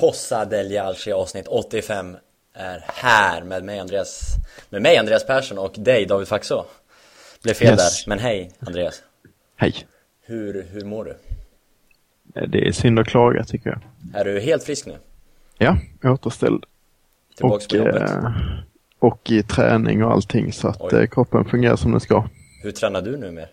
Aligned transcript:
Fossa 0.00 0.44
del 0.44 0.70
Jalci 0.70 1.12
avsnitt 1.12 1.46
85 1.48 2.16
är 2.54 2.84
här 2.86 3.42
med 3.42 3.64
mig 3.64 3.78
Andreas, 3.80 4.34
med 4.70 4.82
mig 4.82 4.96
Andreas 4.96 5.26
Persson 5.26 5.58
och 5.58 5.74
dig 5.78 6.06
David 6.06 6.28
Faxå. 6.28 6.64
Blev 7.42 7.54
fel 7.54 7.68
Yes. 7.68 8.04
där, 8.04 8.08
men 8.10 8.18
hej 8.18 8.50
Andreas. 8.58 9.02
Hej. 9.56 9.74
Hur, 10.26 10.66
hur 10.70 10.84
mår 10.84 11.04
du? 11.04 11.16
Det 12.46 12.68
är 12.68 12.72
synd 12.72 12.98
att 12.98 13.06
klaga 13.06 13.44
tycker 13.44 13.70
jag. 13.70 13.80
Är 14.20 14.24
du 14.24 14.40
helt 14.40 14.62
frisk 14.64 14.86
nu? 14.86 14.96
Ja, 15.58 15.78
återställd. 16.04 16.64
Tillbaks 17.36 17.64
och, 17.64 17.70
på 17.70 17.76
jobbet? 17.76 18.02
eh, 18.10 18.30
och 18.98 19.30
i 19.30 19.42
träning 19.42 20.04
och 20.04 20.12
allting 20.12 20.52
så 20.52 20.68
att 20.68 20.80
Oj. 20.92 20.94
eh, 21.02 21.06
kroppen 21.06 21.44
fungerar 21.44 21.76
som 21.76 21.90
den 21.90 22.00
ska. 22.00 22.28
Hur 22.62 22.72
tränar 22.72 23.02
du 23.02 23.16
nu 23.16 23.30
mer? 23.30 23.48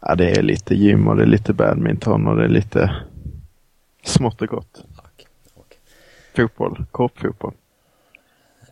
Ja, 0.00 0.14
det 0.14 0.30
är 0.30 0.42
lite 0.42 0.74
gym 0.74 1.08
och 1.08 1.16
det 1.16 1.22
är 1.22 1.26
lite 1.26 1.52
badminton 1.52 2.26
och 2.26 2.36
det 2.36 2.44
är 2.44 2.48
lite 2.48 2.96
smått 4.04 4.42
och 4.42 4.48
gott. 4.48 4.84
Fotboll, 6.36 6.84
korpfotboll. 6.90 7.54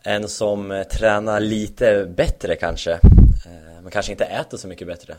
En 0.03 0.27
som 0.27 0.71
eh, 0.71 0.83
tränar 0.83 1.39
lite 1.39 2.05
bättre 2.17 2.55
kanske, 2.55 2.91
eh, 2.91 3.81
men 3.81 3.91
kanske 3.91 4.11
inte 4.11 4.25
äter 4.25 4.57
så 4.57 4.67
mycket 4.67 4.87
bättre. 4.87 5.15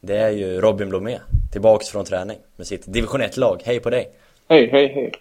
Det 0.00 0.16
är 0.16 0.30
ju 0.30 0.60
Robin 0.60 0.88
Blomé, 0.88 1.18
tillbaks 1.52 1.88
från 1.88 2.04
träning 2.04 2.38
med 2.56 2.66
sitt 2.66 2.92
division 2.92 3.22
1-lag. 3.22 3.62
Hej 3.64 3.80
på 3.80 3.90
dig! 3.90 4.10
Hej, 4.48 4.70
hej, 4.70 4.88
hej. 4.94 5.12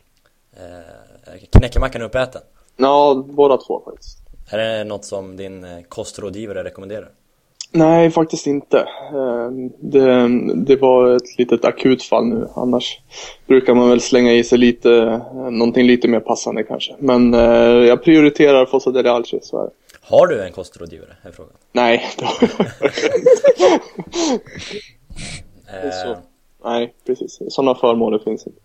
Eh, 0.53 1.48
Knäckemackan 1.52 2.02
uppäten. 2.02 2.41
Ja, 2.77 3.23
båda 3.27 3.58
två 3.58 3.81
faktiskt. 3.86 4.20
Är 4.50 4.58
det 4.58 4.84
något 4.84 5.05
som 5.05 5.38
din 5.38 5.84
kostrådgivare 5.89 6.64
rekommenderar? 6.64 7.09
Nej, 7.71 8.12
faktiskt 8.12 8.48
inte. 8.48 8.80
Eh, 9.13 9.49
Det, 9.80 10.27
det 10.55 10.75
var 10.75 11.16
ett 11.16 11.38
litet 11.38 11.66
akutfall 11.66 12.25
nu. 12.25 12.48
Annars 12.55 12.99
brukar 13.48 13.73
man 13.73 13.89
väl 13.89 14.02
slänga 14.02 14.34
i 14.34 14.44
sig 14.44 14.58
lite, 14.58 14.91
eh, 14.91 15.49
någonting 15.52 15.88
lite 15.88 16.08
mer 16.08 16.20
passande 16.20 16.63
kanske. 16.63 16.95
Men 16.99 17.34
eh, 17.34 17.41
jag 17.88 18.03
prioriterar 18.03 18.66
Fossa 18.66 18.92
del 18.92 19.08
Alce, 19.08 19.39
så 19.42 19.59
är 19.59 19.64
det. 19.64 19.72
Har 20.02 20.27
du 20.27 20.44
en 20.44 20.52
kostrådgivare? 20.52 21.16
Är 21.23 21.31
frågan. 21.31 21.53
Nej, 21.72 22.05
det 22.19 22.25
har 25.72 25.86
jag 25.86 25.94
så. 25.94 26.17
Nej, 26.64 26.94
precis. 27.05 27.39
Sådana 27.49 27.75
förmåner 27.75 28.20
finns 28.20 28.47
inte. 28.47 28.59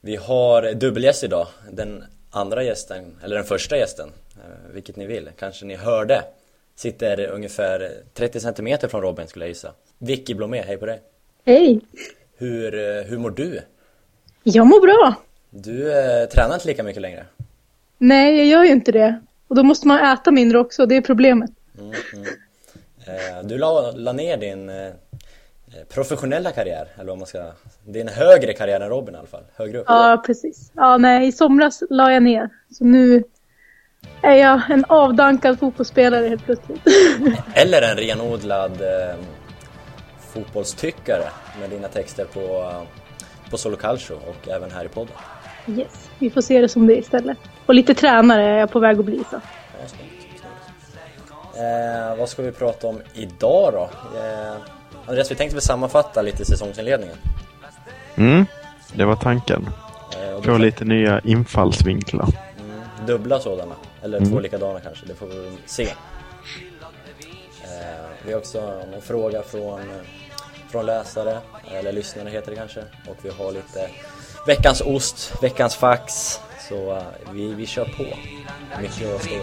vi 0.00 0.16
har 0.16 0.74
dubbelgäst 0.74 1.24
idag. 1.24 1.46
Den 1.72 2.04
andra 2.30 2.62
gästen, 2.62 3.16
eller 3.24 3.36
den 3.36 3.44
första 3.44 3.76
gästen, 3.76 4.08
eh, 4.36 4.74
vilket 4.74 4.96
ni 4.96 5.06
vill. 5.06 5.30
Kanske 5.38 5.64
ni 5.66 5.76
hörde. 5.76 6.22
Sitter 6.78 7.26
ungefär 7.26 7.92
30 8.14 8.40
centimeter 8.40 8.88
från 8.88 9.02
Robin 9.02 9.28
skulle 9.28 9.44
jag 9.44 9.48
gissa. 9.48 9.72
Vicky 9.98 10.34
Blomé, 10.34 10.62
hej 10.62 10.76
på 10.76 10.86
dig. 10.86 11.00
Hej! 11.44 11.80
Hur, 12.36 12.74
eh, 12.74 13.02
hur 13.02 13.18
mår 13.18 13.30
du? 13.30 13.60
Jag 14.42 14.66
mår 14.66 14.80
bra. 14.80 15.14
Du 15.50 15.92
eh, 15.92 16.28
tränar 16.28 16.54
inte 16.54 16.66
lika 16.68 16.82
mycket 16.82 17.02
längre. 17.02 17.26
Nej, 17.98 18.36
jag 18.36 18.46
gör 18.46 18.64
ju 18.64 18.70
inte 18.70 18.92
det. 18.92 19.20
Och 19.48 19.56
då 19.56 19.62
måste 19.62 19.88
man 19.88 20.12
äta 20.12 20.30
mindre 20.30 20.58
också, 20.58 20.86
det 20.86 20.96
är 20.96 21.00
problemet. 21.00 21.50
Mm, 21.78 21.92
mm. 22.14 22.26
Eh, 23.06 23.46
du 23.46 23.58
la, 23.58 23.90
la 23.90 24.12
ner 24.12 24.36
din 24.36 24.68
eh, 24.68 24.92
professionella 25.88 26.50
karriär, 26.50 26.88
eller 26.94 27.08
vad 27.08 27.18
man 27.18 27.26
ska... 27.26 27.52
Din 27.84 28.08
högre 28.08 28.52
karriär 28.52 28.80
än 28.80 28.88
Robin 28.88 29.14
i 29.14 29.18
alla 29.18 29.26
fall, 29.26 29.44
högre 29.56 29.78
upp. 29.78 29.86
Ja, 29.88 30.22
precis. 30.26 30.72
Ja, 30.74 30.96
nej, 30.96 31.28
i 31.28 31.32
somras 31.32 31.82
la 31.90 32.12
jag 32.12 32.22
ner. 32.22 32.50
Så 32.70 32.84
nu 32.84 33.24
är 34.22 34.34
jag 34.34 34.60
en 34.70 34.84
avdankad 34.88 35.58
fotbollsspelare 35.58 36.28
helt 36.28 36.44
plötsligt. 36.44 36.80
Eller 37.54 37.82
en 37.82 37.96
renodlad 37.96 38.72
eh, 38.72 39.16
fotbollstyckare 40.32 41.24
med 41.60 41.70
dina 41.70 41.88
texter 41.88 42.24
på, 42.24 42.40
eh, 42.40 42.82
på 43.50 43.58
Solo 43.58 43.76
Calcio 43.76 44.14
och 44.14 44.48
även 44.48 44.70
här 44.70 44.84
i 44.84 44.88
podden. 44.88 45.14
yes, 45.66 46.10
vi 46.18 46.30
får 46.30 46.40
se 46.40 46.60
det 46.60 46.68
som 46.68 46.86
det 46.86 46.96
istället. 46.96 47.38
Och 47.66 47.74
lite 47.74 47.94
tränare 47.94 48.44
är 48.44 48.58
jag 48.58 48.70
på 48.70 48.78
väg 48.80 48.98
att 48.98 49.04
bli 49.04 49.18
så. 49.30 49.40
Ja, 49.80 49.86
snyggt, 49.88 50.12
snyggt. 50.20 50.44
Eh, 51.56 52.18
vad 52.18 52.28
ska 52.28 52.42
vi 52.42 52.52
prata 52.52 52.86
om 52.86 53.00
idag 53.14 53.72
då? 53.72 53.90
Eh, 54.18 54.54
Andreas, 55.06 55.30
vi 55.30 55.34
tänkte 55.34 55.54
väl 55.54 55.62
sammanfatta 55.62 56.22
lite 56.22 56.44
säsongsinledningen. 56.44 57.16
Mm, 58.16 58.46
det 58.94 59.04
var 59.04 59.16
tanken. 59.16 59.68
Eh, 60.36 60.42
Få 60.42 60.58
lite 60.58 60.84
nya 60.84 61.20
infallsvinklar. 61.24 62.28
Mm, 62.58 62.80
dubbla 63.06 63.38
sådana, 63.40 63.74
eller 64.02 64.18
Mm. 64.18 64.30
två 64.30 64.40
likadana 64.40 64.80
kanske, 64.80 65.06
det 65.06 65.14
får 65.14 65.26
vi 65.26 65.58
se. 65.66 65.84
Eh, 67.62 68.06
vi 68.24 68.32
har 68.32 68.38
också 68.38 68.60
någon 68.90 69.02
fråga 69.02 69.42
från, 69.42 69.80
från 70.70 70.86
läsare, 70.86 71.38
eller 71.72 71.92
lyssnare 71.92 72.30
heter 72.30 72.50
det 72.50 72.56
kanske. 72.56 72.80
Och 72.80 73.16
vi 73.22 73.28
har 73.30 73.52
lite 73.52 73.90
veckans 74.46 74.80
ost, 74.80 75.32
veckans 75.42 75.76
fax. 75.76 76.40
Så 76.68 76.96
eh, 76.96 77.02
vi, 77.32 77.54
vi 77.54 77.66
kör 77.66 77.84
på. 77.84 78.04
Mycket 78.82 79.14
att 79.14 79.22
stå 79.22 79.38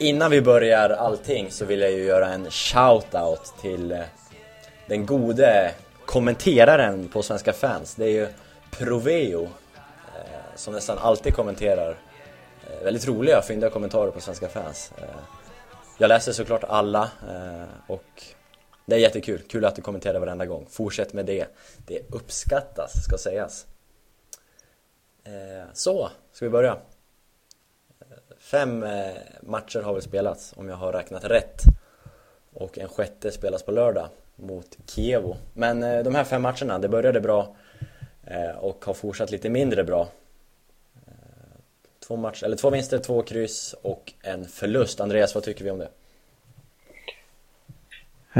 innan 0.00 0.30
vi 0.30 0.40
börjar 0.40 0.90
allting 0.90 1.50
så 1.50 1.64
vill 1.64 1.80
jag 1.80 1.92
ju 1.92 2.04
göra 2.04 2.28
en 2.28 2.46
shout-out 2.46 3.60
till 3.60 3.92
eh, 3.92 4.00
den 4.86 5.06
gode 5.06 5.74
kommenteraren 6.04 7.08
på 7.08 7.22
Svenska 7.22 7.52
fans. 7.52 7.94
Det 7.94 8.04
är 8.04 8.10
ju 8.10 8.28
Proveo 8.70 9.42
eh, 9.42 10.56
som 10.56 10.74
nästan 10.74 10.98
alltid 10.98 11.34
kommenterar 11.34 11.90
eh, 11.90 12.84
väldigt 12.84 13.08
roliga, 13.08 13.42
fyndiga 13.42 13.70
kommentarer 13.70 14.10
på 14.10 14.20
Svenska 14.20 14.48
fans. 14.48 14.92
Jag 15.98 16.08
läser 16.08 16.32
såklart 16.32 16.64
alla 16.64 17.10
och 17.86 18.22
det 18.86 18.94
är 18.94 18.98
jättekul. 18.98 19.42
Kul 19.48 19.64
att 19.64 19.76
du 19.76 19.82
kommenterar 19.82 20.20
varenda 20.20 20.46
gång. 20.46 20.66
Fortsätt 20.70 21.12
med 21.12 21.26
det. 21.26 21.46
Det 21.86 22.00
uppskattas, 22.10 23.04
ska 23.04 23.18
sägas. 23.18 23.66
Så, 25.72 26.10
ska 26.32 26.44
vi 26.44 26.50
börja? 26.50 26.76
Fem 28.50 28.82
eh, 28.82 28.90
matcher 29.42 29.82
har 29.82 29.92
väl 29.92 30.02
spelats 30.02 30.54
om 30.56 30.68
jag 30.68 30.76
har 30.76 30.92
räknat 30.92 31.24
rätt. 31.24 31.62
Och 32.54 32.78
en 32.78 32.88
sjätte 32.88 33.30
spelas 33.30 33.62
på 33.62 33.72
lördag 33.72 34.08
mot 34.36 34.78
Kievo. 34.86 35.36
Men 35.54 35.82
eh, 35.82 36.02
de 36.04 36.14
här 36.14 36.24
fem 36.24 36.42
matcherna, 36.42 36.78
det 36.78 36.88
började 36.88 37.20
bra 37.20 37.56
eh, 38.24 38.58
och 38.58 38.84
har 38.84 38.94
fortsatt 38.94 39.30
lite 39.30 39.50
mindre 39.50 39.84
bra. 39.84 40.08
Två, 42.06 42.16
matcher, 42.16 42.44
eller 42.44 42.56
två 42.56 42.70
vinster, 42.70 42.98
två 42.98 43.22
kryss 43.22 43.74
och 43.82 44.12
en 44.22 44.44
förlust. 44.44 45.00
Andreas, 45.00 45.34
vad 45.34 45.44
tycker 45.44 45.64
vi 45.64 45.70
om 45.70 45.78
det? 45.78 45.88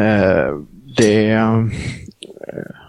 Eh, 0.00 0.58
det 0.96 1.30
eh, 1.30 1.64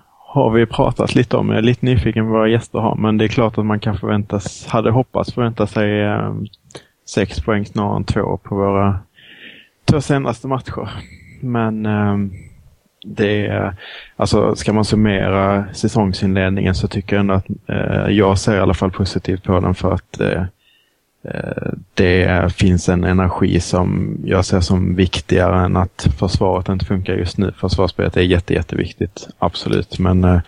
har 0.10 0.52
vi 0.52 0.66
pratat 0.66 1.16
lite 1.16 1.38
om. 1.38 1.50
Jag 1.50 1.58
är 1.58 1.62
lite 1.62 1.86
nyfiken 1.86 2.26
på 2.26 2.32
vad 2.32 2.40
våra 2.40 2.50
gäster 2.50 2.80
har. 2.80 2.96
Men 2.96 3.18
det 3.18 3.26
är 3.26 3.30
klart 3.30 3.58
att 3.58 3.66
man 3.66 3.80
kan 3.80 3.98
förväntas, 3.98 4.66
hade 4.66 4.92
hoppats 4.92 5.34
förvänta 5.34 5.68
sig 5.68 6.02
eh, 6.02 6.34
sex 7.06 7.40
poäng 7.42 7.66
snarare 7.66 7.96
än 7.96 8.04
två 8.04 8.38
på 8.44 8.56
våra 8.56 9.00
två 9.86 10.02
senaste 10.02 10.48
matcher. 10.48 10.90
Men 11.42 11.86
eh, 11.86 12.18
det 13.06 13.48
är, 13.48 13.76
alltså 14.16 14.56
ska 14.56 14.74
man 14.74 14.86
summera 14.86 15.66
säsongsinledningen 15.74 16.76
så 16.76 16.88
tycker 16.88 17.16
jag 17.16 17.20
ändå 17.20 17.34
att 17.34 17.48
eh, 17.68 18.08
jag 18.10 18.40
ser 18.40 18.56
i 18.56 18.60
alla 18.60 18.74
fall 18.74 18.92
positivt 18.92 19.44
på 19.44 19.60
den 19.60 19.76
för 19.76 19.94
att 19.94 20.20
eh, 20.20 20.44
Eh, 21.24 21.74
Det 21.94 22.54
finns 22.54 22.90
en 22.90 23.04
energi 23.04 23.60
som 23.60 24.18
jag 24.26 24.46
ser 24.46 24.60
som 24.60 24.96
viktigare 24.96 25.66
än 25.66 25.78
att 25.78 26.08
försvaret 26.20 26.70
inte 26.70 26.86
funkar 26.86 27.14
just 27.14 27.38
nu. 27.38 27.54
Försvarsspelet 27.58 28.18
är 28.18 28.22
jätte, 28.22 28.54
jätteviktigt, 28.54 29.28
absolut. 29.40 30.00
Men, 30.00 30.24
eh, 30.24 30.40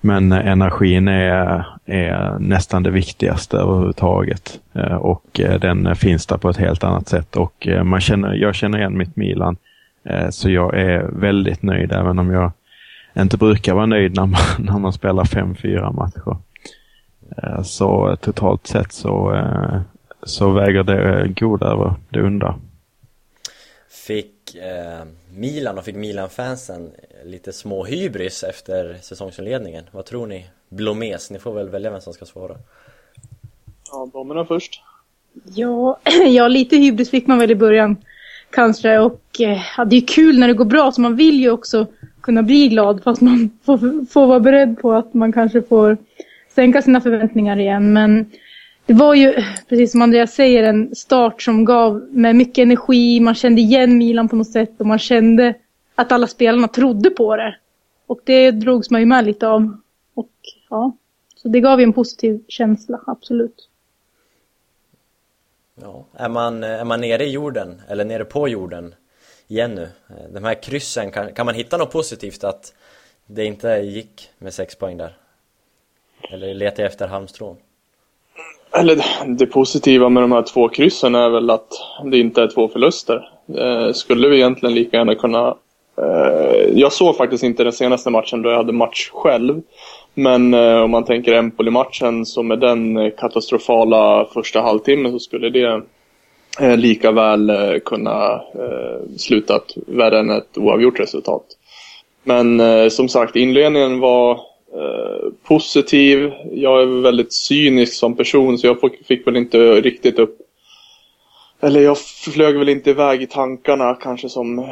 men 0.00 0.32
eh, 0.32 0.46
energin 0.46 1.08
är, 1.08 1.64
är 1.86 2.38
nästan 2.38 2.82
det 2.82 2.90
viktigaste 2.90 3.56
överhuvudtaget. 3.56 4.60
Eh, 4.72 4.94
och 4.94 5.40
eh, 5.40 5.60
den 5.60 5.96
finns 5.96 6.26
där 6.26 6.36
på 6.36 6.48
ett 6.48 6.56
helt 6.56 6.84
annat 6.84 7.08
sätt. 7.08 7.36
Och 7.36 7.68
man 7.84 8.00
känner, 8.00 8.34
jag 8.34 8.54
känner 8.54 8.78
igen 8.78 8.98
mitt 8.98 9.16
Milan. 9.16 9.56
Så 10.30 10.50
jag 10.50 10.78
är 10.78 11.02
väldigt 11.02 11.62
nöjd 11.62 11.92
även 11.92 12.18
om 12.18 12.30
jag 12.30 12.52
inte 13.18 13.36
brukar 13.36 13.74
vara 13.74 13.86
nöjd 13.86 14.16
när 14.16 14.26
man, 14.26 14.40
när 14.58 14.78
man 14.78 14.92
spelar 14.92 15.24
5-4 15.24 15.92
matcher. 15.92 16.36
Så 17.62 18.16
totalt 18.20 18.66
sett 18.66 18.92
så, 18.92 19.44
så 20.22 20.50
väger 20.50 20.82
det 20.82 21.28
goda 21.28 21.66
över 21.66 21.94
det 22.08 22.22
onda. 22.22 22.54
Fick 24.06 24.54
eh, 24.54 25.04
Milan 25.30 25.78
och 25.78 25.84
fick 25.84 25.96
Milan-fansen 25.96 26.90
lite 27.24 27.52
små 27.52 27.84
hybris 27.84 28.42
efter 28.42 28.98
säsongsinledningen? 29.02 29.84
Vad 29.92 30.04
tror 30.04 30.26
ni? 30.26 30.46
Blomés, 30.68 31.30
ni 31.30 31.38
får 31.38 31.52
väl 31.52 31.68
välja 31.68 31.90
vem 31.90 32.00
som 32.00 32.12
ska 32.12 32.24
svara. 32.24 32.56
Ja, 33.90 34.10
damerna 34.12 34.44
först. 34.44 34.82
Ja, 35.54 35.98
ja, 36.26 36.48
lite 36.48 36.76
hybris 36.76 37.10
fick 37.10 37.26
man 37.26 37.38
väl 37.38 37.50
i 37.50 37.54
början 37.54 37.96
kanske. 38.50 38.98
Och 38.98 39.22
eh, 39.40 39.58
ja, 39.76 39.84
det 39.84 39.96
är 39.96 40.06
kul 40.06 40.38
när 40.38 40.48
det 40.48 40.54
går 40.54 40.64
bra 40.64 40.92
så 40.92 41.00
man 41.00 41.16
vill 41.16 41.40
ju 41.40 41.50
också 41.50 41.86
kunna 42.20 42.42
bli 42.42 42.68
glad 42.68 43.02
fast 43.02 43.20
man 43.20 43.50
får, 43.64 44.06
får 44.06 44.26
vara 44.26 44.40
beredd 44.40 44.78
på 44.78 44.92
att 44.92 45.14
man 45.14 45.32
kanske 45.32 45.62
får 45.62 45.96
sänka 46.54 46.82
sina 46.82 47.00
förväntningar 47.00 47.60
igen. 47.60 47.92
Men 47.92 48.30
det 48.86 48.94
var 48.94 49.14
ju, 49.14 49.34
precis 49.68 49.92
som 49.92 50.02
Andreas 50.02 50.34
säger, 50.34 50.62
en 50.62 50.94
start 50.94 51.42
som 51.42 51.64
gav 51.64 52.08
med 52.10 52.36
mycket 52.36 52.62
energi. 52.62 53.20
Man 53.20 53.34
kände 53.34 53.60
igen 53.60 53.98
Milan 53.98 54.28
på 54.28 54.36
något 54.36 54.50
sätt 54.50 54.74
och 54.78 54.86
man 54.86 54.98
kände 54.98 55.54
att 55.98 56.12
alla 56.12 56.26
spelarna 56.26 56.68
trodde 56.68 57.10
på 57.10 57.36
det. 57.36 57.56
Och 58.06 58.20
det 58.24 58.50
drogs 58.50 58.90
man 58.90 59.00
ju 59.00 59.06
med 59.06 59.24
lite 59.24 59.48
av. 59.48 59.76
Och 60.14 60.30
ja, 60.70 60.92
så 61.36 61.48
det 61.48 61.60
gav 61.60 61.80
ju 61.80 61.84
en 61.84 61.92
positiv 61.92 62.44
känsla, 62.48 63.00
absolut. 63.06 63.68
Ja, 65.82 66.04
är 66.12 66.28
man, 66.28 66.64
är 66.64 66.84
man 66.84 67.00
nere 67.00 67.24
i 67.24 67.30
jorden, 67.30 67.82
eller 67.88 68.04
nere 68.04 68.24
på 68.24 68.48
jorden 68.48 68.94
igen 69.48 69.74
nu? 69.74 69.88
De 70.32 70.44
här 70.44 70.62
kryssen, 70.62 71.10
kan, 71.10 71.34
kan 71.34 71.46
man 71.46 71.54
hitta 71.54 71.76
något 71.76 71.92
positivt 71.92 72.44
att 72.44 72.74
det 73.26 73.44
inte 73.44 73.68
gick 73.68 74.30
med 74.38 74.54
sex 74.54 74.74
poäng 74.74 74.96
där? 74.96 75.16
Eller 76.30 76.54
letar 76.54 76.82
jag 76.82 76.90
efter 76.90 77.08
halmstrån? 77.08 77.56
Eller 78.72 79.04
det 79.38 79.46
positiva 79.46 80.08
med 80.08 80.22
de 80.22 80.32
här 80.32 80.42
två 80.42 80.68
kryssen 80.68 81.14
är 81.14 81.28
väl 81.28 81.50
att 81.50 81.72
det 82.04 82.18
inte 82.18 82.42
är 82.42 82.48
två 82.48 82.68
förluster. 82.68 83.30
Eh, 83.58 83.92
skulle 83.92 84.28
vi 84.28 84.36
egentligen 84.36 84.74
lika 84.74 84.96
gärna 84.96 85.14
kunna... 85.14 85.56
Eh, 86.02 86.68
jag 86.74 86.92
såg 86.92 87.16
faktiskt 87.16 87.44
inte 87.44 87.64
den 87.64 87.72
senaste 87.72 88.10
matchen 88.10 88.42
då 88.42 88.50
jag 88.50 88.56
hade 88.56 88.72
match 88.72 89.10
själv. 89.12 89.60
Men 90.14 90.54
eh, 90.54 90.82
om 90.82 90.90
man 90.90 91.04
tänker 91.04 91.34
Empoli-matchen 91.34 92.26
så 92.26 92.42
med 92.42 92.58
den 92.60 92.96
eh, 92.96 93.10
katastrofala 93.18 94.26
första 94.34 94.60
halvtimmen 94.60 95.12
så 95.12 95.18
skulle 95.18 95.50
det 95.50 95.82
lika 96.76 97.12
väl 97.12 97.52
kunna 97.84 98.40
sluta 99.16 99.18
slutat 99.18 99.72
värre 99.86 100.18
än 100.18 100.30
ett 100.30 100.58
oavgjort 100.58 101.00
resultat. 101.00 101.44
Men 102.22 102.60
som 102.90 103.08
sagt, 103.08 103.36
inledningen 103.36 104.00
var 104.00 104.40
positiv. 105.48 106.32
Jag 106.52 106.82
är 106.82 107.02
väldigt 107.02 107.32
cynisk 107.32 107.94
som 107.94 108.16
person 108.16 108.58
så 108.58 108.66
jag 108.66 108.76
fick 109.08 109.26
väl 109.26 109.36
inte 109.36 109.58
riktigt 109.58 110.18
upp 110.18 110.38
eller 111.60 111.80
jag 111.80 111.98
flög 111.98 112.58
väl 112.58 112.68
inte 112.68 112.90
iväg 112.90 113.22
i 113.22 113.26
tankarna 113.26 113.94
kanske 113.94 114.28
som 114.28 114.66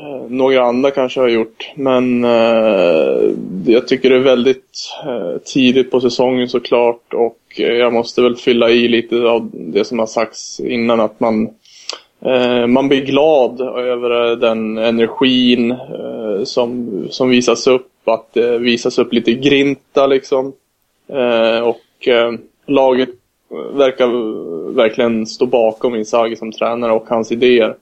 Eh, 0.00 0.22
några 0.28 0.62
andra 0.62 0.90
kanske 0.90 1.20
har 1.20 1.28
gjort. 1.28 1.72
Men 1.74 2.24
eh, 2.24 3.34
jag 3.66 3.88
tycker 3.88 4.10
det 4.10 4.16
är 4.16 4.20
väldigt 4.20 4.90
eh, 5.06 5.38
tidigt 5.44 5.90
på 5.90 6.00
säsongen 6.00 6.48
såklart 6.48 7.14
och 7.14 7.38
eh, 7.56 7.66
jag 7.66 7.92
måste 7.92 8.22
väl 8.22 8.36
fylla 8.36 8.70
i 8.70 8.88
lite 8.88 9.16
av 9.16 9.50
det 9.52 9.84
som 9.84 9.98
har 9.98 10.06
sagts 10.06 10.60
innan 10.60 11.00
att 11.00 11.20
man 11.20 11.48
eh, 12.20 12.66
man 12.66 12.88
blir 12.88 13.04
glad 13.04 13.60
över 13.60 14.36
den 14.36 14.78
energin 14.78 15.70
eh, 15.70 16.44
som, 16.44 16.90
som 17.10 17.30
visas 17.30 17.66
upp. 17.66 17.86
Att 18.04 18.32
det 18.32 18.58
visas 18.58 18.98
upp 18.98 19.12
lite 19.12 19.32
grinta 19.32 20.06
liksom. 20.06 20.52
Eh, 21.08 21.60
och 21.60 22.08
laget 22.66 23.08
verkar 23.72 24.06
verkligen 24.74 25.26
stå 25.26 25.46
bakom 25.46 25.94
Inzaghi 25.94 26.36
som 26.36 26.52
tränare 26.52 26.92
och 26.92 27.08
hans 27.08 27.32
idéer. 27.32 27.74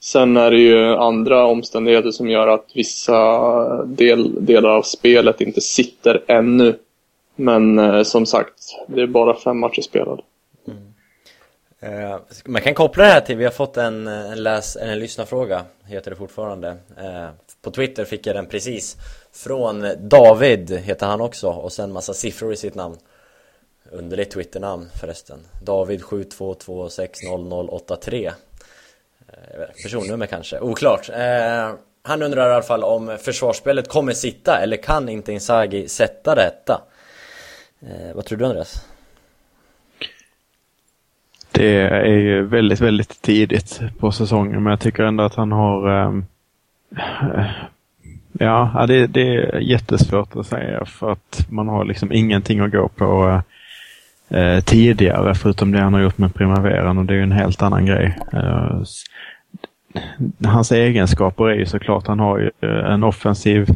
Sen 0.00 0.36
är 0.36 0.50
det 0.50 0.58
ju 0.58 0.96
andra 0.96 1.46
omständigheter 1.46 2.10
som 2.10 2.28
gör 2.28 2.46
att 2.46 2.66
vissa 2.74 3.84
del, 3.84 4.46
delar 4.46 4.68
av 4.68 4.82
spelet 4.82 5.40
inte 5.40 5.60
sitter 5.60 6.24
ännu. 6.26 6.78
Men 7.36 7.78
eh, 7.78 8.02
som 8.02 8.26
sagt, 8.26 8.54
det 8.86 9.02
är 9.02 9.06
bara 9.06 9.36
fem 9.36 9.58
matcher 9.58 9.82
spelade. 9.82 10.22
Mm. 10.66 10.88
Eh, 11.80 12.18
man 12.44 12.62
kan 12.62 12.74
koppla 12.74 13.04
det 13.04 13.10
här 13.10 13.20
till, 13.20 13.36
vi 13.36 13.44
har 13.44 13.50
fått 13.50 13.76
en, 13.76 14.06
en, 14.06 14.42
läs, 14.42 14.76
en 14.76 14.98
lyssnarfråga, 14.98 15.64
heter 15.86 16.10
det 16.10 16.16
fortfarande. 16.16 16.68
Eh, 16.96 17.28
på 17.62 17.70
Twitter 17.70 18.04
fick 18.04 18.26
jag 18.26 18.36
den 18.36 18.46
precis. 18.46 18.96
Från 19.32 19.86
David, 20.00 20.70
heter 20.70 21.06
han 21.06 21.20
också, 21.20 21.48
och 21.48 21.72
sen 21.72 21.92
massa 21.92 22.14
siffror 22.14 22.52
i 22.52 22.56
sitt 22.56 22.74
namn. 22.74 22.96
Underligt 23.92 24.30
Twitternamn 24.30 24.88
förresten 25.00 25.38
David 25.62 26.02
722600083 26.02 28.32
Eh, 29.32 29.82
personnummer 29.82 30.26
kanske, 30.26 30.60
oklart 30.60 31.08
eh, 31.08 31.74
Han 32.02 32.22
undrar 32.22 32.50
i 32.50 32.52
alla 32.52 32.62
fall 32.62 32.84
om 32.84 33.18
försvarsspelet 33.20 33.88
kommer 33.88 34.12
sitta 34.12 34.60
eller 34.60 34.76
kan 34.76 35.08
inte 35.08 35.32
Inzaghi 35.32 35.88
sätta 35.88 36.34
detta? 36.34 36.80
Eh, 37.80 38.14
vad 38.14 38.24
tror 38.24 38.38
du 38.38 38.44
Andreas? 38.44 38.86
Det 41.52 41.80
är 41.80 42.16
ju 42.16 42.46
väldigt, 42.46 42.80
väldigt 42.80 43.22
tidigt 43.22 43.80
på 43.98 44.12
säsongen 44.12 44.62
men 44.62 44.70
jag 44.70 44.80
tycker 44.80 45.02
ändå 45.02 45.24
att 45.24 45.34
han 45.34 45.52
har 45.52 45.90
ehm, 45.90 46.24
eh, 46.96 47.50
Ja, 48.40 48.84
det, 48.88 49.06
det 49.06 49.36
är 49.36 49.58
jättesvårt 49.58 50.36
att 50.36 50.46
säga 50.46 50.84
för 50.84 51.12
att 51.12 51.46
man 51.48 51.68
har 51.68 51.84
liksom 51.84 52.12
ingenting 52.12 52.60
att 52.60 52.72
gå 52.72 52.88
på 52.88 53.42
eh, 54.28 54.60
tidigare, 54.60 55.34
förutom 55.34 55.72
det 55.72 55.80
han 55.80 55.94
har 55.94 56.00
gjort 56.00 56.18
med 56.18 56.34
Primaveran 56.34 56.98
och 56.98 57.04
det 57.04 57.12
är 57.12 57.16
ju 57.16 57.22
en 57.22 57.32
helt 57.32 57.62
annan 57.62 57.86
grej. 57.86 58.18
Eh, 58.32 58.82
hans 60.44 60.72
egenskaper 60.72 61.48
är 61.48 61.54
ju 61.54 61.66
såklart, 61.66 62.06
han 62.06 62.20
har 62.20 62.38
ju 62.38 62.50
eh, 62.60 62.92
en 62.92 63.04
offensiv 63.04 63.68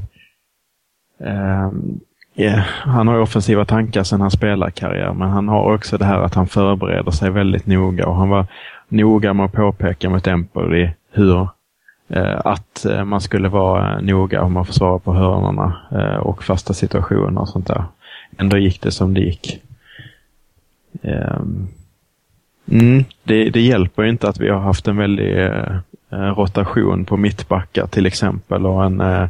Yeah, 2.34 2.64
han 2.66 3.08
har 3.08 3.14
ju 3.14 3.22
offensiva 3.22 3.64
tankar 3.64 4.02
sedan 4.02 4.20
hans 4.20 4.34
spelarkarriär, 4.34 5.12
men 5.12 5.28
han 5.28 5.49
har 5.49 5.75
också 5.75 5.99
det 5.99 6.04
här 6.04 6.20
att 6.20 6.34
han 6.34 6.46
förbereder 6.46 7.10
sig 7.10 7.31
väldigt 7.31 7.66
noga 7.66 8.06
och 8.06 8.16
han 8.16 8.28
var 8.28 8.46
noga 8.88 9.34
med 9.34 9.46
att 9.46 9.52
påpeka 9.52 10.10
mot 10.10 10.26
Empoli 10.26 10.90
hur 11.12 11.48
eh, 12.08 12.40
att 12.44 12.84
eh, 12.84 13.05
man 13.05 13.20
skulle 13.20 13.48
vara 13.48 14.00
noga 14.00 14.43
om 14.43 14.52
man 14.52 14.66
försvarar 14.66 14.98
på 14.98 15.12
hörnorna 15.12 15.76
eh, 15.93 16.16
och 16.16 16.44
fasta 16.44 16.75
situationer 16.75 17.40
och 17.40 17.48
sånt 17.48 17.66
där. 17.66 17.84
Ändå 18.37 18.58
gick 18.58 18.82
det 18.82 18.90
som 18.90 19.14
det 19.14 19.20
gick. 19.20 19.62
Ehm, 21.03 21.69
mm, 22.70 23.05
det, 23.22 23.51
det, 23.51 23.61
hjälper 23.61 24.05
inte 24.05 24.29
att 24.29 24.41
vi 24.41 24.49
har 24.49 24.61
haft 24.61 24.89
en 24.89 24.96
väldig 24.96 25.44
eh, 25.44 25.77
eh 26.11 26.19
rotation 26.19 27.05
på 27.05 27.17
mittbackar 27.17 27.87
till 27.87 28.06
exempel 28.06 28.67
och 28.67 28.84
en 28.84 29.01
eh, 29.01 29.29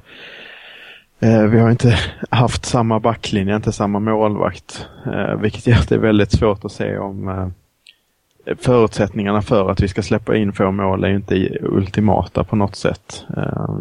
eh, 1.20 1.42
vi 1.42 1.58
har 1.58 1.70
inte 1.70 1.98
haft 2.30 2.64
samma 2.64 3.00
backlinje, 3.00 3.56
inte 3.56 3.72
samma 3.72 3.98
målvakt, 3.98 4.88
eh, 5.06 5.34
vilket 5.34 5.66
gör 5.66 5.76
att 5.76 5.88
det 5.88 5.94
är 5.94 5.98
väldigt 5.98 6.32
svårt 6.32 6.64
att 6.64 6.72
se 6.72 6.98
om 6.98 7.28
eh, 7.28 7.48
förutsättningarna 8.58 9.42
för 9.42 9.70
att 9.70 9.80
vi 9.80 9.88
ska 9.88 10.02
släppa 10.02 10.36
in 10.36 10.52
få 10.52 10.70
mål 10.70 11.04
är 11.04 11.08
inte 11.08 11.58
ultimata 11.60 12.44
på 12.44 12.56
något 12.56 12.76
sätt. 12.76 13.24
Eh, 13.36 13.78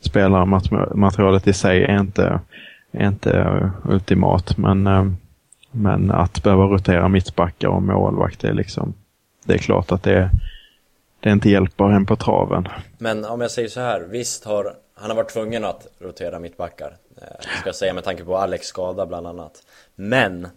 Spelarmaterialet 0.00 1.46
i 1.46 1.52
sig 1.52 1.84
är 1.84 2.00
inte, 2.00 2.40
är 2.92 3.08
inte 3.08 3.70
ultimat 3.84 4.58
men 4.58 4.86
ehm, 4.86 5.16
men 5.78 6.10
att 6.10 6.42
behöva 6.42 6.64
rotera 6.64 7.08
mittbackar 7.08 7.68
och 7.68 7.82
målvakt, 7.82 8.40
det 8.40 8.48
är 8.48 8.54
liksom, 8.54 8.94
det 9.44 9.54
är 9.54 9.58
klart 9.58 9.92
att 9.92 10.02
det, 10.02 10.30
det 11.20 11.30
inte 11.30 11.50
hjälper 11.50 11.84
en 11.84 12.06
på 12.06 12.16
traven. 12.16 12.68
Men 12.98 13.24
om 13.24 13.40
jag 13.40 13.50
säger 13.50 13.68
så 13.68 13.80
här, 13.80 14.00
visst 14.00 14.44
har 14.44 14.74
han 15.00 15.10
har 15.10 15.16
varit 15.16 15.32
tvungen 15.32 15.64
att 15.64 15.86
rotera 15.98 16.38
mittbackar, 16.38 16.96
eh, 17.16 17.40
ska 17.60 17.68
jag 17.68 17.74
säga 17.74 17.94
med 17.94 18.04
tanke 18.04 18.24
på 18.24 18.36
Alex 18.36 18.66
skada 18.66 19.06
bland 19.06 19.26
annat. 19.26 19.62
Men 19.94 20.48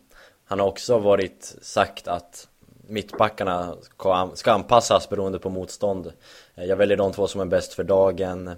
han 0.45 0.59
har 0.59 0.67
också 0.67 0.99
varit 0.99 1.55
sagt 1.61 2.07
att 2.07 2.47
mittbackarna 2.87 3.75
ska 4.33 4.51
anpassas 4.51 5.09
beroende 5.09 5.39
på 5.39 5.49
motstånd. 5.49 6.11
Eh, 6.55 6.65
jag 6.65 6.75
väljer 6.75 6.97
de 6.97 7.11
två 7.11 7.27
som 7.27 7.41
är 7.41 7.45
bäst 7.45 7.73
för 7.73 7.83
dagen. 7.83 8.47
Eh, 8.47 8.55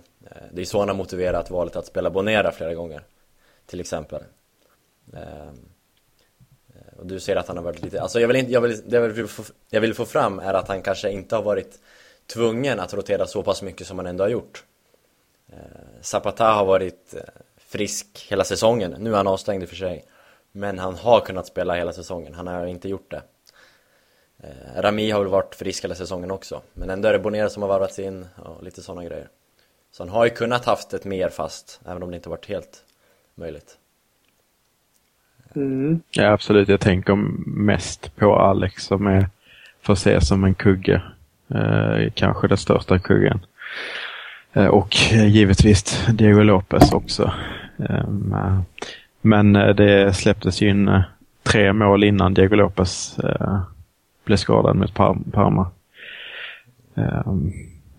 det 0.52 0.62
är 0.62 0.66
så 0.66 0.80
han 0.80 0.88
har 0.88 0.96
motiverat 0.96 1.52
valet 1.52 1.76
att 1.76 1.86
spela 1.86 2.10
Bonera 2.10 2.52
flera 2.52 2.74
gånger. 2.74 3.04
Till 3.66 3.80
exempel. 3.80 4.24
Ehm, 5.14 5.60
och 7.04 7.10
du 7.10 7.20
ser 7.20 7.36
att 7.36 7.48
han 7.48 7.58
har 7.58 7.64
varit 7.64 7.82
lite, 7.82 8.02
alltså 8.02 8.20
jag 8.20 8.28
vill 8.28 8.38
inte, 8.38 8.52
jag 8.52 8.62
vill, 8.62 8.82
det 8.86 8.96
jag 8.96 9.10
vill, 9.10 9.28
få, 9.28 9.44
jag 9.70 9.82
vill 9.82 9.94
få 9.94 10.06
fram 10.06 10.40
är 10.40 10.54
att 10.54 10.68
han 10.68 10.82
kanske 10.82 11.12
inte 11.12 11.36
har 11.36 11.44
varit 11.44 11.80
tvungen 12.34 12.80
att 12.80 12.94
rotera 12.94 13.28
så 13.28 13.44
pass 13.44 13.62
mycket 13.62 13.88
som 13.88 13.98
han 13.98 14.08
ändå 14.08 14.24
har 14.24 14.30
gjort. 14.30 14.64
Eh, 15.50 15.58
Zapata 16.02 16.46
har 16.46 16.66
varit 16.66 17.14
eh, 17.14 17.22
frisk 17.58 18.28
hela 18.30 18.44
säsongen, 18.44 18.96
nu 19.00 19.12
är 19.12 19.18
han 19.18 19.28
avstängd 19.28 19.64
i 19.64 19.66
och 19.66 19.70
för 19.70 19.76
sig. 19.76 20.06
Men 20.52 20.80
han 20.80 20.96
har 20.96 21.20
kunnat 21.20 21.48
spela 21.48 21.76
hela 21.76 21.94
säsongen, 21.94 22.34
han 22.34 22.48
har 22.48 22.66
inte 22.66 22.90
gjort 22.90 23.12
det. 23.12 23.22
Eh, 24.38 24.82
Rami 24.82 25.12
har 25.12 25.20
väl 25.20 25.30
varit 25.30 25.56
frisk 25.56 25.84
hela 25.84 25.96
säsongen 25.96 26.32
också, 26.32 26.62
men 26.74 26.90
ändå 26.90 27.08
är 27.08 27.14
det 27.14 27.20
Bonera 27.20 27.50
som 27.50 27.62
har 27.62 27.70
varvats 27.70 28.00
in 28.00 28.28
och 28.36 28.64
lite 28.64 28.82
sådana 28.82 29.04
grejer. 29.04 29.30
Så 29.92 30.04
han 30.04 30.10
har 30.10 30.26
ju 30.26 30.32
kunnat 30.32 30.66
haft 30.66 30.94
ett 30.94 31.06
mer 31.06 31.30
fast, 31.30 31.82
även 31.86 32.04
om 32.04 32.12
det 32.12 32.16
inte 32.16 32.30
varit 32.30 32.46
helt 32.46 32.84
möjligt. 33.36 33.78
Mm. 35.56 36.02
Ja, 36.12 36.28
absolut. 36.32 36.70
Jag 36.70 36.80
tänker 36.80 37.16
mest 37.50 38.16
på 38.16 38.36
Alex 38.40 38.84
som 38.84 39.08
är, 39.08 39.28
får 39.82 39.94
ses 39.94 40.28
som 40.28 40.44
en 40.44 40.54
kugge. 40.54 41.02
Eh, 41.56 42.12
kanske 42.16 42.48
den 42.48 42.58
största 42.58 43.00
kuggen. 43.00 43.40
Eh, 44.54 44.66
och 44.66 44.96
givetvis 45.12 46.06
Diego 46.14 46.44
Lopez 46.44 46.94
också. 46.94 47.32
Eh, 47.90 48.08
men 49.22 49.56
eh, 49.56 49.76
det 49.76 50.14
släpptes 50.14 50.62
ju 50.62 50.70
in 50.70 50.88
eh, 50.88 51.02
tre 51.44 51.74
mål 51.74 52.04
innan 52.04 52.34
Diego 52.34 52.56
Lopez 52.56 53.20
eh, 53.20 53.60
blev 54.26 54.38
skadad 54.38 54.76
mot 54.76 54.94
Parma. 54.94 55.72
Eh, 56.96 57.34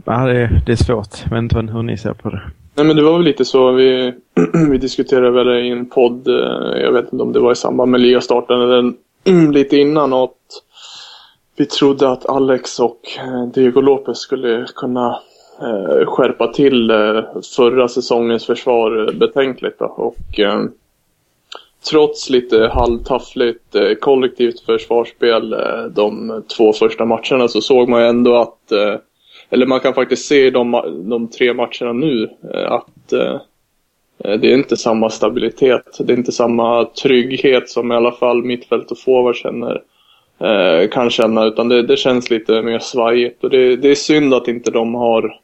ja, 0.04 0.26
det, 0.26 0.38
är- 0.40 0.62
det 0.66 0.72
är 0.72 0.76
svårt. 0.76 1.08
Jag 1.24 1.30
vet 1.30 1.38
inte 1.38 1.72
hur 1.72 1.82
ni 1.82 1.96
ser 1.96 2.12
på 2.14 2.30
det. 2.30 2.42
Nej 2.76 2.86
men 2.86 2.96
det 2.96 3.02
var 3.02 3.12
väl 3.12 3.22
lite 3.22 3.44
så 3.44 3.72
vi, 3.72 4.12
vi 4.70 4.78
diskuterade 4.78 5.30
väl 5.30 5.46
det 5.46 5.60
i 5.60 5.70
en 5.70 5.86
podd, 5.86 6.28
eh, 6.28 6.80
jag 6.82 6.92
vet 6.92 7.12
inte 7.12 7.22
om 7.22 7.32
det 7.32 7.40
var 7.40 7.52
i 7.52 7.56
samband 7.56 7.90
med 7.90 8.00
ligastarten 8.00 8.60
eller 8.60 8.92
mm, 9.24 9.52
lite 9.52 9.76
innan 9.76 10.12
att 10.12 10.38
vi 11.56 11.66
trodde 11.66 12.10
att 12.10 12.26
Alex 12.26 12.80
och 12.80 13.00
eh, 13.18 13.46
Diego 13.46 13.80
Lopez 13.80 14.18
skulle 14.18 14.66
kunna 14.76 15.20
eh, 15.60 16.06
skärpa 16.06 16.52
till 16.52 16.90
eh, 16.90 17.22
förra 17.56 17.88
säsongens 17.88 18.46
försvar 18.46 19.12
betänkligt 19.12 19.78
då. 19.78 19.84
och 19.84 20.40
eh, 20.40 20.64
trots 21.90 22.30
lite 22.30 22.70
halvtaffligt 22.74 23.74
eh, 23.74 23.94
kollektivt 24.00 24.60
försvarsspel 24.60 25.52
eh, 25.52 25.84
de 25.90 26.42
två 26.56 26.72
första 26.72 27.04
matcherna 27.04 27.48
så 27.48 27.60
såg 27.60 27.88
man 27.88 28.00
ju 28.00 28.06
ändå 28.06 28.36
att 28.36 28.72
eh, 28.72 28.94
eller 29.50 29.66
man 29.66 29.80
kan 29.80 29.94
faktiskt 29.94 30.26
se 30.26 30.46
i 30.46 30.50
de, 30.50 30.72
de 31.08 31.28
tre 31.28 31.54
matcherna 31.54 31.92
nu 31.92 32.30
eh, 32.54 32.72
att 32.72 33.12
eh, 33.12 33.40
eh, 34.24 34.40
det 34.40 34.52
är 34.52 34.54
inte 34.54 34.76
samma 34.76 35.10
stabilitet. 35.10 35.98
Det 35.98 36.12
är 36.12 36.16
inte 36.16 36.32
samma 36.32 36.84
trygghet 36.84 37.68
som 37.68 37.92
i 37.92 37.94
alla 37.94 38.12
fall 38.12 38.42
mittfält 38.42 38.90
och 38.90 38.98
forward 38.98 39.36
känner, 39.36 39.82
eh, 40.40 40.88
kan 40.88 41.10
känna. 41.10 41.44
Utan 41.44 41.68
det, 41.68 41.82
det 41.82 41.96
känns 41.96 42.30
lite 42.30 42.62
mer 42.62 42.78
svajigt. 42.78 43.44
Och 43.44 43.50
det, 43.50 43.76
det 43.76 43.90
är 43.90 43.94
synd 43.94 44.34
att 44.34 44.48
inte 44.48 44.70
de 44.70 44.94
har 44.94 45.40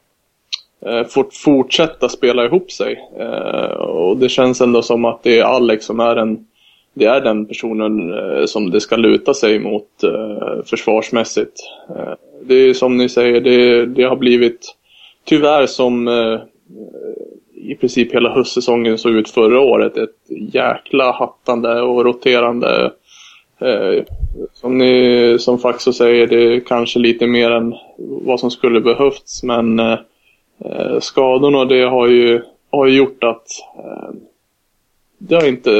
eh, 0.85 1.03
fått 1.03 1.35
fortsätta 1.35 2.09
spela 2.09 2.45
ihop 2.45 2.71
sig. 2.71 3.09
Eh, 3.19 3.71
och 3.71 4.17
det 4.17 4.29
känns 4.29 4.61
ändå 4.61 4.81
som 4.81 5.05
att 5.05 5.23
det 5.23 5.39
är 5.39 5.43
Alex 5.43 5.85
som 5.85 5.99
är 5.99 6.15
en 6.15 6.45
det 6.93 7.05
är 7.05 7.21
den 7.21 7.45
personen 7.45 8.13
eh, 8.13 8.45
som 8.45 8.71
det 8.71 8.81
ska 8.81 8.95
luta 8.95 9.33
sig 9.33 9.59
mot 9.59 10.03
eh, 10.03 10.65
försvarsmässigt. 10.65 11.53
Eh, 11.89 12.13
det 12.43 12.55
är 12.55 12.73
som 12.73 12.97
ni 12.97 13.09
säger, 13.09 13.41
det, 13.41 13.85
det 13.85 14.03
har 14.03 14.15
blivit 14.15 14.75
tyvärr 15.25 15.65
som 15.65 16.07
eh, 16.07 16.39
i 17.53 17.75
princip 17.75 18.13
hela 18.13 18.33
höstsäsongen 18.33 18.97
såg 18.97 19.15
ut 19.15 19.29
förra 19.29 19.59
året. 19.59 19.97
Ett 19.97 20.15
jäkla 20.53 21.11
hattande 21.11 21.81
och 21.81 22.05
roterande. 22.05 22.91
Eh, 23.61 24.03
som, 24.53 24.77
ni, 24.77 25.35
som 25.39 25.59
Faxo 25.59 25.93
säger, 25.93 26.27
det 26.27 26.43
är 26.43 26.59
kanske 26.59 26.99
lite 26.99 27.27
mer 27.27 27.51
än 27.51 27.73
vad 27.97 28.39
som 28.39 28.51
skulle 28.51 28.81
behövts. 28.81 29.43
Men 29.43 29.79
eh, 29.79 29.99
eh 30.65 30.99
skadorna 30.99 31.65
det 31.65 31.83
har 31.83 32.07
ju, 32.07 32.41
har 32.71 32.85
ju 32.85 32.97
gjort 32.97 33.23
att 33.23 33.47
eh, 33.77 34.09
det 35.27 35.35
har 35.35 35.47
inte, 35.47 35.71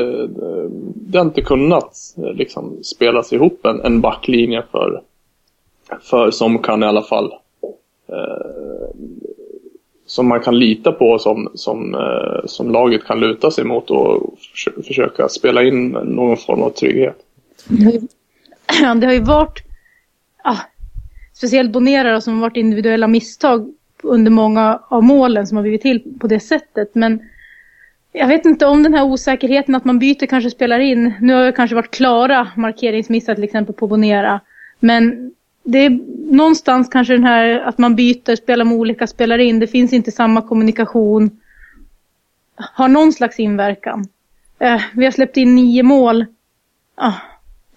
det 0.96 1.18
har 1.18 1.26
inte 1.26 1.42
kunnat 1.42 1.98
eh, 2.18 2.34
liksom 2.34 2.84
spelas 2.84 3.34
ihop 3.34 3.66
en, 3.66 3.82
en 3.82 4.02
backlinje 4.02 4.64
för, 4.72 5.02
för 6.02 6.32
som 6.32 6.60
kan 6.60 6.84
i 6.84 6.86
alla 6.86 7.02
fall 7.02 7.34
eh, 8.08 8.96
som 10.06 10.28
man 10.28 10.40
kan 10.40 10.60
lita 10.60 10.92
på 10.92 11.20
som, 11.20 11.52
som, 11.56 11.96
eh, 11.96 12.46
som 12.46 12.72
laget 12.72 13.04
kan 13.04 13.20
luta 13.20 13.52
sig 13.52 13.64
mot 13.64 13.92
och 13.92 14.34
förs- 14.40 14.86
försöka 14.88 15.30
spela 15.30 15.64
in 15.64 15.90
någon 15.90 16.38
form 16.38 16.62
av 16.62 16.70
trygghet. 16.70 17.16
Det 17.68 17.84
har 17.86 17.92
ju, 17.92 18.00
det 19.00 19.06
har 19.06 19.14
ju 19.14 19.24
varit, 19.24 19.64
ah, 20.44 20.58
speciellt 21.34 21.72
Bonera 21.72 22.14
då, 22.14 22.22
som 22.22 22.34
har 22.34 22.42
varit 22.42 22.58
individuella 22.58 23.08
misstag 23.08 23.74
under 24.04 24.32
många 24.32 24.80
av 24.88 25.04
målen 25.04 25.48
som 25.48 25.58
har 25.58 25.62
blivit 25.62 25.82
till 25.82 26.14
på 26.20 26.28
det 26.28 26.40
sättet. 26.40 26.96
Men 26.96 27.20
jag 28.12 28.28
vet 28.28 28.46
inte 28.46 28.66
om 28.66 28.84
den 28.84 28.94
här 28.94 29.04
osäkerheten 29.04 29.76
att 29.76 29.86
man 29.86 30.00
byter 30.00 30.26
kanske 30.26 30.50
spelar 30.50 30.80
in. 30.80 31.14
Nu 31.22 31.34
har 31.34 31.46
det 31.46 31.52
kanske 31.52 31.76
varit 31.76 31.92
klara 31.92 32.48
markeringsmissar 32.56 33.36
till 33.36 33.44
exempel 33.44 33.76
på 33.76 33.88
Bonera. 33.88 34.40
Men 34.80 35.32
det 35.64 35.78
är 35.78 35.90
någonstans 36.32 36.90
kanske 36.90 37.14
den 37.14 37.24
här 37.24 37.60
att 37.60 37.78
man 37.78 37.96
byter, 37.96 38.36
spelar 38.36 38.66
med 38.66 38.78
olika 38.78 39.08
spelare 39.08 39.44
in. 39.44 39.60
Det 39.60 39.68
finns 39.68 39.94
inte 39.94 40.12
samma 40.12 40.42
kommunikation. 40.42 41.40
Har 42.56 42.88
någon 42.88 43.14
slags 43.14 43.40
inverkan. 43.40 44.08
Eh, 44.60 44.82
vi 44.94 45.06
har 45.06 45.12
släppt 45.12 45.38
in 45.38 45.56
nio 45.56 45.84
mål. 45.84 46.26
Ah, 46.96 47.14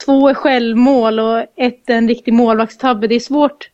två 0.05 0.29
är 0.29 0.35
självmål 0.35 1.21
och 1.21 1.39
ett 1.57 1.91
är 1.91 1.95
en 1.95 2.09
riktig 2.09 2.35
målvaktstabbe. 2.35 3.07
Det 3.07 3.15
är 3.15 3.21
svårt. 3.21 3.71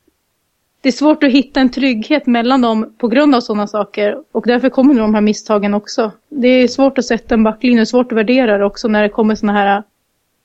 Det 0.81 0.89
är 0.89 0.93
svårt 0.93 1.23
att 1.23 1.31
hitta 1.31 1.61
en 1.61 1.71
trygghet 1.71 2.27
mellan 2.27 2.61
dem 2.61 2.95
på 2.99 3.09
grund 3.09 3.35
av 3.35 3.41
sådana 3.41 3.67
saker. 3.67 4.19
Och 4.33 4.47
därför 4.47 4.69
kommer 4.69 4.95
de 4.95 5.15
här 5.15 5.21
misstagen 5.21 5.75
också. 5.75 6.13
Det 6.29 6.49
är 6.49 6.69
svårt 6.69 6.99
att 6.99 7.05
sätta 7.05 7.35
en 7.35 7.45
backlinje 7.45 7.81
och 7.81 7.89
svårt 7.89 8.13
att 8.13 8.19
värdera 8.19 8.59
det 8.59 8.65
också 8.65 8.89
när 8.89 9.03
det 9.03 9.09
kommer 9.09 9.35
sådana 9.35 9.59
här 9.59 9.83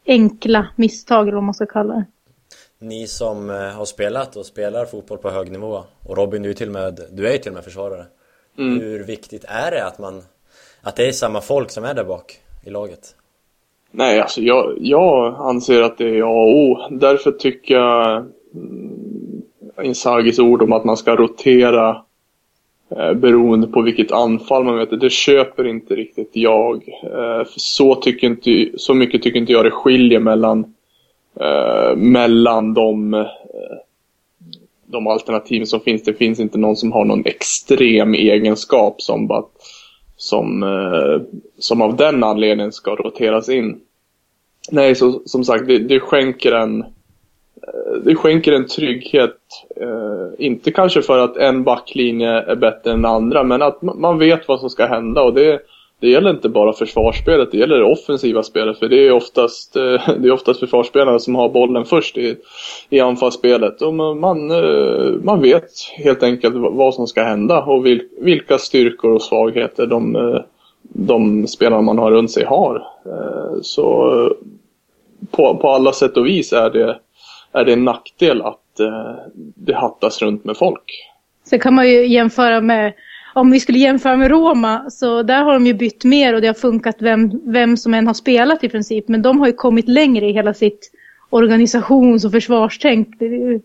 enkla 0.08 0.68
misstag 0.76 1.22
eller 1.22 1.36
vad 1.36 1.44
man 1.44 1.54
ska 1.54 1.66
kalla 1.66 1.94
det. 1.94 2.06
Ni 2.80 3.08
som 3.08 3.50
eh, 3.50 3.56
har 3.56 3.86
spelat 3.86 4.36
och 4.36 4.46
spelar 4.46 4.86
fotboll 4.86 5.18
på 5.18 5.30
hög 5.30 5.52
nivå 5.52 5.84
och 6.04 6.18
Robin 6.18 6.42
du 6.42 6.50
är 6.50 6.54
till 6.54 6.68
och 6.68 6.74
med, 6.74 7.00
du 7.12 7.28
är 7.28 7.32
ju 7.32 7.38
till 7.38 7.50
och 7.50 7.56
med 7.56 7.64
försvarare. 7.64 8.06
Hur 8.58 9.04
viktigt 9.04 9.46
är 9.48 9.72
det 9.72 9.86
att 9.86 10.00
man 10.00 10.24
att 10.82 10.96
det 10.96 11.08
är 11.08 11.12
samma 11.12 11.42
folk 11.42 11.72
som 11.72 11.84
är 11.84 11.94
där 11.94 12.04
bak 12.04 12.40
i 12.64 12.70
laget? 12.70 13.16
Nej, 13.92 14.20
alltså 14.20 14.42
jag, 14.42 14.78
jag 14.80 15.36
anser 15.40 15.82
att 15.82 15.98
det 15.98 16.18
är 16.18 16.22
A 16.22 16.26
och 16.26 16.56
O. 16.56 16.78
Därför 16.92 17.32
tycker 17.32 17.74
jag 17.76 18.18
mm, 18.54 19.05
Insagis 19.84 20.40
ord 20.40 20.62
om 20.62 20.74
att 20.74 20.86
man 20.86 20.98
ska 20.98 21.16
rotera 21.16 22.02
eh, 22.90 23.14
beroende 23.14 23.68
på 23.68 23.82
vilket 23.82 24.12
anfall 24.12 24.64
man 24.64 24.76
möter. 24.76 24.98
Det 24.98 25.10
köper 25.10 25.68
inte 25.68 25.96
riktigt 25.96 26.30
jag. 26.34 26.76
Eh, 27.04 27.46
för 27.46 27.60
så, 27.60 27.96
tycker 27.96 28.28
inte, 28.28 28.70
så 28.78 28.94
mycket 28.94 29.24
tycker 29.24 29.40
inte 29.40 29.52
jag 29.52 29.66
det 29.66 29.72
skiljer 29.72 30.20
mellan, 30.20 30.74
eh, 31.40 31.96
mellan 31.96 32.74
de, 32.74 33.14
eh, 33.14 33.26
de 34.86 35.08
alternativ 35.08 35.66
som 35.66 35.80
finns. 35.80 36.04
Det 36.04 36.14
finns 36.14 36.40
inte 36.40 36.58
någon 36.58 36.76
som 36.76 36.92
har 36.92 37.06
någon 37.06 37.26
extrem 37.26 38.14
egenskap 38.14 39.02
som 39.02 39.28
bara 39.28 39.44
som, 40.18 40.64
eh, 40.64 41.22
som 41.60 41.82
av 41.82 41.96
den 41.96 42.24
anledningen 42.24 42.72
ska 42.72 42.96
roteras 42.96 43.50
in. 43.50 43.80
Nej, 44.72 44.96
så, 44.96 45.22
som 45.26 45.44
sagt, 45.44 45.68
det, 45.68 45.80
det 45.80 46.00
skänker 46.00 46.52
en 46.52 46.82
eh, 46.82 46.88
Eh, 47.64 47.94
det 48.04 48.16
skänker 48.16 48.52
en 48.52 48.68
trygghet. 48.68 49.38
Eh, 49.82 50.46
inte 50.46 50.72
kanske 50.72 51.02
för 51.02 51.20
att 51.20 51.38
en 51.38 51.64
backlinje 51.64 52.30
är 52.30 52.56
bättre 52.56 52.92
än 52.92 53.06
andra, 53.06 53.44
men 53.44 53.62
att 53.62 53.82
man 53.82 54.20
vet 54.20 54.48
vad 54.48 54.60
som 54.60 54.70
ska 54.70 54.86
hända. 54.86 55.22
Och 55.22 55.34
det, 55.34 55.60
det 56.00 56.10
gäller 56.10 56.30
inte 56.30 56.50
bara 56.50 56.74
försvarsspelet, 56.74 57.52
det 57.52 57.58
gäller 57.58 57.78
det 57.78 57.84
offensiva 57.84 58.44
spelet. 58.44 58.80
För 58.80 58.88
det 58.88 59.08
är 59.08 59.12
oftast, 59.12 59.76
eh, 59.76 60.10
det 60.18 60.28
är 60.28 60.32
oftast 60.32 60.60
försvarsspelarna 60.60 61.20
som 61.20 61.36
har 61.36 61.50
bollen 61.50 61.86
först 61.86 62.18
i, 62.18 62.38
i 62.90 63.00
anfallsspelet. 63.00 63.82
Och 63.82 63.94
man, 63.94 64.48
man, 65.24 65.42
vet 65.42 65.72
helt 65.98 66.24
enkelt 66.24 66.56
vad 66.56 66.94
som 66.94 67.08
ska 67.08 67.24
hända 67.24 67.64
och 67.64 67.86
vilka 68.22 68.58
styrkor 68.58 69.12
och 69.12 69.22
svagheter 69.22 69.86
de, 69.86 70.40
de 70.82 71.48
spelarna 71.48 71.82
man 71.82 71.98
har 71.98 72.12
runt 72.12 72.32
sig 72.32 72.46
har. 72.46 72.88
Så 73.62 74.12
på, 75.32 75.56
på 75.56 75.70
alla 75.70 75.94
sätt 75.94 76.18
och 76.18 76.26
vis 76.26 76.54
är 76.54 76.70
det, 76.70 77.00
är 77.56 77.66
det 77.66 77.74
en 77.74 77.86
nackdel 77.86 78.42
att 78.42 78.80
eh, 78.80 79.16
det 79.56 79.76
hattas 79.76 80.22
runt 80.22 80.46
med 80.46 80.58
folk. 80.58 81.12
Sen 81.44 81.60
kan 81.60 81.74
man 81.74 81.90
ju 81.90 82.08
jämföra 82.08 82.62
med, 82.62 82.94
om 83.34 83.52
vi 83.52 83.60
skulle 83.60 83.80
jämföra 83.80 84.18
med 84.18 84.32
Roma, 84.32 84.90
så 84.90 85.24
där 85.24 85.44
har 85.44 85.54
de 85.54 85.68
ju 85.68 85.74
bytt 85.74 86.04
mer 86.04 86.34
och 86.34 86.42
det 86.42 86.48
har 86.48 86.54
funkat 86.54 86.96
vem, 87.00 87.42
vem 87.44 87.78
som 87.78 87.94
än 87.94 88.08
har 88.08 88.14
spelat 88.14 88.64
i 88.64 88.70
princip. 88.70 89.08
Men 89.08 89.22
de 89.22 89.40
har 89.40 89.48
ju 89.48 89.54
kommit 89.54 89.88
längre 89.88 90.26
i 90.26 90.32
hela 90.32 90.54
sitt 90.54 90.92
organisations 91.30 92.26
och 92.26 92.32
försvarstänk. 92.32 93.20
Det 93.20 93.62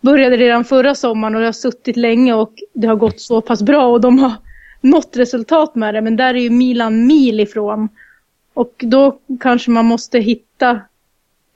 började 0.00 0.36
redan 0.36 0.64
förra 0.64 0.94
sommaren 0.94 1.34
och 1.34 1.40
det 1.40 1.46
har 1.46 1.52
suttit 1.52 1.96
länge 1.96 2.34
och 2.34 2.52
det 2.72 2.86
har 2.86 2.96
gått 2.96 3.20
så 3.20 3.40
pass 3.40 3.62
bra 3.62 3.86
och 3.86 4.00
de 4.00 4.18
har 4.18 4.32
nått 4.80 5.16
resultat 5.16 5.74
med 5.74 5.94
det. 5.94 6.00
Men 6.00 6.16
där 6.16 6.34
är 6.34 6.38
ju 6.38 6.50
Milan 6.50 7.06
mil 7.06 7.40
ifrån. 7.40 7.88
Och 8.54 8.74
då 8.78 9.18
kanske 9.40 9.70
man 9.70 9.84
måste 9.84 10.18
hitta 10.18 10.80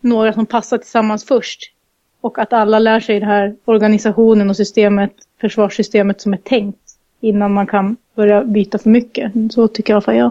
några 0.05 0.33
som 0.33 0.47
passar 0.47 0.79
tillsammans 0.79 1.25
först. 1.25 1.73
Och 2.21 2.39
att 2.39 2.53
alla 2.53 2.79
lär 2.79 3.01
sig 3.01 3.21
den 3.21 3.29
här 3.29 3.57
organisationen 3.65 4.51
och 4.51 4.57
systemet, 4.57 5.13
försvarssystemet 5.41 6.21
som 6.21 6.33
är 6.33 6.37
tänkt. 6.39 6.79
Innan 7.21 7.53
man 7.53 7.67
kan 7.67 7.97
börja 8.15 8.45
byta 8.45 8.79
för 8.79 8.91
mycket. 8.91 9.33
Så 9.51 9.69
tycker 9.69 9.93
i 9.93 9.95
alla 9.95 10.01
fall 10.01 10.17
jag. 10.17 10.31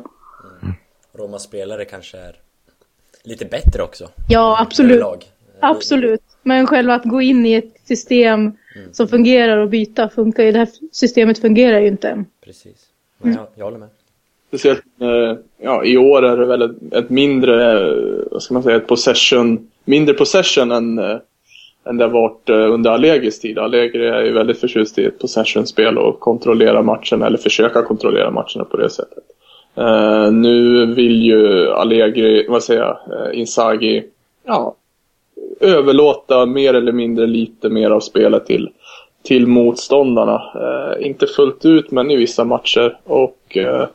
Romas 1.14 1.44
spelare 1.44 1.86
kanske 1.86 2.18
är 2.18 2.36
lite 3.24 3.46
bättre 3.46 3.84
också. 3.84 4.10
Ja, 4.30 4.58
absolut. 4.62 4.92
överlag. 4.92 5.26
Absolut. 5.60 6.24
Men 6.44 6.68
själva 6.68 6.96
att 6.96 7.04
gå 7.04 7.22
in 7.22 7.46
i 7.46 7.54
ett 7.54 7.74
system 7.84 8.52
som 8.92 9.08
fungerar 9.08 9.58
och 9.58 9.70
byta 9.70 10.10
funkar 10.10 10.44
ju. 10.44 10.52
Det 10.52 10.60
här 10.60 10.70
systemet 10.92 11.40
fungerar 11.40 11.80
ju 11.80 11.88
inte 11.88 12.10
än. 12.10 12.26
Precis. 12.42 12.86
Men 13.18 13.34
jag, 13.34 13.48
jag 13.56 13.66
håller 13.66 13.78
med. 13.78 13.90
Speciellt 14.54 14.84
eh, 15.02 15.38
ja, 15.62 15.86
i 15.86 15.98
år 15.98 16.26
är 16.26 16.38
det 16.38 16.46
väl 16.46 16.62
ett, 16.62 16.94
ett 16.94 17.10
mindre, 17.10 17.80
eh, 17.80 18.24
vad 18.32 18.44
ska 18.44 18.54
man 18.54 18.64
säga, 18.64 18.76
ett 18.76 18.88
possession, 18.88 19.70
mindre 19.86 20.14
possession 20.14 20.72
än, 20.72 21.00
eh, 21.00 21.18
än 21.86 21.98
det 21.98 22.04
har 22.04 22.12
varit 22.12 22.50
under 22.50 22.92
Allegris 22.92 23.40
tid. 23.40 23.60
Allegri 23.60 24.08
är 24.08 24.22
ju 24.22 24.34
väldigt 24.34 24.60
förtjust 24.60 24.98
i 24.98 25.06
ett 25.06 25.20
possession-spel 25.20 25.98
och 25.98 26.20
kontrollera 26.20 26.82
matchen 26.82 27.22
eller 27.22 27.38
försöka 27.38 27.82
kontrollera 27.82 28.32
matcherna 28.32 28.66
på 28.72 28.78
det 28.78 28.90
sättet. 28.90 29.24
Eh, 29.76 30.32
nu 30.32 30.86
vill 30.86 31.22
ju 31.22 31.70
Allegri, 31.70 32.46
vad 32.50 32.64
säger 32.64 32.82
jag, 32.82 32.98
eh, 33.12 33.40
Inzaghi, 33.40 34.04
ja, 34.46 34.76
överlåta 35.60 36.46
mer 36.46 36.74
eller 36.74 36.92
mindre 36.92 37.28
lite 37.28 37.70
mer 37.70 37.90
av 37.90 38.00
spelet 38.00 38.46
till, 38.46 38.70
till 39.24 39.48
motståndarna. 39.48 40.42
Eh, 40.56 41.08
inte 41.08 41.28
fullt 41.28 41.66
ut, 41.66 41.92
men 41.92 42.12
i 42.12 42.16
vissa 42.16 42.44
matcher. 42.44 42.98
Och 43.04 43.58
eh, 43.58 43.88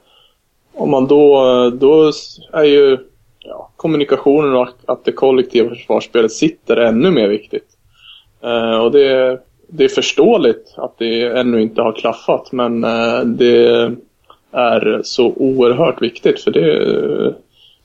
om 0.78 0.90
man 0.90 1.06
då, 1.06 1.70
då 1.70 2.12
är 2.52 2.64
ju 2.64 2.98
ja, 3.38 3.70
kommunikationen 3.76 4.54
och 4.54 4.68
att 4.86 5.04
det 5.04 5.12
kollektiva 5.12 5.68
försvarsspelet 5.68 6.32
sitter 6.32 6.76
ännu 6.76 7.10
mer 7.10 7.28
viktigt. 7.28 7.68
Eh, 8.40 8.76
och 8.76 8.92
det, 8.92 9.40
det 9.68 9.84
är 9.84 9.88
förståeligt 9.88 10.74
att 10.76 10.98
det 10.98 11.38
ännu 11.38 11.62
inte 11.62 11.82
har 11.82 11.92
klaffat, 11.92 12.52
men 12.52 12.84
eh, 12.84 13.20
det 13.20 13.92
är 14.50 15.00
så 15.04 15.26
oerhört 15.26 16.02
viktigt 16.02 16.40
för 16.40 16.50
det 16.50 17.34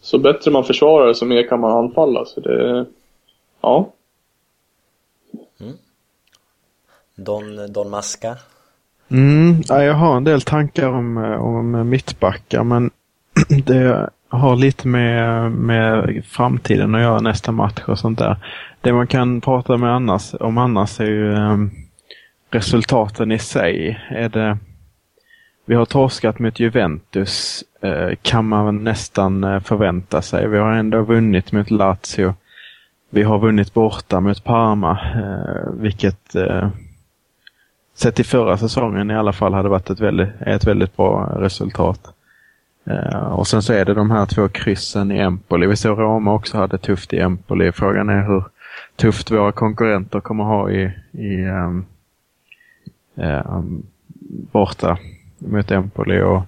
så 0.02 0.18
bättre 0.18 0.52
man 0.52 0.64
försvarar 0.64 1.14
så 1.14 1.26
mer 1.26 1.48
kan 1.48 1.60
man 1.60 1.86
anfalla. 1.86 2.26
Så 2.26 2.40
det, 2.40 2.86
ja. 3.62 3.92
Mm. 5.60 5.74
Don, 7.16 7.74
Don 7.74 7.90
Masca. 7.90 8.38
Mm, 9.12 9.62
ja, 9.70 9.84
jag 9.84 9.94
har 9.94 10.18
en 10.18 10.24
del 10.24 10.42
tankar 10.42 10.88
om, 10.90 11.18
eh, 11.18 11.46
om 11.46 11.90
mittbackar 11.90 12.64
men 12.64 12.92
det 13.66 14.10
har 14.30 14.56
lite 14.56 14.88
med, 14.88 15.52
med 15.52 16.22
framtiden 16.26 16.96
att 16.96 17.02
göra 17.02 17.20
nästa 17.20 17.52
match 17.52 17.82
och 17.88 18.00
sånt 18.00 18.20
där. 18.20 18.38
Det 18.82 18.94
man 18.94 19.08
kan 19.08 19.42
prata 19.42 19.78
med 19.78 19.96
annars, 19.96 20.34
om 20.40 20.58
annars 20.58 21.00
är 21.00 21.06
ju 21.06 21.34
um, 21.34 21.72
resultaten 22.52 23.32
i 23.32 23.40
sig. 23.40 24.00
Är 24.10 24.30
det, 24.30 24.58
vi 25.66 25.76
har 25.76 25.86
torskat 25.86 26.40
mot 26.40 26.60
Juventus 26.60 27.64
uh, 27.86 28.16
kan 28.22 28.48
man 28.48 28.84
nästan 28.84 29.44
uh, 29.44 29.60
förvänta 29.60 30.22
sig. 30.22 30.48
Vi 30.48 30.58
har 30.58 30.72
ändå 30.72 31.02
vunnit 31.02 31.52
mot 31.52 31.72
Lazio. 31.72 32.34
Vi 33.10 33.24
har 33.24 33.40
vunnit 33.40 33.74
borta 33.74 34.20
mot 34.20 34.44
Parma, 34.44 34.92
uh, 35.16 35.82
vilket 35.82 36.36
sett 37.94 38.16
till 38.16 38.26
förra 38.26 38.58
säsongen 38.58 39.12
i 39.12 39.16
alla 39.16 39.34
fall 39.34 39.54
hade 39.54 39.70
varit 39.70 39.90
ett 39.90 40.00
väldigt, 40.00 40.30
ett 40.42 40.68
väldigt 40.68 40.98
bra 40.98 41.34
resultat. 41.36 42.14
Uh, 42.88 43.34
och 43.34 43.48
sen 43.48 43.62
så 43.62 43.74
är 43.74 43.86
det 43.86 43.94
de 43.94 44.12
här 44.12 44.26
två 44.26 44.50
kryssen 44.50 45.12
i 45.12 45.20
Empoli. 45.20 45.68
Vi 45.68 45.76
såg 45.76 46.00
Roma 46.00 46.34
också 46.34 46.58
hade 46.58 46.78
tufft 46.78 47.14
i 47.14 47.20
Empoli. 47.20 47.72
Frågan 47.72 48.10
är 48.10 48.24
hur 48.24 48.44
tufft 48.96 49.32
våra 49.32 49.52
konkurrenter 49.52 50.20
kommer 50.20 50.44
ha 50.44 50.72
i, 50.72 50.92
i 51.12 51.46
um, 51.46 51.86
um, 53.16 53.86
borta 54.52 54.98
mot 55.38 55.72
Empoli 55.72 56.22
och, 56.22 56.42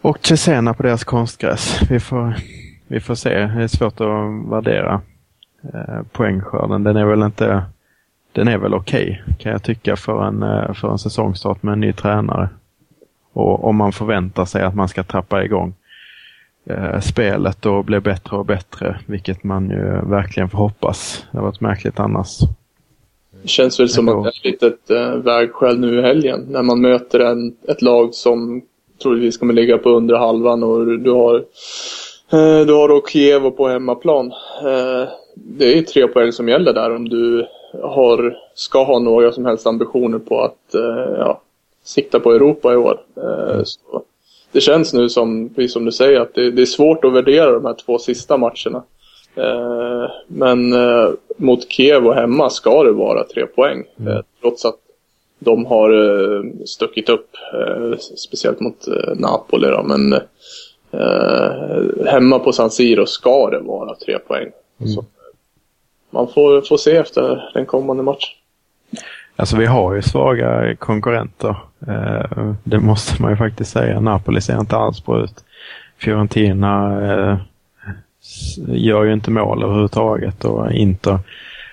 och 0.00 0.26
Cesena 0.26 0.74
på 0.74 0.82
deras 0.82 1.04
konstgräs. 1.04 1.80
Vi 1.90 2.00
får, 2.00 2.34
vi 2.86 3.00
får 3.00 3.14
se. 3.14 3.34
Det 3.34 3.62
är 3.62 3.68
svårt 3.68 4.00
att 4.00 4.50
värdera 4.50 5.00
uh, 5.74 6.02
poängskörden. 6.12 6.82
Den 6.82 6.96
är 6.96 7.04
väl 7.04 7.22
inte 7.22 7.62
den 8.36 8.48
är 8.48 8.58
väl 8.58 8.74
okej 8.74 9.22
okay, 9.22 9.34
kan 9.38 9.52
jag 9.52 9.62
tycka 9.62 9.96
för 9.96 10.24
en, 10.24 10.42
uh, 10.42 10.72
för 10.74 10.90
en 10.90 10.98
säsongstart 10.98 11.62
med 11.62 11.72
en 11.72 11.80
ny 11.80 11.92
tränare. 11.92 12.48
Och 13.32 13.64
om 13.64 13.76
man 13.76 13.92
förväntar 13.92 14.44
sig 14.44 14.62
att 14.62 14.74
man 14.74 14.88
ska 14.88 15.02
trappa 15.02 15.44
igång 15.44 15.74
eh, 16.70 17.00
spelet 17.00 17.66
och 17.66 17.84
bli 17.84 18.00
bättre 18.00 18.36
och 18.36 18.46
bättre, 18.46 19.00
vilket 19.06 19.44
man 19.44 19.70
ju 19.70 20.10
verkligen 20.10 20.48
får 20.48 20.58
hoppas. 20.58 21.26
Det 21.32 21.38
har 21.38 21.44
varit 21.44 21.60
märkligt 21.60 22.00
annars. 22.00 22.38
Det 23.42 23.48
känns 23.48 23.80
väl 23.80 23.88
som 23.88 24.08
att 24.08 24.24
det 24.24 24.28
är 24.28 24.30
ett 24.30 24.44
litet 24.44 24.90
eh, 24.90 25.14
vägskäl 25.14 25.78
nu 25.78 25.98
i 25.98 26.02
helgen 26.02 26.46
när 26.50 26.62
man 26.62 26.80
möter 26.80 27.20
en, 27.20 27.56
ett 27.68 27.82
lag 27.82 28.14
som 28.14 28.62
troligtvis 29.02 29.38
kommer 29.38 29.54
ligga 29.54 29.78
på 29.78 29.90
under 29.90 30.16
halvan 30.16 30.62
och 30.62 30.86
du 30.86 31.10
har 31.10 31.34
eh, 32.32 32.66
du 32.66 32.72
har 32.72 32.88
då 32.88 33.06
Kiev 33.12 33.50
på 33.50 33.68
hemmaplan. 33.68 34.26
Eh, 34.62 35.08
det 35.34 35.78
är 35.78 35.82
tre 35.82 36.06
poäng 36.06 36.32
som 36.32 36.48
gäller 36.48 36.72
där 36.72 36.96
om 36.96 37.08
du 37.08 37.46
har, 37.82 38.36
ska 38.54 38.84
ha 38.84 38.98
några 38.98 39.32
som 39.32 39.46
helst 39.46 39.66
ambitioner 39.66 40.18
på 40.18 40.40
att 40.40 40.74
eh, 40.74 41.14
ja, 41.18 41.40
sikta 41.84 42.20
på 42.20 42.32
Europa 42.32 42.72
i 42.72 42.76
år. 42.76 43.00
Mm. 43.16 43.64
Så 43.64 44.02
det 44.52 44.60
känns 44.60 44.94
nu 44.94 45.08
som, 45.08 45.48
precis 45.48 45.72
som 45.72 45.84
du 45.84 45.92
säger, 45.92 46.20
att 46.20 46.34
det, 46.34 46.50
det, 46.50 46.62
är 46.62 46.66
svårt 46.66 47.04
att 47.04 47.12
värdera 47.12 47.52
de 47.52 47.64
här 47.64 47.74
två 47.74 47.98
sista 47.98 48.36
matcherna. 48.36 48.82
Eh, 49.34 50.10
men 50.26 50.72
eh, 50.72 51.10
mot 51.36 51.70
Kiev 51.70 52.06
och 52.06 52.14
hemma 52.14 52.50
ska 52.50 52.82
det 52.82 52.92
vara 52.92 53.24
tre 53.24 53.46
poäng. 53.46 53.84
Mm. 54.00 54.22
Trots 54.40 54.64
att 54.64 54.78
de 55.38 55.66
har 55.66 56.66
stuckit 56.66 57.08
upp, 57.08 57.30
speciellt 58.16 58.60
mot 58.60 58.86
Napoli. 59.14 59.68
Då, 59.68 59.82
men 59.82 60.20
hemma 62.06 62.38
på 62.38 62.52
San 62.52 62.70
Siro 62.70 63.06
ska 63.06 63.50
det 63.50 63.58
vara 63.58 63.94
tre 63.94 64.18
poäng. 64.18 64.50
Mm. 64.80 64.92
Så 64.92 65.04
man 66.16 66.28
får, 66.28 66.68
får 66.68 66.76
se 66.76 66.96
efter 66.96 67.50
den 67.54 67.66
kommande 67.66 68.02
matchen. 68.02 68.30
Alltså 69.36 69.56
vi 69.56 69.66
har 69.66 69.94
ju 69.94 70.02
svaga 70.02 70.76
konkurrenter. 70.76 71.56
Eh, 71.88 72.52
det 72.64 72.80
måste 72.80 73.22
man 73.22 73.30
ju 73.30 73.36
faktiskt 73.36 73.72
säga. 73.72 74.00
Napoli 74.00 74.40
ser 74.40 74.60
inte 74.60 74.76
alls 74.76 75.04
bra 75.04 75.24
ut. 75.24 75.44
Fiorentina 75.98 77.02
eh, 77.10 77.36
gör 78.66 79.04
ju 79.04 79.12
inte 79.12 79.30
mål 79.30 79.62
överhuvudtaget 79.62 80.44
och 80.44 80.72
Inter 80.72 81.18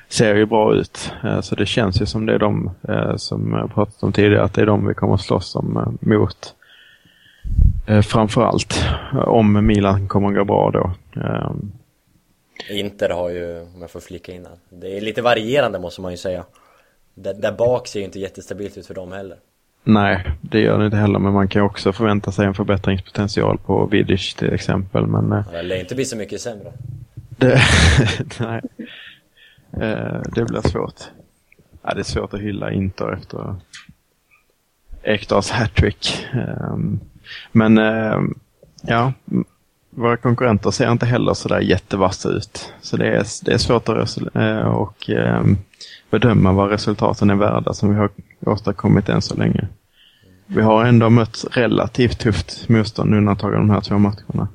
ser 0.09 0.35
ju 0.35 0.45
bra 0.45 0.75
ut. 0.75 1.13
Eh, 1.23 1.41
så 1.41 1.55
det 1.55 1.65
känns 1.65 2.01
ju 2.01 2.05
som 2.05 2.25
det 2.25 2.33
är 2.33 2.39
de 2.39 2.71
eh, 2.89 3.15
som 3.15 3.53
jag 3.53 3.73
pratat 3.73 4.03
om 4.03 4.11
tidigare, 4.11 4.43
att 4.43 4.53
det 4.53 4.61
är 4.61 4.65
de 4.65 4.87
vi 4.87 4.93
kommer 4.93 5.13
att 5.13 5.21
slåss 5.21 5.55
om 5.55 5.77
eh, 5.77 6.07
mot. 6.09 6.55
Eh, 7.87 8.01
framförallt 8.01 8.85
om 9.25 9.65
Milan 9.65 10.07
kommer 10.07 10.27
att 10.27 10.35
gå 10.35 10.45
bra 10.45 10.71
då. 10.71 10.91
Inter 12.69 13.09
har 13.09 13.29
ju, 13.29 13.61
om 13.61 13.81
jag 13.81 13.91
får 13.91 13.99
flika 13.99 14.31
in 14.31 14.47
det 14.69 14.97
är 14.97 15.01
lite 15.01 15.21
varierande 15.21 15.79
måste 15.79 16.01
man 16.01 16.11
ju 16.11 16.17
säga. 16.17 16.45
Där, 17.13 17.33
där 17.33 17.51
bak 17.51 17.87
ser 17.87 17.99
ju 17.99 18.05
inte 18.05 18.19
jättestabilt 18.19 18.77
ut 18.77 18.87
för 18.87 18.93
dem 18.93 19.11
heller. 19.11 19.37
Nej, 19.83 20.31
det 20.41 20.59
gör 20.59 20.79
det 20.79 20.85
inte 20.85 20.97
heller, 20.97 21.19
men 21.19 21.33
man 21.33 21.47
kan 21.47 21.61
också 21.61 21.93
förvänta 21.93 22.31
sig 22.31 22.45
en 22.45 22.53
förbättringspotential 22.53 23.57
på 23.57 23.85
Vidic 23.85 24.33
till 24.33 24.53
exempel. 24.53 25.07
Men, 25.07 25.31
eh, 25.31 25.51
det 25.51 25.61
lär 25.61 25.79
inte 25.79 25.95
bli 25.95 26.05
så 26.05 26.17
mycket 26.17 26.41
sämre. 26.41 26.73
Det, 27.29 27.61
nej, 28.39 28.61
eh, 29.73 30.21
det 30.35 30.45
blir 30.45 30.69
svårt. 30.69 31.01
Ja, 31.81 31.93
det 31.93 31.99
är 31.99 32.03
svårt 32.03 32.33
att 32.33 32.39
hylla 32.39 32.71
Inter 32.71 33.13
efter 33.13 33.55
Ekdals 35.03 35.51
hattrick. 35.51 36.27
Ehm, 36.33 36.99
men 37.51 37.77
ehm, 37.77 38.39
ja, 38.81 39.13
våra 39.95 40.17
konkurrenter 40.17 40.71
ser 40.71 40.91
inte 40.91 41.05
heller 41.05 41.33
sådär 41.33 41.59
jättevassa 41.59 42.29
ut. 42.29 42.73
Så 42.81 42.97
det 42.97 43.07
är, 43.07 43.25
det 43.45 43.53
är 43.53 43.57
svårt 43.57 43.89
att 43.89 44.17
eh, 44.35 44.59
och, 44.59 45.09
ehm, 45.09 45.57
bedöma 46.09 46.51
vad 46.51 46.69
resultaten 46.69 47.29
är 47.29 47.35
värda 47.35 47.73
som 47.73 47.89
vi 47.89 47.95
har 47.95 48.09
åstadkommit 48.45 49.09
än 49.09 49.21
så 49.21 49.35
länge. 49.35 49.67
Vi 50.45 50.61
har 50.61 50.85
ändå 50.85 51.09
mött 51.09 51.45
relativt 51.51 52.19
tufft 52.19 52.69
motstånd 52.69 53.15
undantaget 53.15 53.59
de 53.59 53.69
här 53.69 53.81
två 53.81 53.97
matcherna. 53.97 54.47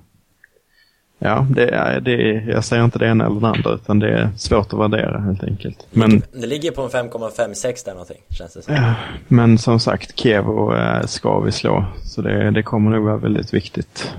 Ja, 1.18 1.46
det 1.50 1.68
är, 1.68 2.00
det 2.00 2.12
är, 2.12 2.50
jag 2.50 2.64
säger 2.64 2.84
inte 2.84 2.98
det 2.98 3.06
ena 3.06 3.26
eller 3.26 3.40
det 3.40 3.48
andra 3.48 3.70
utan 3.70 3.98
det 3.98 4.08
är 4.08 4.30
svårt 4.36 4.72
att 4.72 4.78
värdera 4.78 5.20
helt 5.20 5.44
enkelt. 5.44 5.86
Men, 5.90 6.22
det 6.32 6.46
ligger 6.46 6.70
på 6.70 6.82
en 6.82 6.88
5,56 6.88 7.84
där 7.84 7.92
någonting, 7.92 8.22
känns 8.30 8.54
det 8.54 8.62
som. 8.62 8.74
Ja, 8.74 8.94
men 9.28 9.58
som 9.58 9.80
sagt, 9.80 10.18
Kevo 10.18 10.74
äh, 10.74 11.06
ska 11.06 11.40
vi 11.40 11.52
slå. 11.52 11.84
Så 12.02 12.22
det, 12.22 12.50
det 12.50 12.62
kommer 12.62 12.90
nog 12.90 13.04
vara 13.04 13.16
väldigt 13.16 13.54
viktigt 13.54 14.14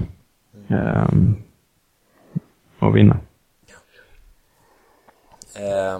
äh, 0.70 1.08
att 2.80 2.96
vinna. 2.96 3.20
Eh, 5.56 6.00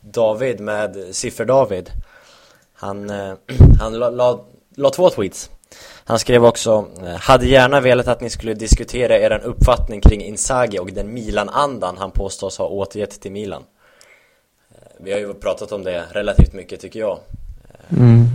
David 0.00 0.60
med 0.60 0.96
Siffer-David 1.14 1.90
Han, 2.74 3.10
eh, 3.10 3.34
han 3.80 3.98
la, 3.98 4.10
la, 4.10 4.44
la 4.76 4.90
två 4.90 5.10
tweets 5.10 5.50
Han 6.04 6.18
skrev 6.18 6.44
också 6.44 6.88
eh, 7.02 7.16
Hade 7.16 7.46
gärna 7.46 7.80
velat 7.80 8.08
att 8.08 8.20
ni 8.20 8.30
skulle 8.30 8.54
diskutera 8.54 9.18
er 9.18 9.40
uppfattning 9.44 10.00
kring 10.00 10.20
Inzaghi 10.20 10.78
och 10.78 10.92
den 10.92 11.14
Milan-andan 11.14 11.96
han 11.98 12.10
påstås 12.10 12.58
ha 12.58 12.68
återgett 12.68 13.20
till 13.20 13.32
Milan 13.32 13.64
eh, 14.70 14.76
Vi 14.98 15.12
har 15.12 15.18
ju 15.18 15.34
pratat 15.34 15.72
om 15.72 15.84
det 15.84 16.04
relativt 16.12 16.52
mycket 16.52 16.80
tycker 16.80 17.00
jag 17.00 17.18
mm. 17.88 18.26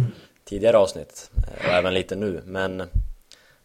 Tidigare 0.46 0.78
avsnitt 0.78 1.32
och 1.60 1.74
även 1.74 1.94
lite 1.94 2.16
nu 2.16 2.42
men 2.46 2.84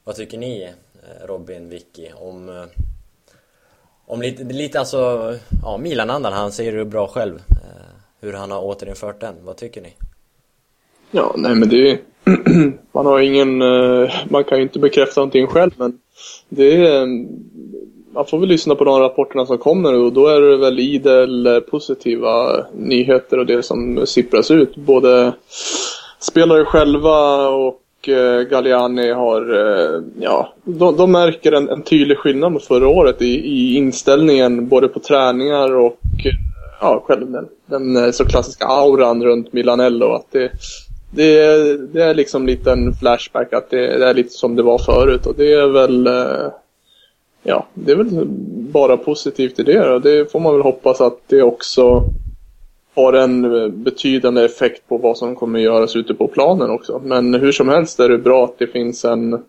Vad 0.04 0.16
tycker 0.16 0.38
ni 0.38 0.72
Eh, 1.06 1.26
Robin, 1.26 1.68
Vicky 1.68 2.08
om 2.20 2.48
eh, 2.48 2.64
om 4.06 4.22
lite, 4.22 4.44
lite 4.44 4.78
alltså, 4.78 5.34
ja 5.62 5.78
Milan-andan, 5.78 6.32
han 6.32 6.52
säger 6.52 6.76
det 6.76 6.84
bra 6.84 7.08
själv 7.08 7.34
eh, 7.34 7.86
hur 8.20 8.32
han 8.32 8.50
har 8.50 8.64
återinfört 8.64 9.20
den. 9.20 9.34
Vad 9.44 9.56
tycker 9.56 9.80
ni? 9.80 9.94
Ja, 11.10 11.34
nej 11.36 11.54
men 11.54 11.68
det 11.68 11.90
är, 11.90 11.98
man 12.92 13.06
har 13.06 13.20
ingen, 13.20 13.58
man 14.28 14.44
kan 14.44 14.58
ju 14.58 14.62
inte 14.62 14.78
bekräfta 14.78 15.20
någonting 15.20 15.46
själv 15.46 15.70
men 15.76 15.98
det 16.48 16.86
är, 16.86 17.06
man 18.14 18.26
får 18.26 18.38
väl 18.38 18.48
lyssna 18.48 18.74
på 18.74 18.84
de 18.84 19.00
rapporterna 19.00 19.46
som 19.46 19.58
kommer 19.58 19.94
och 19.94 20.12
då 20.12 20.26
är 20.26 20.40
det 20.40 20.56
väl 20.56 20.78
idel 20.78 21.60
positiva 21.70 22.66
nyheter 22.74 23.38
och 23.38 23.46
det 23.46 23.62
som 23.62 24.06
sippras 24.06 24.50
ut. 24.50 24.76
Både 24.76 25.32
spelare 26.20 26.64
själva 26.64 27.48
och 27.48 27.80
Eh, 28.08 28.42
Galliani 28.42 29.12
har, 29.12 29.54
eh, 29.54 30.02
ja, 30.20 30.52
de, 30.64 30.96
de 30.96 31.12
märker 31.12 31.52
en, 31.52 31.68
en 31.68 31.82
tydlig 31.82 32.18
skillnad 32.18 32.52
mot 32.52 32.64
förra 32.64 32.88
året 32.88 33.22
i, 33.22 33.34
i 33.34 33.76
inställningen 33.76 34.68
både 34.68 34.88
på 34.88 35.00
träningar 35.00 35.76
och 35.76 36.00
eh, 36.24 36.32
ja, 36.80 37.04
själv 37.06 37.30
den, 37.30 37.48
den 37.66 38.12
så 38.12 38.24
klassiska 38.24 38.66
auran 38.66 39.24
runt 39.24 39.52
Milanello. 39.52 40.12
Att 40.12 40.26
det, 40.32 40.52
det, 41.10 41.38
är, 41.38 41.78
det 41.92 42.02
är 42.02 42.14
liksom 42.14 42.46
lite 42.46 42.72
en 42.72 42.92
flashback 42.94 43.52
att 43.52 43.70
det, 43.70 43.98
det, 43.98 44.08
är 44.08 44.14
lite 44.14 44.30
som 44.30 44.56
det 44.56 44.62
var 44.62 44.78
förut 44.78 45.26
och 45.26 45.34
det 45.36 45.52
är 45.52 45.66
väl 45.66 46.08
ja, 47.42 47.66
det 47.74 47.92
är 47.92 47.96
väl 47.96 48.26
bara 48.72 48.96
positivt 48.96 49.58
i 49.58 49.62
det 49.62 49.90
och 49.90 50.00
det 50.00 50.32
får 50.32 50.40
man 50.40 50.52
väl 50.52 50.62
hoppas 50.62 51.00
att 51.00 51.18
det 51.26 51.42
också 51.42 52.02
har 52.96 53.12
en 53.12 53.44
eh, 53.44 53.68
betydande 53.68 54.44
effekt 54.44 54.88
på 54.88 54.98
vad 54.98 55.18
som 55.18 55.36
kommer 55.36 55.58
göras 55.58 55.96
ute 55.96 56.14
på 56.14 56.28
planen 56.28 56.70
också. 56.70 57.00
Men 57.04 57.34
hur 57.34 57.52
som 57.52 57.68
helst 57.68 58.00
är 58.00 58.08
det 58.08 58.18
bra 58.18 58.44
att 58.44 58.58
det 58.58 58.66
finns 58.66 59.04
en, 59.04 59.44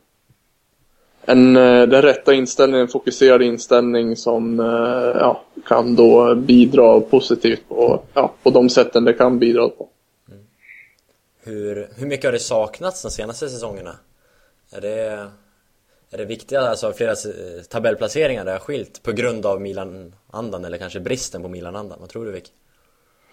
en 1.21 1.55
eh, 1.55 1.87
den 1.87 2.01
rätta 2.01 2.33
inställningen, 2.33 2.81
en 2.81 2.87
fokuserad 2.87 3.41
inställning 3.41 4.15
som 4.15 4.59
eh, 4.59 5.21
ja, 5.21 5.43
kan 5.67 5.95
då 5.95 6.35
bidra 6.35 6.99
positivt 6.99 7.69
på, 7.69 8.01
ja, 8.13 8.33
på 8.43 8.49
de 8.49 8.69
sätten 8.69 9.05
det 9.05 9.13
kan 9.13 9.39
bidra 9.39 9.69
på. 9.69 9.89
Mm. 10.31 10.43
Hur, 11.43 11.89
hur 11.95 12.07
mycket 12.07 12.25
har 12.25 12.31
det 12.31 12.39
saknats 12.39 13.01
de 13.01 13.11
senaste 13.11 13.49
säsongerna? 13.49 13.95
Är 14.71 14.81
det 14.81 15.27
är 16.11 16.17
det 16.17 16.25
viktiga, 16.25 16.61
alltså 16.61 16.93
flera 16.93 17.15
tabellplaceringar 17.69 18.45
där 18.45 18.51
har 18.51 18.59
skilt 18.59 19.03
på 19.03 19.11
grund 19.11 19.45
av 19.45 19.61
Milan-andan 19.61 20.65
eller 20.65 20.77
kanske 20.77 20.99
bristen 20.99 21.41
på 21.41 21.47
Milan-andan? 21.47 21.97
Vad 21.99 22.09
tror 22.09 22.25
du 22.25 22.31
Vic? 22.31 22.51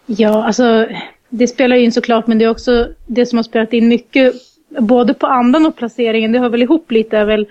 Ja, 0.06 0.44
alltså 0.44 0.86
det 1.28 1.46
spelar 1.46 1.76
ju 1.76 1.84
in 1.84 1.92
såklart 1.92 2.26
men 2.26 2.38
det 2.38 2.44
är 2.44 2.50
också 2.50 2.88
det 3.06 3.26
som 3.26 3.38
har 3.38 3.42
spelat 3.42 3.72
in 3.72 3.88
mycket 3.88 4.34
både 4.78 5.14
på 5.14 5.26
andan 5.26 5.66
och 5.66 5.76
placeringen. 5.76 6.32
Det 6.32 6.38
hör 6.38 6.48
väl 6.48 6.62
ihop 6.62 6.90
lite 6.90 7.18
är 7.18 7.24
väl 7.24 7.46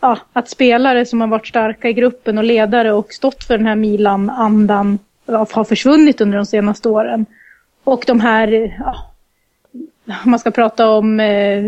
ja, 0.00 0.18
att 0.32 0.48
spelare 0.48 1.06
som 1.06 1.20
har 1.20 1.28
varit 1.28 1.46
starka 1.46 1.88
i 1.88 1.92
gruppen 1.92 2.38
och 2.38 2.44
ledare 2.44 2.92
och 2.92 3.12
stått 3.12 3.44
för 3.44 3.58
den 3.58 3.66
här 3.66 3.76
Milan-andan 3.76 4.98
har 5.26 5.64
försvunnit 5.64 6.20
under 6.20 6.36
de 6.36 6.46
senaste 6.46 6.88
åren. 6.88 7.26
Och 7.84 8.04
de 8.06 8.20
här 8.20 8.76
ja, 8.78 9.10
man 10.24 10.38
ska 10.38 10.50
prata 10.50 10.88
om 10.88 11.20
eh, 11.20 11.62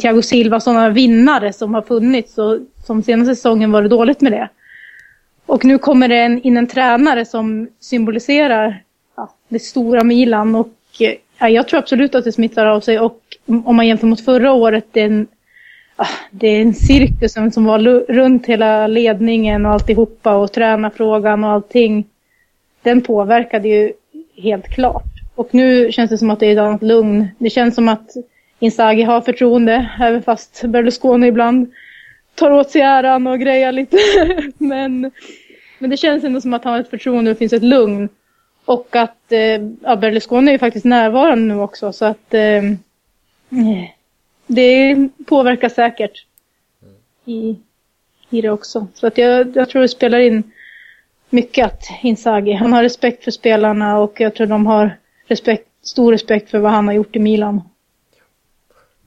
Thiago 0.00 0.22
Silva, 0.22 0.60
sådana 0.60 0.88
vinnare 0.88 1.52
som 1.52 1.74
har 1.74 1.82
funnits. 1.82 2.38
Och 2.38 2.58
som 2.86 3.02
senaste 3.02 3.34
säsongen 3.34 3.72
var 3.72 3.82
det 3.82 3.88
dåligt 3.88 4.20
med 4.20 4.32
det. 4.32 4.48
Och 5.46 5.64
nu 5.64 5.78
kommer 5.78 6.08
det 6.08 6.18
en, 6.18 6.42
in 6.42 6.56
en 6.56 6.66
tränare 6.66 7.24
som 7.24 7.68
symboliserar 7.80 8.82
ja, 9.16 9.34
det 9.48 9.58
stora 9.58 10.04
Milan. 10.04 10.54
Och 10.54 10.72
eh, 11.00 11.14
ja, 11.38 11.48
jag 11.48 11.68
tror 11.68 11.78
absolut 11.78 12.14
att 12.14 12.24
det 12.24 12.32
smittar 12.32 12.66
av 12.66 12.80
sig. 12.80 13.00
Och 13.00 13.20
om 13.64 13.76
man 13.76 13.86
jämför 13.86 14.06
mot 14.06 14.24
förra 14.24 14.52
året, 14.52 14.86
det 14.92 15.00
är 15.00 15.06
en, 15.06 15.26
ja, 15.96 16.06
det 16.30 16.48
är 16.48 16.62
en 16.62 16.74
cirkus 16.74 17.32
som 17.54 17.64
var 17.64 17.78
runt 18.12 18.46
hela 18.46 18.86
ledningen 18.86 19.66
och 19.66 19.72
alltihopa 19.72 20.36
och 20.36 20.52
tränarfrågan 20.52 21.44
och 21.44 21.50
allting. 21.50 22.04
Den 22.82 23.00
påverkade 23.00 23.68
ju 23.68 23.92
helt 24.36 24.68
klart. 24.68 25.12
Och 25.34 25.48
nu 25.54 25.92
känns 25.92 26.10
det 26.10 26.18
som 26.18 26.30
att 26.30 26.40
det 26.40 26.46
är 26.46 26.52
ett 26.52 26.58
annat 26.58 26.82
lugn. 26.82 27.28
Det 27.38 27.50
känns 27.50 27.74
som 27.74 27.88
att 27.88 28.10
Inzaghi 28.58 29.02
har 29.02 29.20
förtroende, 29.20 29.90
även 30.00 30.22
fast 30.22 30.62
Berlusconi 30.64 31.26
ibland 31.26 31.72
tar 32.34 32.50
åt 32.50 32.70
sig 32.70 32.80
äran 32.80 33.26
och 33.26 33.40
grejar 33.40 33.72
lite. 33.72 33.96
men, 34.58 35.10
men 35.78 35.90
det 35.90 35.96
känns 35.96 36.24
ändå 36.24 36.40
som 36.40 36.54
att 36.54 36.64
han 36.64 36.72
har 36.72 36.80
ett 36.80 36.90
förtroende 36.90 37.30
och 37.30 37.34
det 37.34 37.38
finns 37.38 37.52
ett 37.52 37.62
lugn. 37.62 38.08
Och 38.64 38.96
att 38.96 39.32
eh, 39.32 39.62
ja, 39.82 39.96
Berlusconi 39.96 40.48
är 40.48 40.52
ju 40.52 40.58
faktiskt 40.58 40.84
närvarande 40.84 41.54
nu 41.54 41.60
också 41.60 41.92
så 41.92 42.04
att 42.04 42.34
eh, 42.34 42.62
det 44.46 45.08
påverkar 45.26 45.68
säkert 45.68 46.26
i, 47.24 47.56
i 48.30 48.40
det 48.40 48.50
också. 48.50 48.86
Så 48.94 49.06
att 49.06 49.18
jag, 49.18 49.56
jag 49.56 49.68
tror 49.68 49.82
det 49.82 49.88
spelar 49.88 50.18
in 50.18 50.52
mycket 51.30 51.66
att 51.66 51.82
Inzaghi, 52.02 52.52
han 52.52 52.72
har 52.72 52.82
respekt 52.82 53.24
för 53.24 53.30
spelarna 53.30 53.98
och 53.98 54.20
jag 54.20 54.34
tror 54.34 54.46
de 54.46 54.66
har 54.66 54.98
respekt, 55.26 55.68
stor 55.82 56.12
respekt 56.12 56.50
för 56.50 56.58
vad 56.58 56.72
han 56.72 56.86
har 56.86 56.94
gjort 56.94 57.16
i 57.16 57.18
Milan. 57.18 57.62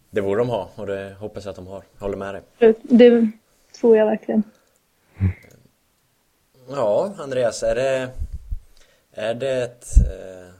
Det 0.09 0.21
borde 0.21 0.41
de 0.41 0.49
ha 0.49 0.69
och 0.75 0.87
det 0.87 1.15
hoppas 1.19 1.45
jag 1.45 1.49
att 1.49 1.55
de 1.55 1.67
har. 1.67 1.83
Jag 1.93 2.01
håller 2.01 2.17
med 2.17 2.33
dig. 2.33 2.41
Det, 2.57 2.77
det 2.81 3.31
tror 3.79 3.97
jag 3.97 4.05
verkligen. 4.05 4.43
Ja, 6.69 7.13
Andreas, 7.17 7.63
är 7.63 7.75
det, 7.75 8.09
är 9.15 9.33
det 9.33 9.63
ett, 9.63 9.85
eh, 9.97 10.53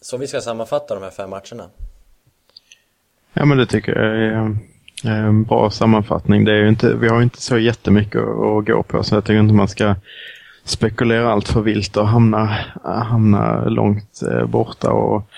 så 0.00 0.16
vi 0.16 0.26
ska 0.26 0.40
sammanfatta 0.40 0.94
de 0.94 1.02
här 1.02 1.10
fem 1.10 1.30
matcherna? 1.30 1.70
Ja, 3.32 3.44
men 3.44 3.58
det 3.58 3.66
tycker 3.66 3.92
jag 3.92 4.16
är 5.04 5.26
en 5.26 5.44
bra 5.44 5.70
sammanfattning. 5.70 6.44
Det 6.44 6.52
är 6.52 6.66
inte, 6.66 6.94
vi 6.94 7.08
har 7.08 7.22
inte 7.22 7.42
så 7.42 7.58
jättemycket 7.58 8.20
att 8.20 8.66
gå 8.66 8.82
på 8.82 9.02
så 9.02 9.14
jag 9.14 9.24
tycker 9.24 9.40
inte 9.40 9.54
man 9.54 9.68
ska 9.68 9.94
spekulera 10.64 11.32
allt 11.32 11.48
för 11.48 11.60
vilt 11.60 11.96
och 11.96 12.08
hamna, 12.08 12.58
hamna 12.84 13.64
långt 13.64 14.22
eh, 14.22 14.46
borta. 14.46 14.90
Och, 14.90 15.30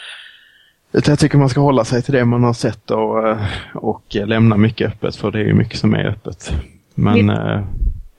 jag 0.91 1.19
tycker 1.19 1.39
man 1.39 1.49
ska 1.49 1.61
hålla 1.61 1.85
sig 1.85 2.03
till 2.03 2.15
det 2.15 2.25
man 2.25 2.45
har 2.45 2.53
sett 2.53 2.91
och, 2.91 3.29
eh, 3.29 3.47
och 3.75 4.05
lämna 4.11 4.57
mycket 4.57 4.89
öppet 4.89 5.17
för 5.17 5.31
det 5.31 5.41
är 5.41 5.53
mycket 5.53 5.79
som 5.79 5.95
är 5.95 6.05
öppet. 6.05 6.53
Men, 6.95 7.15
vi, 7.15 7.33
eh, 7.33 7.65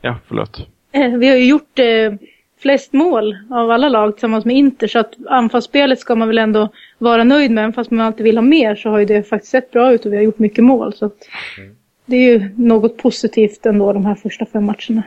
ja, 0.02 0.18
förlåt. 0.28 0.68
Vi 0.92 1.30
har 1.30 1.36
ju 1.36 1.46
gjort 1.46 1.80
eh, 1.80 2.14
flest 2.62 2.94
mål 2.94 3.38
av 3.52 3.72
alla 3.72 3.90
lag 3.90 4.14
tillsammans 4.14 4.46
med 4.46 4.56
Inter 4.56 4.88
så 4.88 5.00
att 5.00 5.14
anfallsspelet 5.30 6.00
ska 6.00 6.16
man 6.16 6.28
väl 6.28 6.38
ändå 6.38 6.70
vara 6.98 7.24
nöjd 7.24 7.52
med. 7.52 7.76
Fast 7.76 7.92
man 7.92 8.06
alltid 8.06 8.24
vill 8.24 8.38
ha 8.38 8.42
mer 8.42 8.76
så 8.76 8.90
har 8.90 9.00
ju 9.00 9.06
det 9.06 9.24
faktiskt 9.24 9.52
sett 9.52 9.72
bra 9.72 9.94
ut 9.94 10.06
och 10.06 10.12
vi 10.12 10.16
har 10.16 10.24
gjort 10.24 10.40
mycket 10.40 10.64
mål. 10.64 10.94
Så 10.94 11.06
mm. 11.58 11.76
Det 12.06 12.16
är 12.16 12.32
ju 12.32 12.50
något 12.58 12.98
positivt 12.98 13.66
ändå 13.66 13.94
de 13.94 14.06
här 14.06 14.16
första 14.16 14.46
fem 14.46 14.66
matcherna. 14.66 15.04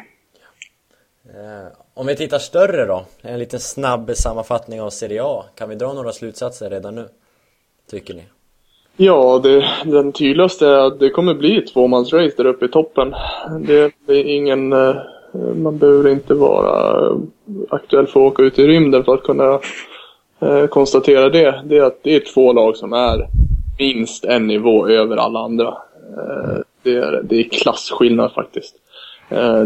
Om 1.94 2.06
vi 2.06 2.16
tittar 2.16 2.38
större 2.38 2.84
då, 2.84 3.04
en 3.22 3.38
liten 3.38 3.60
snabb 3.60 4.10
sammanfattning 4.14 4.80
av 4.80 4.90
Serie 4.90 5.22
A. 5.24 5.44
Kan 5.54 5.68
vi 5.68 5.74
dra 5.74 5.92
några 5.92 6.12
slutsatser 6.12 6.70
redan 6.70 6.94
nu? 6.94 7.08
Tycker 7.90 8.14
ni? 8.14 8.22
Ja, 8.96 9.40
det, 9.42 9.64
den 9.84 10.12
tydligaste 10.12 10.66
är 10.66 10.86
att 10.86 11.00
det 11.00 11.10
kommer 11.10 11.34
bli 11.34 11.58
ett 11.58 11.72
tvåmansrace 11.72 12.34
där 12.36 12.46
uppe 12.46 12.64
i 12.64 12.68
toppen. 12.68 13.14
Det, 13.66 13.92
det 14.06 14.12
är 14.12 14.24
ingen... 14.24 14.72
Eh, 15.34 15.54
man 15.54 15.78
behöver 15.78 16.10
inte 16.10 16.34
vara 16.34 17.06
eh, 17.06 17.16
aktuell 17.70 18.06
för 18.06 18.20
att 18.20 18.32
åka 18.32 18.42
ut 18.42 18.58
i 18.58 18.66
rymden 18.66 19.04
för 19.04 19.14
att 19.14 19.22
kunna 19.22 19.60
eh, 20.40 20.66
konstatera 20.66 21.28
det. 21.28 21.62
Det 21.64 21.78
är 21.78 21.82
att 21.82 22.02
det 22.02 22.16
är 22.16 22.34
två 22.34 22.52
lag 22.52 22.76
som 22.76 22.92
är 22.92 23.28
minst 23.78 24.24
en 24.24 24.46
nivå 24.46 24.88
över 24.88 25.16
alla 25.16 25.40
andra. 25.40 25.74
Det, 26.82 26.96
är, 26.96 27.22
det 27.24 27.36
är 27.36 27.42
klasskillnad 27.42 28.32
faktiskt. 28.32 28.74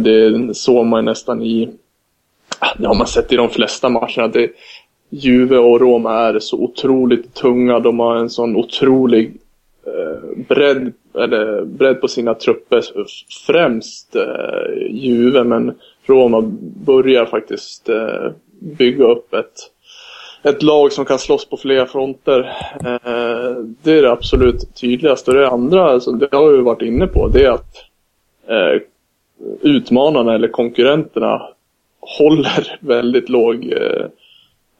Det 0.01 0.55
såg 0.57 0.87
man 0.87 1.05
nästan 1.05 1.43
i 1.43 1.71
ah, 2.59 2.75
det 2.79 2.87
har 2.87 2.95
man 2.95 3.07
sett 3.07 3.33
i 3.33 3.37
de 3.37 3.49
flesta 3.49 3.89
matcherna. 3.89 4.29
Det, 4.29 4.51
Juve 5.11 5.59
och 5.59 5.81
Roma 5.81 6.15
är 6.15 6.39
så 6.39 6.57
otroligt 6.57 7.35
tunga. 7.35 7.79
De 7.79 7.99
har 7.99 8.17
en 8.17 8.31
sån 8.31 8.57
otrolig 8.57 9.37
Eh, 9.95 10.45
bredd, 10.49 10.93
eller, 11.15 11.65
bredd 11.65 12.01
på 12.01 12.09
sina 12.09 12.35
trupper. 12.35 12.85
Främst 13.47 14.17
eh, 14.17 14.87
Juve, 14.91 15.45
men 15.45 15.75
Roma 16.07 16.43
börjar 16.87 17.27
faktiskt 17.27 17.89
eh, 17.89 18.31
bygga 18.59 19.05
upp 19.05 19.35
ett, 19.35 19.55
ett 20.43 20.63
lag 20.63 20.93
som 20.93 21.05
kan 21.05 21.19
slåss 21.19 21.49
på 21.49 21.57
flera 21.57 21.87
fronter. 21.87 22.41
Eh, 22.85 23.65
det 23.83 23.99
är 23.99 24.03
det 24.03 24.13
absolut 24.13 24.75
tydligaste. 24.75 25.33
Det 25.33 25.49
andra, 25.49 25.85
alltså, 25.85 26.13
det 26.13 26.37
har 26.37 26.53
vi 26.53 26.63
varit 26.63 26.83
inne 26.83 27.07
på, 27.07 27.29
det 27.29 27.45
är 27.45 27.51
att 27.51 27.77
eh, 28.47 28.83
utmanarna 29.61 30.35
eller 30.35 30.49
konkurrenterna 30.49 31.43
håller 32.01 32.79
väldigt 32.81 33.29
låg 33.29 33.73
eh, 33.73 34.07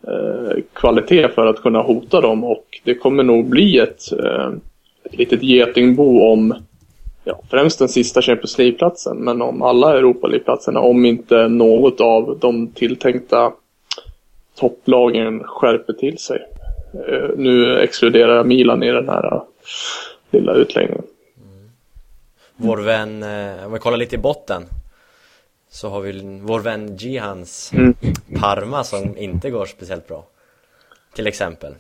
eh, 0.07 0.57
kvalitet 0.73 1.29
för 1.29 1.47
att 1.47 1.63
kunna 1.63 1.83
hota 1.83 2.21
dem 2.21 2.45
och 2.45 2.81
det 2.85 2.95
kommer 2.95 3.23
nog 3.23 3.49
bli 3.49 3.79
ett, 3.79 4.13
eh, 4.13 4.49
ett 4.49 4.78
litet 5.11 5.43
getingbo 5.43 6.33
om 6.33 6.55
ja, 7.25 7.41
främst 7.51 7.79
den 7.79 7.89
sista 7.89 8.23
Champions 8.23 8.59
League-platsen 8.59 9.17
men 9.17 9.43
om 9.43 9.63
alla 9.63 9.99
Europa 9.99 10.27
League-platserna 10.27 10.81
om 10.81 11.05
inte 11.05 11.49
något 11.49 12.01
av 12.01 12.39
de 12.41 12.69
tilltänkta 12.69 13.53
topplagen 14.59 15.45
skärper 15.45 15.93
till 15.93 16.19
sig. 16.19 16.47
Eh, 16.95 17.31
nu 17.37 17.79
exkluderar 17.79 18.37
jag 18.37 18.47
Milan 18.47 18.83
i 18.83 18.93
den 18.93 19.09
här 19.09 19.35
uh, 19.35 19.43
lilla 20.31 20.55
utläggningen. 20.55 21.05
Mm. 21.37 21.71
Vår 22.57 22.77
vän, 22.77 23.23
eh, 23.23 23.67
om 23.67 23.73
vi 23.73 23.79
kollar 23.79 23.97
lite 23.97 24.15
i 24.15 24.19
botten 24.19 24.63
så 25.71 25.89
har 25.89 26.01
vi 26.01 26.41
vår 26.43 26.61
vän 26.61 26.97
Gihans 26.97 27.73
mm. 27.75 27.95
Parma 28.41 28.85
som 28.85 29.17
inte 29.17 29.51
går 29.51 29.67
speciellt 29.67 30.09
bra. 30.09 30.25
Till 31.15 31.27
exempel. 31.27 31.75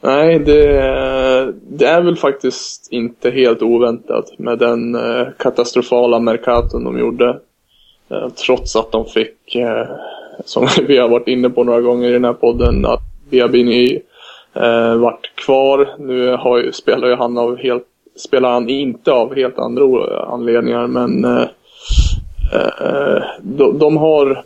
Nej, 0.00 0.38
det, 0.38 1.54
det 1.68 1.86
är 1.86 2.02
väl 2.02 2.16
faktiskt 2.16 2.92
inte 2.92 3.30
helt 3.30 3.62
oväntat 3.62 4.38
med 4.38 4.58
den 4.58 4.94
eh, 4.94 5.26
katastrofala 5.38 6.18
Mercaton 6.18 6.84
de 6.84 6.98
gjorde. 6.98 7.40
Eh, 8.10 8.28
trots 8.28 8.76
att 8.76 8.92
de 8.92 9.06
fick, 9.06 9.54
eh, 9.54 9.86
som 10.44 10.68
vi 10.86 10.98
har 10.98 11.08
varit 11.08 11.28
inne 11.28 11.50
på 11.50 11.64
några 11.64 11.80
gånger 11.80 12.08
i 12.08 12.12
den 12.12 12.24
här 12.24 12.32
podden, 12.32 12.86
att 12.86 13.00
Biabini 13.30 14.00
eh, 14.54 14.94
vart 14.94 15.34
kvar. 15.34 15.88
Nu 15.98 16.36
har 16.36 16.70
spelar 16.72 17.08
ju 17.08 17.14
han 17.14 17.38
av 17.38 17.56
helt, 17.56 17.86
spelar 18.16 18.52
han 18.52 18.68
inte 18.68 19.12
av 19.12 19.34
helt 19.34 19.58
andra 19.58 19.84
anledningar 20.26 20.86
men 20.86 21.24
eh, 21.24 21.48
eh, 22.52 23.22
de, 23.42 23.78
de 23.78 23.96
har 23.96 24.44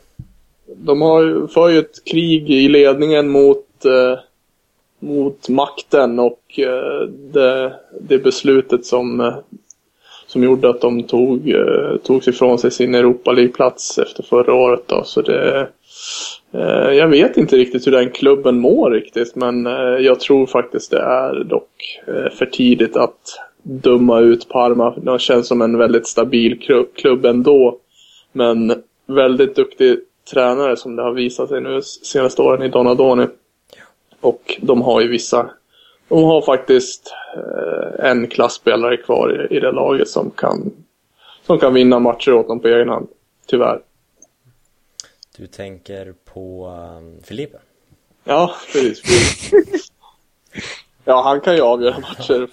de 0.76 1.02
har 1.02 1.46
för 1.46 1.68
ju 1.68 1.78
ett 1.78 2.04
krig 2.04 2.50
i 2.50 2.68
ledningen 2.68 3.28
mot 3.28 3.84
eh, 3.84 4.18
mot 5.02 5.48
makten 5.48 6.18
och 6.18 6.58
eh, 6.58 7.08
det, 7.08 7.72
det 8.00 8.18
beslutet 8.18 8.86
som, 8.86 9.20
eh, 9.20 9.34
som 10.26 10.42
gjorde 10.42 10.70
att 10.70 10.80
de 10.80 11.02
tog, 11.02 11.50
eh, 11.50 12.18
ifrån 12.26 12.58
sig 12.58 12.70
sin 12.70 12.94
Europa 12.94 13.32
League-plats 13.32 13.98
efter 13.98 14.22
förra 14.22 14.54
året. 14.54 14.82
Då. 14.86 15.02
Så 15.04 15.20
det, 15.22 15.68
eh, 16.52 16.92
jag 16.92 17.08
vet 17.08 17.36
inte 17.36 17.56
riktigt 17.56 17.86
hur 17.86 17.92
den 17.92 18.10
klubben 18.10 18.58
mår 18.58 18.90
riktigt 18.90 19.36
men 19.36 19.64
jag 20.00 20.20
tror 20.20 20.46
faktiskt 20.46 20.90
det 20.90 21.00
är 21.00 21.44
dock 21.44 22.00
för 22.32 22.46
tidigt 22.46 22.96
att 22.96 23.18
döma 23.62 24.20
ut 24.20 24.48
Parma. 24.48 24.94
Det 24.96 25.20
känns 25.20 25.48
som 25.48 25.62
en 25.62 25.78
väldigt 25.78 26.06
stabil 26.06 26.60
klubb, 26.60 26.86
klubb 26.94 27.24
ändå. 27.26 27.78
Men 28.32 28.74
väldigt 29.06 29.56
duktig 29.56 29.98
tränare 30.32 30.76
som 30.76 30.96
det 30.96 31.02
har 31.02 31.12
visat 31.12 31.48
sig 31.48 31.60
nu 31.60 31.82
senaste 31.82 32.42
åren 32.42 32.62
i 32.62 32.68
Donadoni. 32.68 33.26
Och 34.22 34.58
de 34.60 34.82
har 34.82 35.00
ju 35.00 35.08
vissa, 35.08 35.50
de 36.08 36.24
har 36.24 36.42
faktiskt 36.42 37.14
eh, 37.36 38.10
en 38.10 38.26
klassspelare 38.26 38.96
kvar 38.96 39.46
i, 39.50 39.56
i 39.56 39.60
det 39.60 39.72
laget 39.72 40.08
som 40.08 40.30
kan, 40.30 40.72
som 41.46 41.58
kan 41.58 41.74
vinna 41.74 41.98
matcher 41.98 42.32
åt 42.32 42.48
dem 42.48 42.60
på 42.60 42.68
egen 42.68 42.88
hand. 42.88 43.08
Tyvärr. 43.46 43.80
Du 45.36 45.46
tänker 45.46 46.14
på 46.24 46.66
um, 46.98 47.22
Filipe? 47.22 47.58
Ja, 48.24 48.54
precis. 48.72 49.02
ja, 51.04 51.22
han 51.22 51.40
kan 51.40 51.54
ju 51.54 51.62
avgöra 51.62 51.98
matcher. 51.98 52.48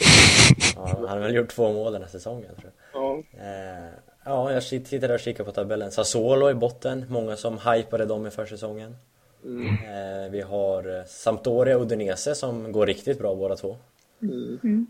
Ja, 0.75 0.87
han 0.87 1.07
har 1.07 1.19
väl 1.19 1.35
gjort 1.35 1.49
två 1.49 1.73
mål 1.73 1.93
den 1.93 2.01
här 2.01 2.09
säsongen 2.09 2.55
tror 2.59 2.71
jag. 2.93 3.01
Ja. 3.03 3.17
Eh, 3.43 3.93
ja, 4.25 4.51
jag 4.51 4.63
tittade 4.63 5.13
och 5.13 5.19
kikade 5.19 5.45
på 5.45 5.51
tabellen. 5.51 5.91
Sassuolo 5.91 6.49
i 6.49 6.53
botten, 6.53 7.05
många 7.09 7.35
som 7.35 7.57
hypade 7.57 8.05
dem 8.05 8.27
i 8.27 8.29
försäsongen. 8.29 8.95
Eh, 9.43 10.31
vi 10.31 10.41
har 10.41 10.97
eh, 10.97 11.05
Sampdoria 11.05 11.77
och 11.77 11.83
Udinese 11.83 12.35
som 12.35 12.71
går 12.71 12.85
riktigt 12.85 13.19
bra 13.19 13.35
båda 13.35 13.55
två. 13.55 13.77
Mm. 14.21 14.87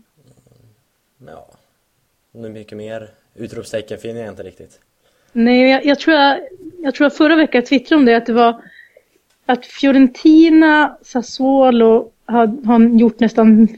Ja, 1.26 1.46
hur 2.32 2.48
mycket 2.48 2.78
mer 2.78 3.10
utropstecken 3.34 3.98
finner 3.98 4.20
jag 4.20 4.28
inte 4.28 4.42
riktigt. 4.42 4.80
Nej, 5.32 5.70
jag, 5.70 5.84
jag, 5.84 5.98
tror 5.98 6.16
jag, 6.16 6.40
jag 6.78 6.94
tror 6.94 7.06
att 7.06 7.16
förra 7.16 7.36
veckan 7.36 7.62
twittrade 7.62 8.00
om 8.00 8.04
det 8.04 8.16
att 8.16 8.26
det 8.26 8.32
var 8.32 8.62
att 9.46 9.66
Fiorentina, 9.66 10.96
Sassuolo 11.02 12.10
har, 12.24 12.66
har 12.66 12.98
gjort 12.98 13.20
nästan 13.20 13.68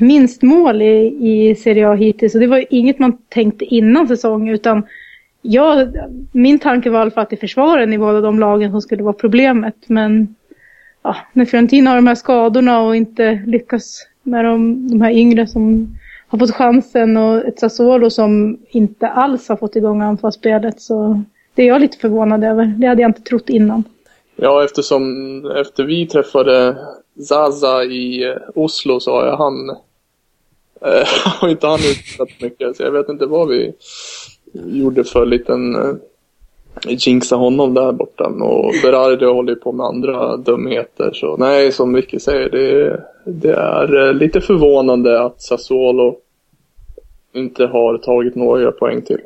minst 0.00 0.42
mål 0.42 0.82
i, 0.82 1.18
i 1.20 1.54
Serie 1.54 1.88
A 1.88 1.94
hittills. 1.94 2.34
Och 2.34 2.40
det 2.40 2.46
var 2.46 2.58
ju 2.58 2.66
inget 2.70 2.98
man 2.98 3.16
tänkte 3.28 3.64
innan 3.64 4.08
säsongen 4.08 4.54
utan 4.54 4.86
ja, 5.42 5.86
min 6.32 6.58
tanke 6.58 6.90
var 6.90 6.98
i 6.98 7.02
alla 7.02 7.10
fall 7.10 7.22
att 7.22 7.30
det 7.30 7.36
är 7.36 7.40
försvaren 7.40 7.92
i 7.92 7.98
båda 7.98 8.20
de 8.20 8.38
lagen 8.38 8.70
som 8.70 8.82
skulle 8.82 9.02
vara 9.02 9.12
problemet. 9.12 9.74
Men 9.86 10.34
ja, 11.02 11.16
när 11.32 11.44
Fiorentina 11.44 11.90
har 11.90 11.96
de 11.96 12.06
här 12.06 12.14
skadorna 12.14 12.80
och 12.80 12.96
inte 12.96 13.42
lyckas 13.46 14.06
med 14.22 14.44
de, 14.44 14.88
de 14.88 15.00
här 15.00 15.10
yngre 15.10 15.46
som 15.46 15.96
har 16.28 16.38
fått 16.38 16.54
chansen 16.54 17.16
och 17.16 17.44
ett 17.44 17.58
Sassuolo 17.58 18.10
som 18.10 18.58
inte 18.68 19.08
alls 19.08 19.48
har 19.48 19.56
fått 19.56 19.76
igång 19.76 20.02
anfallsspelet 20.02 20.80
så 20.80 21.22
det 21.54 21.62
är 21.62 21.66
jag 21.66 21.80
lite 21.80 21.98
förvånad 21.98 22.44
över. 22.44 22.64
Det 22.64 22.86
hade 22.86 23.02
jag 23.02 23.08
inte 23.08 23.22
trott 23.22 23.48
innan. 23.48 23.84
Ja, 24.36 24.64
eftersom 24.64 25.02
efter 25.56 25.84
vi 25.84 26.06
träffade 26.06 26.76
Zaza 27.28 27.84
i 27.84 28.24
eh, 28.24 28.36
Oslo 28.54 29.00
så 29.00 29.12
har 29.12 29.26
jag 29.26 29.36
han 29.36 29.70
eh, 30.80 31.08
har 31.40 31.48
inte 31.48 31.66
han 31.66 31.78
utsatt 31.78 32.40
mycket 32.40 32.76
så 32.76 32.82
jag 32.82 32.90
vet 32.90 33.08
inte 33.08 33.26
vad 33.26 33.48
vi 33.48 33.72
gjorde 34.66 35.04
för 35.04 35.26
liten 35.26 35.76
eh, 35.76 35.94
jinxa 36.86 37.36
honom 37.36 37.74
där 37.74 37.92
borta. 37.92 38.24
Och 38.24 38.72
Berardi 38.82 39.24
håller 39.24 39.52
ju 39.52 39.58
på 39.58 39.72
med 39.72 39.86
andra 39.86 40.36
dumheter. 40.36 41.12
Så 41.12 41.36
nej, 41.36 41.72
som 41.72 41.92
Vicky 41.92 42.18
säger, 42.18 42.50
det, 42.50 43.04
det 43.24 43.52
är 43.52 44.06
eh, 44.08 44.14
lite 44.14 44.40
förvånande 44.40 45.22
att 45.22 45.42
Sassuolo 45.42 46.16
inte 47.32 47.66
har 47.66 47.98
tagit 47.98 48.34
några 48.34 48.72
poäng 48.72 49.02
till. 49.02 49.20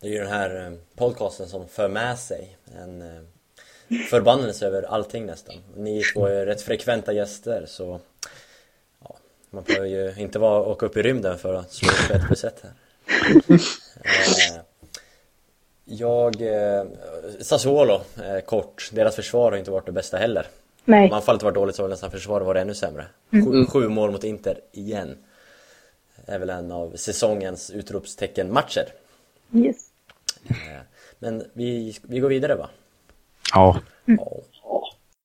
Det 0.00 0.06
är 0.06 0.12
ju 0.12 0.18
den 0.18 0.32
här 0.32 0.66
eh, 0.66 0.72
podcasten 0.96 1.46
som 1.46 1.68
för 1.68 1.88
med 1.88 2.18
sig 2.18 2.56
en 2.82 3.02
förbannelse 4.10 4.66
över 4.66 4.82
allting 4.82 5.26
nästan. 5.26 5.54
Ni 5.76 6.02
två 6.14 6.26
är 6.26 6.46
rätt 6.46 6.62
frekventa 6.62 7.12
gäster 7.12 7.64
så 7.66 8.00
ja, 9.04 9.16
man 9.50 9.64
behöver 9.64 9.88
ju 9.88 10.14
inte 10.18 10.38
vara, 10.38 10.62
åka 10.62 10.86
upp 10.86 10.96
i 10.96 11.02
rymden 11.02 11.38
för 11.38 11.54
att 11.54 11.72
slå 11.72 11.88
upp 11.88 12.10
ett 12.10 12.26
plus 12.26 12.44
ett 12.44 12.62
här. 12.62 12.72
Eh, 14.04 14.60
jag, 15.84 16.42
eh, 16.42 16.84
Sassuolo, 17.40 17.94
eh, 17.94 18.40
kort, 18.46 18.90
deras 18.92 19.16
försvar 19.16 19.50
har 19.50 19.58
inte 19.58 19.70
varit 19.70 19.86
det 19.86 19.92
bästa 19.92 20.16
heller. 20.16 20.46
Nej. 20.84 21.08
Om 21.08 21.12
anfallet 21.12 21.42
var 21.42 21.52
dåligt 21.52 21.76
så 21.76 21.82
har 21.82 21.88
nästan 21.88 22.10
försvaret 22.10 22.46
varit 22.46 22.60
ännu 22.60 22.74
sämre. 22.74 23.06
Sju, 23.30 23.66
sju 23.66 23.88
mål 23.88 24.10
mot 24.10 24.24
Inter 24.24 24.60
igen. 24.72 25.16
Är 26.26 26.38
väl 26.38 26.50
en 26.50 26.72
av 26.72 26.96
säsongens 26.96 27.70
utropstecken-matcher. 27.70 28.86
Yes. 29.54 29.76
Eh, 30.48 30.54
Men 31.18 31.44
vi, 31.52 31.96
vi 32.02 32.18
går 32.18 32.28
vidare 32.28 32.54
va? 32.54 32.68
Ja. 33.54 33.80
Ja. 34.04 34.14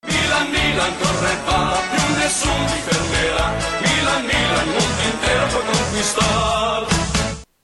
Milan, 0.08 0.52
Milan 0.52 0.92
corre 1.02 1.34
va, 1.48 1.78
più 1.92 2.16
nessuno 2.20 2.66
ti 2.68 2.80
fermerà. 2.88 3.48
Milan, 3.82 4.22
Milan, 4.32 4.68
mondo 4.68 5.04
intero 5.12 5.46
può 5.54 5.62
conquistar. 5.72 6.99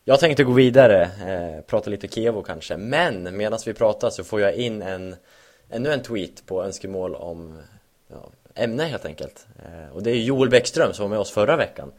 Jag 0.08 0.20
tänkte 0.20 0.44
gå 0.44 0.52
vidare, 0.52 1.02
eh, 1.04 1.62
prata 1.62 1.90
lite 1.90 2.08
Kevo 2.08 2.42
kanske, 2.42 2.78
men 2.78 3.38
medan 3.38 3.60
vi 3.66 3.74
pratar 3.74 4.10
så 4.10 4.24
får 4.24 4.42
jag 4.42 4.56
in 4.56 4.82
en 4.82 5.16
ännu 5.70 5.94
en 5.94 6.02
tweet 6.02 6.46
på 6.46 6.64
önskemål 6.64 7.16
om 7.16 7.58
ja, 8.08 8.30
ämne 8.56 8.84
helt 8.84 9.06
enkelt. 9.06 9.48
Eh, 9.60 9.96
och 9.96 10.04
det 10.04 10.12
är 10.12 10.16
Joel 10.16 10.50
Bäckström 10.50 10.94
som 10.94 11.04
var 11.04 11.10
med 11.10 11.20
oss 11.20 11.32
förra 11.32 11.58
veckan. 11.58 11.92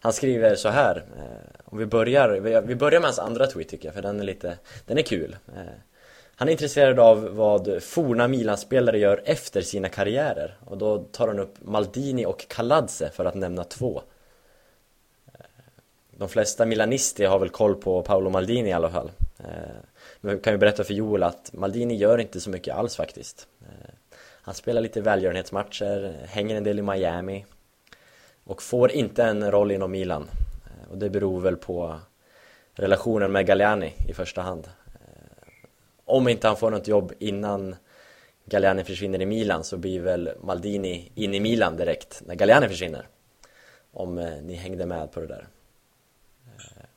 Han 0.00 0.12
skriver 0.12 0.54
så 0.54 0.68
här, 0.68 0.96
eh, 0.96 1.60
om 1.64 1.78
vi 1.78 1.86
börjar, 1.86 2.28
vi, 2.28 2.60
vi 2.66 2.74
börjar 2.74 3.00
med 3.00 3.08
hans 3.08 3.18
andra 3.18 3.46
tweet 3.46 3.68
tycker 3.68 3.88
jag, 3.88 3.94
för 3.94 4.02
den 4.02 4.20
är 4.20 4.24
lite, 4.24 4.58
den 4.86 4.98
är 4.98 5.02
kul. 5.02 5.36
Eh, 5.56 5.62
han 6.36 6.48
är 6.48 6.52
intresserad 6.52 6.98
av 6.98 7.36
vad 7.36 7.82
forna 7.82 8.28
Milan-spelare 8.28 8.98
gör 8.98 9.22
efter 9.24 9.60
sina 9.60 9.88
karriärer 9.88 10.56
och 10.64 10.78
då 10.78 10.98
tar 10.98 11.28
han 11.28 11.38
upp 11.38 11.54
Maldini 11.58 12.26
och 12.26 12.48
Kaladze 12.48 13.10
för 13.10 13.24
att 13.24 13.34
nämna 13.34 13.64
två. 13.64 14.02
De 16.16 16.28
flesta 16.28 16.66
milanister 16.66 17.26
har 17.26 17.38
väl 17.38 17.48
koll 17.48 17.74
på 17.74 18.02
Paolo 18.02 18.30
Maldini 18.30 18.68
i 18.68 18.72
alla 18.72 18.90
fall. 18.90 19.10
Eh, 19.38 19.44
men 20.20 20.32
jag 20.32 20.44
kan 20.44 20.52
ju 20.52 20.58
berätta 20.58 20.84
för 20.84 20.94
Joel 20.94 21.22
att 21.22 21.50
Maldini 21.52 21.96
gör 21.96 22.18
inte 22.18 22.40
så 22.40 22.50
mycket 22.50 22.74
alls 22.74 22.96
faktiskt. 22.96 23.48
Eh, 23.60 23.94
han 24.42 24.54
spelar 24.54 24.80
lite 24.80 25.00
välgörenhetsmatcher, 25.00 26.16
hänger 26.26 26.56
en 26.56 26.64
del 26.64 26.78
i 26.78 26.82
Miami 26.82 27.46
och 28.44 28.62
får 28.62 28.92
inte 28.92 29.24
en 29.24 29.50
roll 29.50 29.70
inom 29.70 29.90
Milan. 29.90 30.28
Eh, 30.64 30.90
och 30.90 30.98
det 30.98 31.10
beror 31.10 31.40
väl 31.40 31.56
på 31.56 32.00
relationen 32.74 33.32
med 33.32 33.46
Galliani 33.46 33.92
i 34.08 34.12
första 34.12 34.42
hand. 34.42 34.68
Om 36.04 36.28
inte 36.28 36.46
han 36.46 36.56
får 36.56 36.70
något 36.70 36.88
jobb 36.88 37.12
innan 37.18 37.76
Galliani 38.44 38.84
försvinner 38.84 39.22
i 39.22 39.26
Milan 39.26 39.64
så 39.64 39.76
blir 39.76 40.00
väl 40.00 40.30
Maldini 40.40 41.12
in 41.14 41.34
i 41.34 41.40
Milan 41.40 41.76
direkt 41.76 42.22
när 42.26 42.34
Galliani 42.34 42.68
försvinner. 42.68 43.08
Om 43.92 44.14
ni 44.42 44.54
hängde 44.54 44.86
med 44.86 45.12
på 45.12 45.20
det 45.20 45.26
där. 45.26 45.46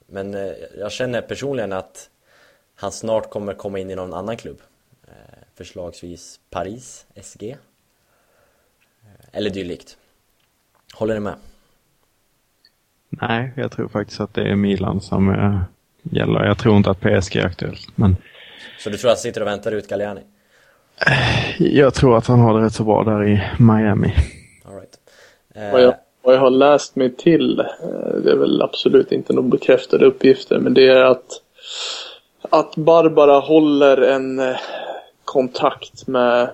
Men 0.07 0.33
eh, 0.33 0.51
jag 0.77 0.91
känner 0.91 1.21
personligen 1.21 1.73
att 1.73 2.09
han 2.75 2.91
snart 2.91 3.29
kommer 3.29 3.53
komma 3.53 3.79
in 3.79 3.91
i 3.91 3.95
någon 3.95 4.13
annan 4.13 4.37
klubb. 4.37 4.61
Eh, 5.07 5.13
Förslagsvis 5.55 6.39
Paris, 6.49 7.05
SG. 7.15 7.49
Eh, 7.51 7.57
Eller 9.31 9.49
dylikt. 9.49 9.97
Håller 10.93 11.13
ni 11.13 11.19
med? 11.19 11.35
Nej, 13.09 13.51
jag 13.55 13.71
tror 13.71 13.87
faktiskt 13.87 14.19
att 14.19 14.33
det 14.33 14.49
är 14.49 14.55
Milan 14.55 15.01
som 15.01 15.59
gäller. 16.01 16.45
Jag 16.45 16.57
tror 16.57 16.77
inte 16.77 16.89
att 16.89 16.99
PSG 17.01 17.35
är 17.35 17.45
aktuellt. 17.45 17.87
Men 17.97 18.15
Så 18.79 18.89
du 18.89 18.97
tror 18.97 19.11
att 19.11 19.17
han 19.17 19.21
sitter 19.21 19.41
och 19.41 19.47
väntar 19.47 19.71
ut 19.71 19.87
Galliani? 19.87 20.21
jag 21.59 21.93
tror 21.93 22.17
att 22.17 22.27
han 22.27 22.39
har 22.39 22.59
det 22.59 22.65
rätt 22.65 22.73
så 22.73 22.83
bra 22.83 23.03
där 23.03 23.27
i 23.27 23.43
Miami. 23.59 24.15
All 24.65 24.75
right. 24.75 24.99
Eh, 25.55 25.93
vad 26.27 26.35
jag 26.35 26.39
har 26.41 26.49
läst 26.49 26.95
mig 26.95 27.15
till, 27.15 27.59
eh, 27.59 28.15
det 28.23 28.31
är 28.31 28.35
väl 28.35 28.61
absolut 28.61 29.11
inte 29.11 29.33
några 29.33 29.47
bekräftade 29.47 30.05
uppgifter, 30.05 30.59
men 30.59 30.73
det 30.73 30.87
är 30.87 31.03
att, 31.03 31.41
att 32.49 32.75
Barbara 32.75 33.39
håller 33.39 34.01
en 34.01 34.39
eh, 34.39 34.55
kontakt 35.25 36.07
med 36.07 36.49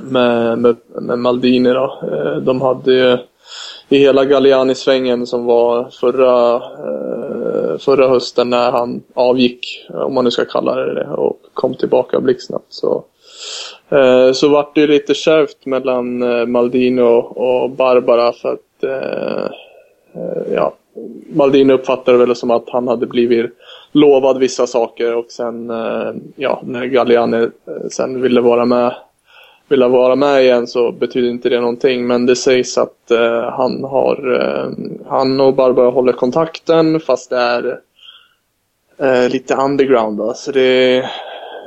med, 0.00 0.58
med, 0.58 0.76
med 0.88 1.18
Maldini 1.18 1.72
då. 1.72 1.98
Eh, 2.12 2.36
de 2.36 2.60
hade 2.60 2.92
ju 2.92 3.18
i 3.88 3.98
hela 3.98 4.24
Galliani-svängen 4.24 5.26
som 5.26 5.44
var 5.44 5.90
förra, 6.00 6.62
förra 7.78 8.08
hösten 8.08 8.50
när 8.50 8.72
han 8.72 9.02
avgick, 9.14 9.86
om 9.88 10.14
man 10.14 10.24
nu 10.24 10.30
ska 10.30 10.44
kalla 10.44 10.74
det 10.74 10.94
det, 10.94 11.06
och 11.06 11.40
kom 11.54 11.74
tillbaka 11.74 12.20
blixtsnabbt. 12.20 12.66
Så, 12.68 13.04
så 14.34 14.48
vart 14.48 14.74
det 14.74 14.80
ju 14.80 14.86
lite 14.86 15.14
kärvt 15.14 15.66
mellan 15.66 16.18
Maldini 16.50 17.02
och, 17.02 17.36
och 17.36 17.70
Barbara 17.70 18.32
för 18.32 18.52
att 18.52 18.65
eh, 18.84 19.44
eh, 20.14 20.52
ja, 20.54 20.74
Maldini 21.28 21.72
uppfattade 21.72 22.18
väl 22.18 22.36
som 22.36 22.50
att 22.50 22.68
han 22.68 22.88
hade 22.88 23.06
blivit 23.06 23.50
lovad 23.92 24.38
vissa 24.38 24.66
saker 24.66 25.14
och 25.14 25.26
sen 25.28 25.70
eh, 25.70 26.12
ja, 26.36 26.60
när 26.64 26.86
Galliani 26.86 27.42
eh, 27.42 27.88
sen 27.90 28.22
ville 28.22 28.40
vara 28.40 28.64
med 28.64 28.94
vilja 29.68 29.88
vara 29.88 30.16
med 30.16 30.42
igen 30.42 30.66
så 30.66 30.92
betyder 30.92 31.28
inte 31.28 31.48
det 31.48 31.60
någonting. 31.60 32.06
Men 32.06 32.26
det 32.26 32.36
sägs 32.36 32.78
att 32.78 33.10
eh, 33.10 33.50
han 33.50 33.84
har 33.84 34.40
eh, 34.40 34.70
han 35.06 35.40
och 35.40 35.54
Barbara 35.54 35.90
håller 35.90 36.12
kontakten 36.12 37.00
fast 37.00 37.30
det 37.30 37.36
är 37.36 37.80
eh, 38.98 39.28
lite 39.30 39.54
underground. 39.54 40.18
Då. 40.18 40.34
Så 40.34 40.52
det, 40.52 40.96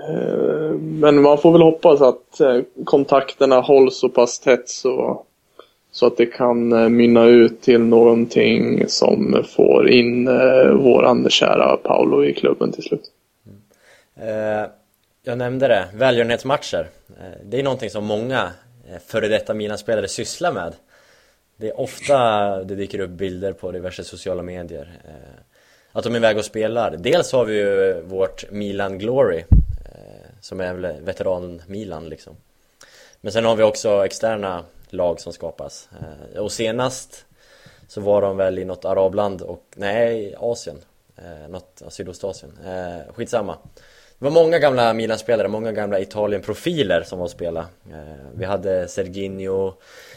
eh, 0.09 0.71
men 0.79 1.21
man 1.21 1.37
får 1.37 1.51
väl 1.51 1.61
hoppas 1.61 2.01
att 2.01 2.39
eh, 2.39 2.59
kontakterna 2.85 3.59
hålls 3.59 3.99
så 3.99 4.09
pass 4.09 4.39
tätt 4.39 4.69
så, 4.69 5.23
så 5.91 6.07
att 6.07 6.17
det 6.17 6.25
kan 6.25 6.73
eh, 6.73 6.89
mynna 6.89 7.25
ut 7.25 7.61
till 7.61 7.79
någonting 7.81 8.87
som 8.87 9.43
får 9.55 9.89
in 9.89 10.27
eh, 10.27 10.67
våran 10.71 11.29
kära 11.29 11.77
Paolo 11.77 12.25
i 12.25 12.33
klubben 12.33 12.71
till 12.71 12.83
slut. 12.83 13.11
Mm. 13.45 14.61
Eh, 14.61 14.69
jag 15.23 15.37
nämnde 15.37 15.67
det, 15.67 15.87
välgörenhetsmatcher. 15.93 16.87
Eh, 17.19 17.39
det 17.45 17.59
är 17.59 17.63
någonting 17.63 17.89
som 17.89 18.05
många 18.05 18.51
eh, 18.89 18.97
före 19.07 19.27
detta 19.27 19.53
Milan-spelare 19.53 20.07
sysslar 20.07 20.51
med. 20.53 20.73
Det 21.57 21.67
är 21.67 21.79
ofta 21.79 22.17
det 22.63 22.75
dyker 22.75 22.99
upp 22.99 23.09
bilder 23.09 23.53
på 23.53 23.71
diverse 23.71 24.03
sociala 24.03 24.43
medier. 24.43 24.87
eh, 25.07 25.39
Att 25.91 26.03
de 26.03 26.13
är 26.13 26.17
iväg 26.17 26.37
och 26.37 26.45
spelar. 26.45 26.95
Dels 26.97 27.31
har 27.31 27.45
vi 27.45 27.57
ju 27.57 28.01
vårt 28.01 28.51
Milan 28.51 28.97
Glory. 28.99 29.37
eh, 29.85 30.29
Som 30.41 30.59
är 30.59 30.73
väl 30.73 31.01
veteran-Milan 31.01 32.09
liksom. 32.09 32.33
Men 33.21 33.31
sen 33.31 33.45
har 33.45 33.55
vi 33.55 33.63
också 33.63 34.05
externa 34.05 34.63
lag 34.93 35.19
som 35.19 35.33
skapas. 35.33 35.89
Eh, 36.33 36.41
och 36.41 36.51
senast 36.51 37.25
så 37.87 38.01
var 38.01 38.21
de 38.21 38.37
väl 38.37 38.59
i 38.59 38.65
något 38.65 38.85
arabland 38.85 39.41
och, 39.41 39.63
nej, 39.75 40.35
Asien. 40.39 40.77
Eh, 41.17 41.49
Något, 41.49 41.81
Sydostasien. 41.87 42.57
Eh, 42.65 43.13
Skitsamma. 43.13 43.57
Det 44.19 44.25
var 44.25 44.31
många 44.31 44.59
gamla 44.59 44.93
Milan-spelare, 44.93 45.47
många 45.47 45.71
gamla 45.71 45.99
Italien-profiler 45.99 47.03
som 47.03 47.19
var 47.19 47.25
och 47.25 47.31
spela. 47.31 47.59
Eh, 47.91 48.27
vi 48.35 48.45
hade 48.45 48.87
Serginho, 48.87 49.73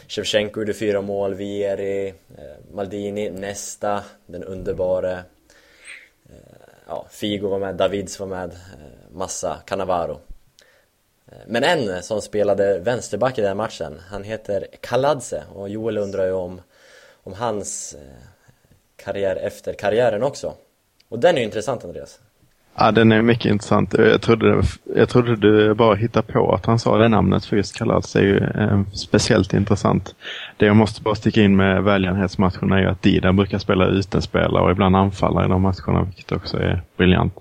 Shevchenko 0.07 0.59
gjorde 0.59 0.73
fyra 0.73 1.01
mål, 1.01 1.33
Vieri, 1.33 2.07
eh, 2.07 2.73
Maldini, 2.73 3.29
Nesta, 3.29 4.03
den 4.25 4.43
underbare. 4.43 5.23
Ja, 6.87 7.05
Figo 7.09 7.47
var 7.47 7.59
med, 7.59 7.75
Davids 7.75 8.19
var 8.19 8.27
med, 8.27 8.51
massa, 9.11 9.57
Cannavaro. 9.65 10.19
Men 11.47 11.63
en 11.63 12.03
som 12.03 12.21
spelade 12.21 12.79
vänsterback 12.79 13.37
i 13.37 13.41
den 13.41 13.47
här 13.47 13.55
matchen, 13.55 14.01
han 14.09 14.23
heter 14.23 14.67
Kaladze 14.81 15.43
och 15.53 15.69
Joel 15.69 15.97
undrar 15.97 16.25
ju 16.25 16.31
om, 16.31 16.61
om 17.23 17.33
hans 17.33 17.93
eh, 17.93 18.27
karriär 19.03 19.35
efter 19.35 19.73
karriären 19.73 20.23
också. 20.23 20.53
Och 21.09 21.19
den 21.19 21.35
är 21.35 21.39
ju 21.39 21.45
intressant 21.45 21.83
Andreas. 21.83 22.19
Ja, 22.75 22.91
den 22.91 23.11
är 23.11 23.21
mycket 23.21 23.45
intressant. 23.45 23.93
Jag 23.93 24.21
trodde, 24.21 24.63
jag 24.95 25.09
trodde 25.09 25.35
du 25.35 25.73
bara 25.73 25.95
hittade 25.95 26.31
på 26.33 26.53
att 26.53 26.65
han 26.65 26.79
sa 26.79 26.97
det 26.97 27.07
namnet, 27.07 27.45
för 27.45 27.57
just 27.57 27.77
Kalas 27.77 28.15
är 28.15 28.21
ju 28.21 28.37
eh, 28.37 28.81
speciellt 28.93 29.53
intressant. 29.53 30.15
Det 30.57 30.65
jag 30.65 30.75
måste 30.75 31.01
bara 31.01 31.15
sticka 31.15 31.41
in 31.41 31.55
med 31.55 31.83
välgörenhetsmatcherna 31.83 32.77
är 32.77 32.81
ju 32.81 32.87
att 32.87 33.01
Dida 33.01 33.33
brukar 33.33 33.57
spela 33.57 33.87
utenspelare 33.87 34.63
och 34.63 34.71
ibland 34.71 34.95
anfallare 34.95 35.45
i 35.45 35.49
de 35.49 35.61
matcherna, 35.61 36.03
vilket 36.03 36.31
också 36.31 36.57
är 36.57 36.81
briljant. 36.97 37.33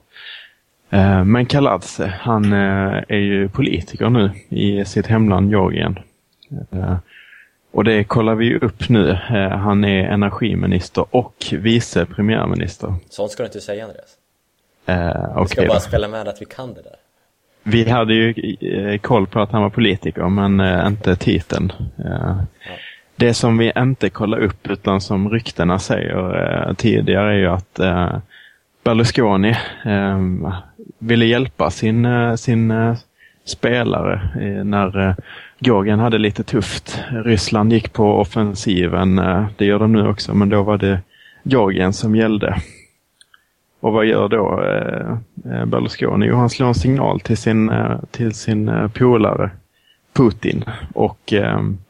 Eh, 0.93 1.25
men 1.25 1.47
Kaladze, 1.47 2.15
han 2.21 2.53
eh, 2.53 3.03
är 3.09 3.19
ju 3.19 3.49
politiker 3.49 4.11
nu 4.11 4.31
i 4.49 4.85
sitt 4.85 5.07
hemland 5.07 5.51
Georgien. 5.51 5.99
Eh, 6.73 6.97
och 7.73 7.85
det 7.85 8.05
kollar 8.05 8.35
vi 8.35 8.59
upp 8.59 8.89
nu. 8.89 9.13
Han 9.53 9.85
är 9.85 10.05
energiminister 10.05 11.05
och 11.11 11.35
vice 11.53 12.07
premiärminister. 12.07 12.95
Sånt 13.11 13.31
ska 13.33 13.43
du 13.43 13.47
inte 13.47 13.61
säga 13.61 13.85
Andreas. 13.85 14.17
Eh, 14.87 15.43
Vi 15.43 15.49
ska 15.49 15.67
bara 15.67 15.81
spela 15.81 16.09
med 16.09 16.29
att 16.29 16.41
vi 16.43 16.45
kan 16.45 16.75
det 16.75 16.83
där. 16.83 16.97
Vi 17.63 17.91
hade 17.91 18.15
ju 18.15 18.99
koll 18.99 19.27
på 19.27 19.41
att 19.41 19.51
han 19.51 19.63
var 19.63 19.71
politiker, 19.71 20.29
men 20.29 20.87
inte 20.87 21.17
titeln. 21.17 21.73
Det 23.17 23.35
som 23.35 23.59
vi 23.59 23.73
inte 23.77 24.11
kollar 24.11 24.39
upp, 24.39 24.67
utan 24.67 25.01
som 25.01 25.31
ryktena 25.31 25.79
säger 25.79 26.75
tidigare, 26.75 27.33
är 27.35 27.39
ju 27.39 27.47
att 27.49 27.81
Berlusconi 28.85 29.57
ville 31.03 31.25
hjälpa 31.25 31.71
sin, 31.71 32.05
eh, 32.05 32.35
sin 32.35 32.71
eh, 32.71 32.97
spelare 33.45 34.31
eh, 34.41 34.65
när 34.65 35.17
Georgien 35.59 35.99
hade 35.99 36.19
lite 36.19 36.45
tufft. 36.45 37.01
Ryssland 37.11 37.73
gick 37.73 37.93
på 37.93 38.05
offensiven, 38.05 39.17
det 39.57 39.65
gör 39.65 39.79
de 39.79 39.93
nu 39.93 40.09
också, 40.09 40.35
men 40.35 40.49
då 40.49 40.63
var 40.63 40.79
det 40.79 41.01
Georgien 41.43 41.93
som 41.93 42.17
gällde. 42.17 42.57
Och 43.81 43.93
vad 43.93 44.07
gör 44.07 44.29
då 44.29 44.63
Berlusconi? 45.67 46.27
Jo, 46.27 46.37
han 46.37 46.51
slår 46.51 46.69
en 46.69 46.75
signal 46.75 47.21
till 47.21 47.37
sin, 47.37 47.73
till 48.11 48.35
sin 48.35 48.91
polare 48.95 49.51
Putin 50.13 50.65
och 50.95 51.33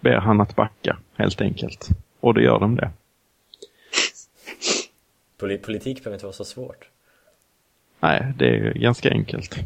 ber 0.01 0.17
han 0.17 0.41
att 0.41 0.57
backa 0.57 0.97
helt 1.17 1.41
enkelt. 1.41 1.89
Och 2.21 2.35
då 2.35 2.41
gör 2.41 2.61
de 2.61 2.77
det. 2.77 2.91
Politik 5.39 6.05
behöver 6.05 6.17
inte 6.17 6.27
vara 6.27 6.33
så 6.33 6.45
svårt. 6.45 6.89
Nej, 8.03 8.33
det 8.37 8.47
är 8.47 8.73
ganska 8.73 9.11
enkelt. 9.11 9.59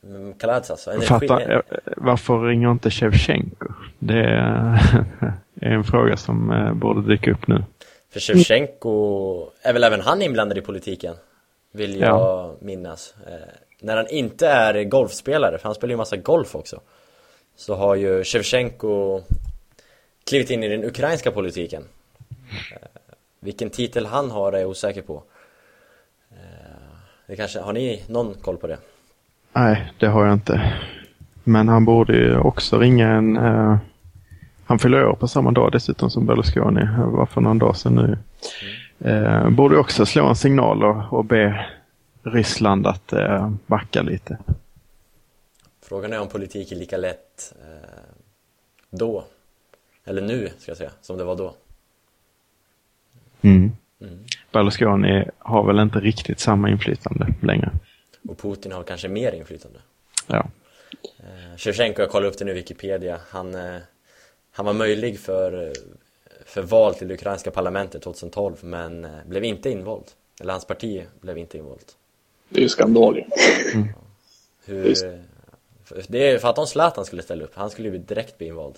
Men 0.00 0.34
Kaladze 0.34 0.72
alltså, 0.72 0.90
energi... 0.90 1.06
Fattar, 1.06 1.50
eh, 1.50 1.60
varför 1.96 2.40
ringer 2.46 2.70
inte 2.70 2.90
Shevchenko? 2.90 3.66
Det 3.98 4.24
är, 4.24 4.78
en 5.60 5.84
fråga 5.84 6.16
som 6.16 6.50
eh, 6.50 6.72
borde 6.72 7.08
dyka 7.08 7.30
upp 7.32 7.46
nu. 7.46 7.64
För 8.12 8.20
Shevchenko 8.20 9.50
är 9.62 9.72
väl 9.72 9.84
även 9.84 10.00
han 10.00 10.22
inblandad 10.22 10.58
i 10.58 10.60
politiken? 10.60 11.14
Vill 11.72 12.00
jag 12.00 12.08
Ja. 12.08 12.54
minnas. 12.60 13.14
Eh, 13.26 13.32
när 13.80 13.96
han 13.96 14.08
inte 14.08 14.48
är 14.48 14.84
golfspelare, 14.84 15.58
för 15.58 15.64
han 15.64 15.74
spelar 15.74 15.90
ju 15.90 15.96
massa 15.96 16.16
golf 16.16 16.54
också. 16.54 16.80
Så 17.56 17.74
har 17.74 17.94
ju 17.94 18.24
Shevchenko 18.24 19.20
klivit 20.30 20.50
in 20.50 20.62
i 20.62 20.68
den 20.68 20.84
ukrainska 20.84 21.30
politiken. 21.30 21.84
Eh, 22.72 22.88
vilken 23.40 23.70
titel 23.70 24.06
han 24.06 24.30
har 24.30 24.52
är 24.52 24.58
jag 24.58 24.70
osäker 24.70 25.02
på. 25.02 25.22
Det 27.30 27.36
kanske, 27.36 27.60
har 27.60 27.72
ni 27.72 28.02
någon 28.06 28.34
koll 28.34 28.56
på 28.56 28.66
det? 28.66 28.78
Nej, 29.52 29.92
det 29.98 30.06
har 30.06 30.24
jag 30.24 30.32
inte. 30.32 30.78
Men 31.44 31.68
han 31.68 31.84
borde 31.84 32.16
ju 32.16 32.38
också 32.38 32.78
ringa 32.78 33.08
en... 33.08 33.36
Eh, 33.36 33.78
han 34.64 34.78
fyller 34.78 35.06
år 35.06 35.14
på 35.14 35.28
samma 35.28 35.50
dag 35.50 35.72
dessutom 35.72 36.10
som 36.10 36.26
Berlusconi. 36.26 36.88
Var 36.98 37.26
för 37.26 37.40
någon 37.40 37.58
dag 37.58 37.76
sedan 37.76 37.94
nu. 37.94 38.18
Eh, 39.10 39.50
borde 39.50 39.78
också 39.78 40.06
slå 40.06 40.26
en 40.26 40.36
signal 40.36 40.84
och, 40.84 41.12
och 41.12 41.24
be 41.24 41.66
Ryssland 42.22 42.86
att 42.86 43.12
eh, 43.12 43.50
backa 43.66 44.02
lite. 44.02 44.38
Frågan 45.82 46.12
är 46.12 46.20
om 46.20 46.28
politik 46.28 46.72
är 46.72 46.76
lika 46.76 46.96
lätt 46.96 47.54
då, 48.90 49.24
eller 50.04 50.22
nu 50.22 50.50
ska 50.58 50.70
jag 50.70 50.78
säga, 50.78 50.90
som 51.00 51.18
det 51.18 51.24
var 51.24 51.36
då. 51.36 51.54
Mm. 53.40 53.72
Berlusconi 54.52 55.24
har 55.38 55.66
väl 55.66 55.78
inte 55.78 56.00
riktigt 56.00 56.40
samma 56.40 56.70
inflytande 56.70 57.26
längre. 57.42 57.70
Och 58.28 58.38
Putin 58.38 58.72
har 58.72 58.82
kanske 58.82 59.08
mer 59.08 59.32
inflytande. 59.32 59.78
Ja. 60.26 60.46
Eh, 61.18 61.56
Shevchenko, 61.56 62.02
jag 62.02 62.10
kollar 62.10 62.28
upp 62.28 62.38
det 62.38 62.44
nu 62.44 62.50
i 62.50 62.54
Wikipedia, 62.54 63.20
han, 63.30 63.54
eh, 63.54 63.76
han 64.52 64.66
var 64.66 64.72
möjlig 64.72 65.20
för, 65.20 65.66
eh, 65.66 65.72
för 66.46 66.62
val 66.62 66.94
till 66.94 67.08
det 67.08 67.14
ukrainska 67.14 67.50
parlamentet 67.50 68.02
2012 68.02 68.56
men 68.60 69.04
eh, 69.04 69.10
blev 69.26 69.44
inte 69.44 69.70
invald. 69.70 70.04
Eller 70.40 70.52
hans 70.52 70.64
parti 70.64 71.06
blev 71.20 71.38
inte 71.38 71.58
invalt. 71.58 71.96
Det 72.48 72.58
är 72.58 72.62
ju 72.62 72.68
skandal 72.68 73.16
ju. 73.16 73.24
Hur, 74.64 74.94
det 76.08 76.30
är 76.30 76.38
för 76.38 76.48
att 76.48 76.58
om 76.58 76.66
Zlatan 76.66 77.04
skulle 77.04 77.22
ställa 77.22 77.44
upp, 77.44 77.54
han 77.54 77.70
skulle 77.70 77.88
ju 77.88 77.98
direkt 77.98 78.38
bli 78.38 78.46
invald. 78.46 78.74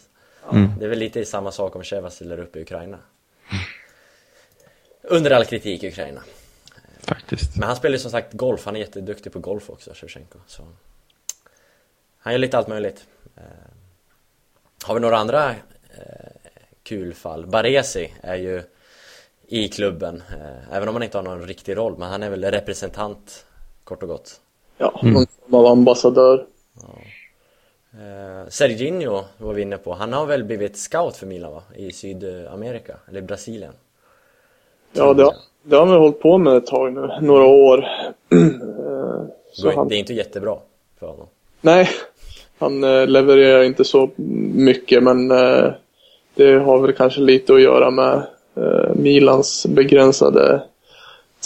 Det 0.78 0.84
är 0.84 0.88
väl 0.88 0.98
lite 0.98 1.24
samma 1.24 1.52
sak 1.52 1.76
om 1.76 1.82
Sheva 1.82 2.10
ställer 2.10 2.38
upp 2.38 2.56
i 2.56 2.60
Ukraina. 2.60 2.98
Under 5.02 5.30
all 5.30 5.44
kritik 5.44 5.82
i 5.82 5.88
Ukraina. 5.88 6.22
Faktiskt. 7.00 7.56
Men 7.56 7.66
han 7.68 7.76
spelar 7.76 7.92
ju 7.92 7.98
som 7.98 8.10
sagt 8.10 8.32
golf, 8.32 8.64
han 8.64 8.76
är 8.76 8.80
jätteduktig 8.80 9.32
på 9.32 9.38
golf 9.38 9.70
också, 9.70 9.90
Shevchenko. 9.94 10.38
Så. 10.46 10.62
Han 12.18 12.32
gör 12.32 12.38
lite 12.38 12.58
allt 12.58 12.68
möjligt. 12.68 13.06
Eh, 13.36 13.42
har 14.84 14.94
vi 14.94 15.00
några 15.00 15.18
andra 15.18 15.50
eh, 15.50 15.56
kul 16.82 17.14
fall? 17.14 17.46
Baresi 17.46 18.12
är 18.20 18.36
ju 18.36 18.62
i 19.46 19.68
klubben, 19.68 20.22
eh, 20.30 20.76
även 20.76 20.88
om 20.88 20.94
han 20.94 21.02
inte 21.02 21.18
har 21.18 21.22
någon 21.22 21.46
riktig 21.46 21.76
roll, 21.76 21.98
men 21.98 22.10
han 22.10 22.22
är 22.22 22.30
väl 22.30 22.44
representant, 22.44 23.46
kort 23.84 24.02
och 24.02 24.08
gott. 24.08 24.40
Ja, 24.78 25.00
någon 25.02 25.26
form 25.26 25.54
av 25.54 25.66
ambassadör. 25.66 26.46
Eh, 27.92 28.48
Serginho 28.48 29.24
var 29.38 29.54
vi 29.54 29.62
inne 29.62 29.78
på, 29.78 29.94
han 29.94 30.12
har 30.12 30.26
väl 30.26 30.44
blivit 30.44 30.76
scout 30.76 31.16
för 31.16 31.26
Milan 31.26 31.52
va? 31.52 31.62
I 31.76 31.92
Sydamerika, 31.92 32.96
eller 33.08 33.20
Brasilien? 33.20 33.72
Ja, 34.92 35.14
det 35.14 35.22
har, 35.22 35.34
det 35.62 35.76
har 35.76 35.86
väl 35.86 35.98
hållit 35.98 36.20
på 36.20 36.38
med 36.38 36.56
ett 36.56 36.66
tag 36.66 36.92
nu, 36.92 37.10
några 37.20 37.44
år. 37.44 37.88
Så 39.52 39.70
han, 39.70 39.88
Det 39.88 39.94
är 39.94 39.98
inte 39.98 40.14
jättebra 40.14 40.56
för 41.00 41.06
honom. 41.06 41.26
nej, 41.60 41.88
han 42.58 42.84
eh, 42.84 43.06
levererar 43.06 43.62
inte 43.62 43.84
så 43.84 44.10
mycket 44.54 45.02
men 45.02 45.30
eh, 45.30 45.70
det 46.34 46.58
har 46.58 46.78
väl 46.78 46.92
kanske 46.92 47.20
lite 47.20 47.54
att 47.54 47.60
göra 47.60 47.90
med 47.90 48.22
eh, 48.56 48.94
Milans 48.94 49.66
begränsade 49.66 50.62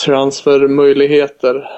transfermöjligheter. 0.05 1.69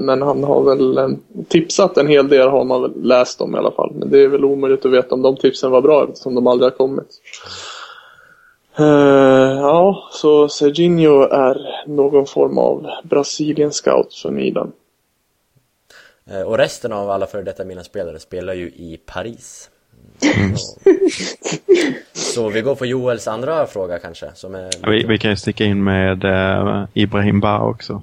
Men 0.00 0.22
han 0.22 0.44
har 0.44 0.62
väl 0.62 1.16
tipsat 1.48 1.96
en 1.96 2.06
hel 2.06 2.28
del 2.28 2.48
har 2.48 2.64
man 2.64 2.82
väl 2.82 2.92
läst 3.02 3.40
om 3.40 3.54
i 3.54 3.58
alla 3.58 3.70
fall. 3.70 3.92
Men 3.94 4.10
det 4.10 4.22
är 4.22 4.28
väl 4.28 4.44
omöjligt 4.44 4.86
att 4.86 4.92
veta 4.92 5.14
om 5.14 5.22
de 5.22 5.36
tipsen 5.36 5.70
var 5.70 5.80
bra 5.80 6.04
eftersom 6.04 6.34
de 6.34 6.46
aldrig 6.46 6.72
har 6.72 6.76
kommit. 6.76 7.20
Eh, 8.78 8.84
ja, 9.60 10.08
så 10.12 10.48
Serginho 10.48 11.22
är 11.22 11.84
någon 11.86 12.26
form 12.26 12.58
av 12.58 12.86
Brasilien 13.04 13.72
scout 13.72 14.14
för 14.14 14.30
Milan. 14.30 14.72
Eh, 16.30 16.42
Och 16.42 16.58
resten 16.58 16.92
av 16.92 17.10
alla 17.10 17.26
före 17.26 17.42
detta 17.42 17.64
Milan-spelare 17.64 18.18
spelar 18.18 18.54
ju 18.54 18.66
i 18.66 19.00
Paris. 19.06 19.70
Så, 20.54 20.80
så 22.12 22.48
vi 22.48 22.60
går 22.60 22.74
på 22.74 22.86
Joels 22.86 23.28
andra 23.28 23.66
fråga 23.66 23.98
kanske, 23.98 24.30
som 24.34 24.54
är... 24.54 24.90
Vi, 24.90 25.04
vi 25.04 25.18
kan 25.18 25.30
ju 25.30 25.36
sticka 25.36 25.64
in 25.64 25.84
med 25.84 26.24
eh, 26.24 26.84
Ibrahim 26.94 27.40
Ba 27.40 27.60
också. 27.60 28.02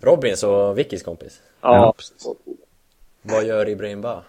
Robins 0.00 0.42
och 0.42 0.78
Vickys 0.78 1.02
kompis. 1.02 1.40
Ja, 1.60 1.94
Vad 3.22 3.44
gör 3.44 3.68
Ibrahim 3.68 4.00
Ba? 4.00 4.22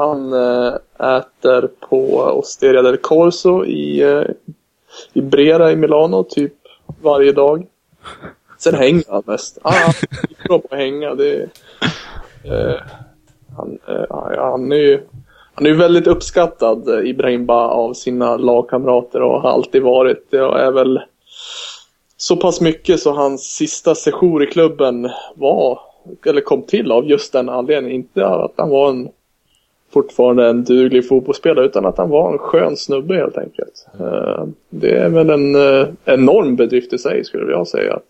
Han 0.00 0.32
eh, 0.32 0.74
äter 1.16 1.68
på 1.80 2.14
Osteria 2.16 2.82
del 2.82 2.96
Corso 2.96 3.64
i, 3.64 4.02
eh, 4.02 4.24
i 5.12 5.20
Brera 5.20 5.72
i 5.72 5.76
Milano 5.76 6.24
typ 6.24 6.54
varje 7.02 7.32
dag. 7.32 7.66
Sen 8.58 8.74
hänger 8.74 9.04
han 9.08 9.22
mest. 9.26 9.58
Ah, 9.62 9.70
han 9.70 9.90
är 9.90 10.48
bra 10.48 10.58
på 10.58 10.68
att 10.70 10.78
hänga. 10.78 11.14
Det, 11.14 11.42
eh, 12.44 12.80
han, 13.56 13.78
eh, 13.88 14.36
han 14.36 14.72
är 14.72 14.76
ju 14.76 15.00
han 15.54 15.66
är 15.66 15.70
ju 15.70 15.76
väldigt 15.76 16.06
uppskattad, 16.06 16.78
Ibrahimba, 16.78 17.04
Ibrahim 17.08 17.50
av 17.50 17.94
sina 17.94 18.36
lagkamrater 18.36 19.22
och 19.22 19.40
har 19.40 19.50
alltid 19.50 19.82
varit. 19.82 20.30
Det 20.30 20.38
är 20.38 20.70
väl 20.70 21.00
så 22.16 22.36
pass 22.36 22.60
mycket 22.60 23.00
så 23.00 23.12
hans 23.12 23.42
sista 23.42 23.94
session 23.94 24.42
i 24.42 24.46
klubben 24.46 25.10
var, 25.34 25.80
eller 26.26 26.40
kom 26.40 26.62
till 26.62 26.92
av 26.92 27.04
just 27.04 27.32
den 27.32 27.48
anledningen. 27.48 27.96
Inte 27.96 28.26
att 28.26 28.52
han 28.56 28.68
var 28.68 28.90
en 28.90 29.08
fortfarande 29.92 30.46
en 30.48 30.64
duglig 30.64 31.08
fotbollsspelare 31.08 31.66
utan 31.66 31.86
att 31.86 31.98
han 31.98 32.08
var 32.10 32.32
en 32.32 32.38
skön 32.38 32.76
snubbe 32.76 33.14
helt 33.14 33.38
enkelt. 33.38 33.86
Eh, 34.00 34.44
Det 34.68 34.90
är 34.98 35.08
väl 35.08 35.30
en 35.30 35.54
eh, 35.54 35.88
enorm 36.04 36.56
bedrift 36.56 36.92
i 36.92 36.98
sig 36.98 37.24
skulle 37.24 37.52
jag 37.52 37.68
säga. 37.68 37.94
Att, 37.94 38.06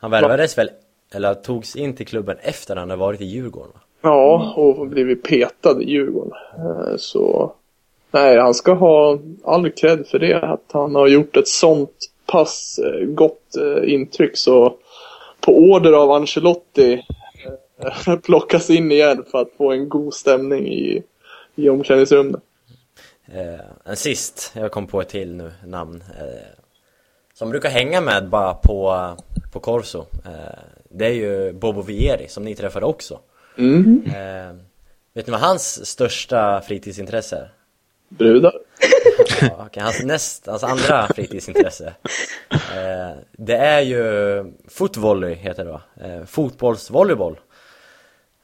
Han 0.00 0.10
värvades 0.10 0.58
väl, 0.58 0.70
eller 1.14 1.34
togs 1.34 1.76
in 1.76 1.96
till 1.96 2.06
klubben 2.06 2.36
efter 2.42 2.76
han 2.76 2.90
hade 2.90 3.00
varit 3.00 3.20
i 3.20 3.24
Djurgården 3.24 3.70
va? 3.74 3.80
ja, 4.02 4.52
och 4.56 4.86
blivit 4.86 5.22
petad 5.22 5.82
i 5.82 5.90
Djurgården. 5.90 6.32
Eh, 6.58 6.96
Så 6.96 7.52
nej, 8.10 8.38
han 8.38 8.54
ska 8.54 8.72
ha 8.72 9.18
all 9.44 9.70
cred 9.70 10.06
för 10.06 10.18
det. 10.18 10.40
Att 10.42 10.64
han 10.72 10.94
har 10.94 11.08
gjort 11.08 11.36
ett 11.36 11.48
sånt 11.48 12.10
pass 12.26 12.80
gott 13.08 13.54
intryck 13.84 14.36
så 14.36 14.74
på 15.40 15.52
order 15.58 15.92
av 15.92 16.10
Ancelotti 16.10 17.02
plockas 18.22 18.70
in 18.70 18.92
igen 18.92 19.24
för 19.30 19.38
att 19.38 19.52
få 19.56 19.72
en 19.72 19.88
god 19.88 20.14
stämning 20.14 20.66
i, 20.66 21.02
i 21.54 21.68
omklädningsrummet. 21.68 22.42
Eh, 23.26 23.60
en 23.84 23.96
sist, 23.96 24.52
jag 24.54 24.70
kom 24.70 24.86
på 24.86 25.00
ett 25.00 25.08
till 25.08 25.34
nu, 25.34 25.52
namn. 25.66 26.04
Eh, 26.18 26.58
som 27.34 27.50
brukar 27.50 27.70
hänga 27.70 28.00
med 28.00 28.28
bara 28.28 28.54
på, 28.54 29.16
på 29.52 29.60
Corso. 29.60 30.06
Eh, 30.24 30.58
det 30.90 31.06
är 31.06 31.12
ju 31.12 31.52
Bobo 31.52 31.82
Vieri 31.82 32.28
som 32.28 32.44
ni 32.44 32.54
träffade 32.54 32.86
också. 32.86 33.20
Mm. 33.58 34.02
Eh, 34.06 34.56
vet 35.14 35.26
ni 35.26 35.30
vad 35.30 35.40
hans 35.40 35.86
största 35.86 36.60
fritidsintresse 36.60 37.36
är? 37.36 37.52
Brudar. 38.08 38.52
Ja, 39.40 39.64
okej, 39.66 39.82
hans 39.82 40.02
näst, 40.04 40.46
hans 40.46 40.64
andra 40.64 41.08
fritidsintresse 41.14 41.94
eh, 42.50 43.18
Det 43.32 43.56
är 43.56 43.80
ju 43.80 44.44
fotvolley 44.68 45.34
heter 45.34 45.64
det 45.64 45.70
va? 45.70 45.82
Eh, 46.00 46.24
fotbollsvolleyboll 46.24 47.38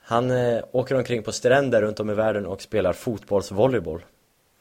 Han 0.06 0.30
eh, 0.30 0.64
åker 0.72 0.94
omkring 0.94 1.22
på 1.22 1.32
stränder 1.32 1.82
runt 1.82 2.00
om 2.00 2.10
i 2.10 2.14
världen 2.14 2.46
och 2.46 2.62
spelar 2.62 2.92
fotbollsvolleyboll. 2.92 4.04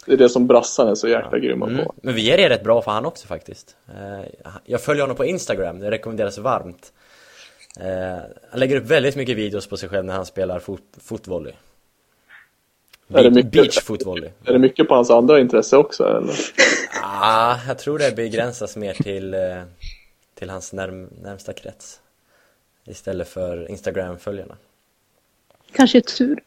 Det 0.05 0.13
är 0.13 0.17
det 0.17 0.29
som 0.29 0.47
brassarna 0.47 0.91
är 0.91 0.95
så 0.95 1.07
jäkla 1.07 1.39
grymma 1.39 1.67
mm. 1.67 1.85
på. 1.85 1.93
Men 2.01 2.13
Vieri 2.15 2.43
är 2.43 2.49
rätt 2.49 2.63
bra 2.63 2.81
för 2.81 2.91
han 2.91 3.05
också 3.05 3.27
faktiskt. 3.27 3.75
Eh, 3.87 4.25
Jag 4.65 4.81
följer 4.81 5.03
honom 5.03 5.17
på 5.17 5.25
Instagram, 5.25 5.79
det 5.79 5.91
rekommenderas 5.91 6.37
varmt. 6.37 6.93
Eh, 7.79 8.17
Han 8.49 8.59
lägger 8.59 8.77
upp 8.77 8.85
väldigt 8.85 9.15
mycket 9.15 9.37
videos 9.37 9.67
på 9.67 9.77
sig 9.77 9.89
själv 9.89 10.05
när 10.05 10.13
han 10.13 10.25
spelar 10.25 10.59
fot 10.59 10.81
fotvolley. 11.01 11.53
Är 13.13 13.23
det 13.23 13.29
Be- 13.29 13.35
mycket- 13.35 13.51
Beach 13.51 13.79
fotvolley. 13.81 14.29
Är 14.45 14.53
det 14.53 14.59
mycket 14.59 14.87
på 14.87 14.95
hans 14.95 15.09
andra 15.11 15.39
intresse 15.39 15.77
också 15.77 16.03
eller? 16.03 16.35
Ah, 17.03 17.55
jag 17.67 17.77
tror 17.77 17.99
det 17.99 18.15
begränsas 18.15 18.75
mer 18.77 18.93
till, 18.93 19.33
eh, 19.33 19.61
till 20.35 20.49
hans 20.49 20.73
närm 20.73 21.09
närmsta 21.21 21.53
krets. 21.53 21.99
Istället 22.85 23.27
för 23.27 23.69
Instagram-följarna 23.69 24.55
Kanske 25.75 25.97
ett 25.97 26.17
tur. 26.17 26.39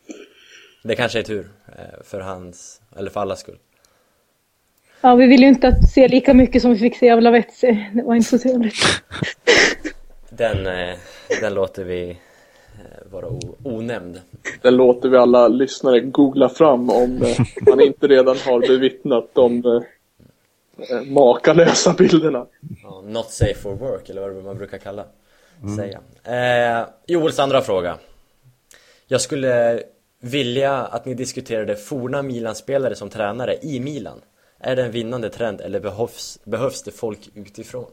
Det 0.83 0.95
kanske 0.95 1.19
är 1.19 1.23
tur 1.23 1.49
eh, 1.69 2.05
för 2.05 2.21
hans, 2.21 2.81
eller 2.97 3.11
för 3.11 3.21
allas 3.21 3.41
skull 3.41 3.59
Ja, 5.01 5.15
vi 5.15 5.27
vill 5.27 5.41
ju 5.41 5.49
inte 5.49 5.69
att 5.69 5.91
se 5.91 6.09
lika 6.09 6.35
mycket 6.35 6.63
som 6.63 6.71
vi 6.71 6.79
fick 6.79 6.97
se 6.97 7.11
av 7.11 7.21
Lavetzi. 7.21 7.91
Det 7.95 8.03
var 8.03 8.15
inte 8.15 8.29
så 8.29 8.39
trevligt. 8.39 8.75
Den, 10.31 10.67
eh, 10.67 10.97
den 11.41 11.55
låter 11.55 11.85
vi 11.85 12.11
eh, 12.11 13.11
vara 13.11 13.27
onämnd 13.63 14.21
Den 14.63 14.77
låter 14.77 15.09
vi 15.09 15.17
alla 15.17 15.49
lyssnare 15.49 16.01
googla 16.01 16.49
fram 16.49 16.91
om 16.91 17.23
eh, 17.23 17.37
man 17.61 17.81
inte 17.81 18.07
redan 18.09 18.37
har 18.47 18.61
bevittnat 18.61 19.31
de 19.33 19.65
eh, 19.67 19.83
eh, 20.91 21.03
makalösa 21.03 21.93
bilderna. 21.93 22.47
ja, 22.83 23.03
Not 23.07 23.31
safe 23.31 23.55
for 23.55 23.75
work, 23.75 24.11
eller 24.11 24.29
vad 24.29 24.45
man 24.45 24.59
brukar 24.59 24.79
kalla 24.79 25.05
säga 25.77 26.01
eh, 26.81 26.87
Joels 27.07 27.39
andra 27.39 27.61
fråga 27.63 27.99
jag 29.09 29.21
skulle 29.21 29.83
vilja 30.21 30.73
att 30.73 31.05
ni 31.05 31.15
diskuterade 31.15 31.77
forna 31.77 32.23
Milan-spelare 32.23 32.95
som 32.95 33.11
tränare 33.11 33.59
i 33.63 33.81
Milan 33.81 34.21
Är 34.59 34.77
det 34.77 34.83
en 34.83 34.91
vinnande 34.91 35.31
trend 35.31 35.61
eller 35.61 35.81
behövs, 35.81 36.39
behövs 36.45 36.83
det 36.83 36.91
folk 36.91 37.31
utifrån? 37.35 37.91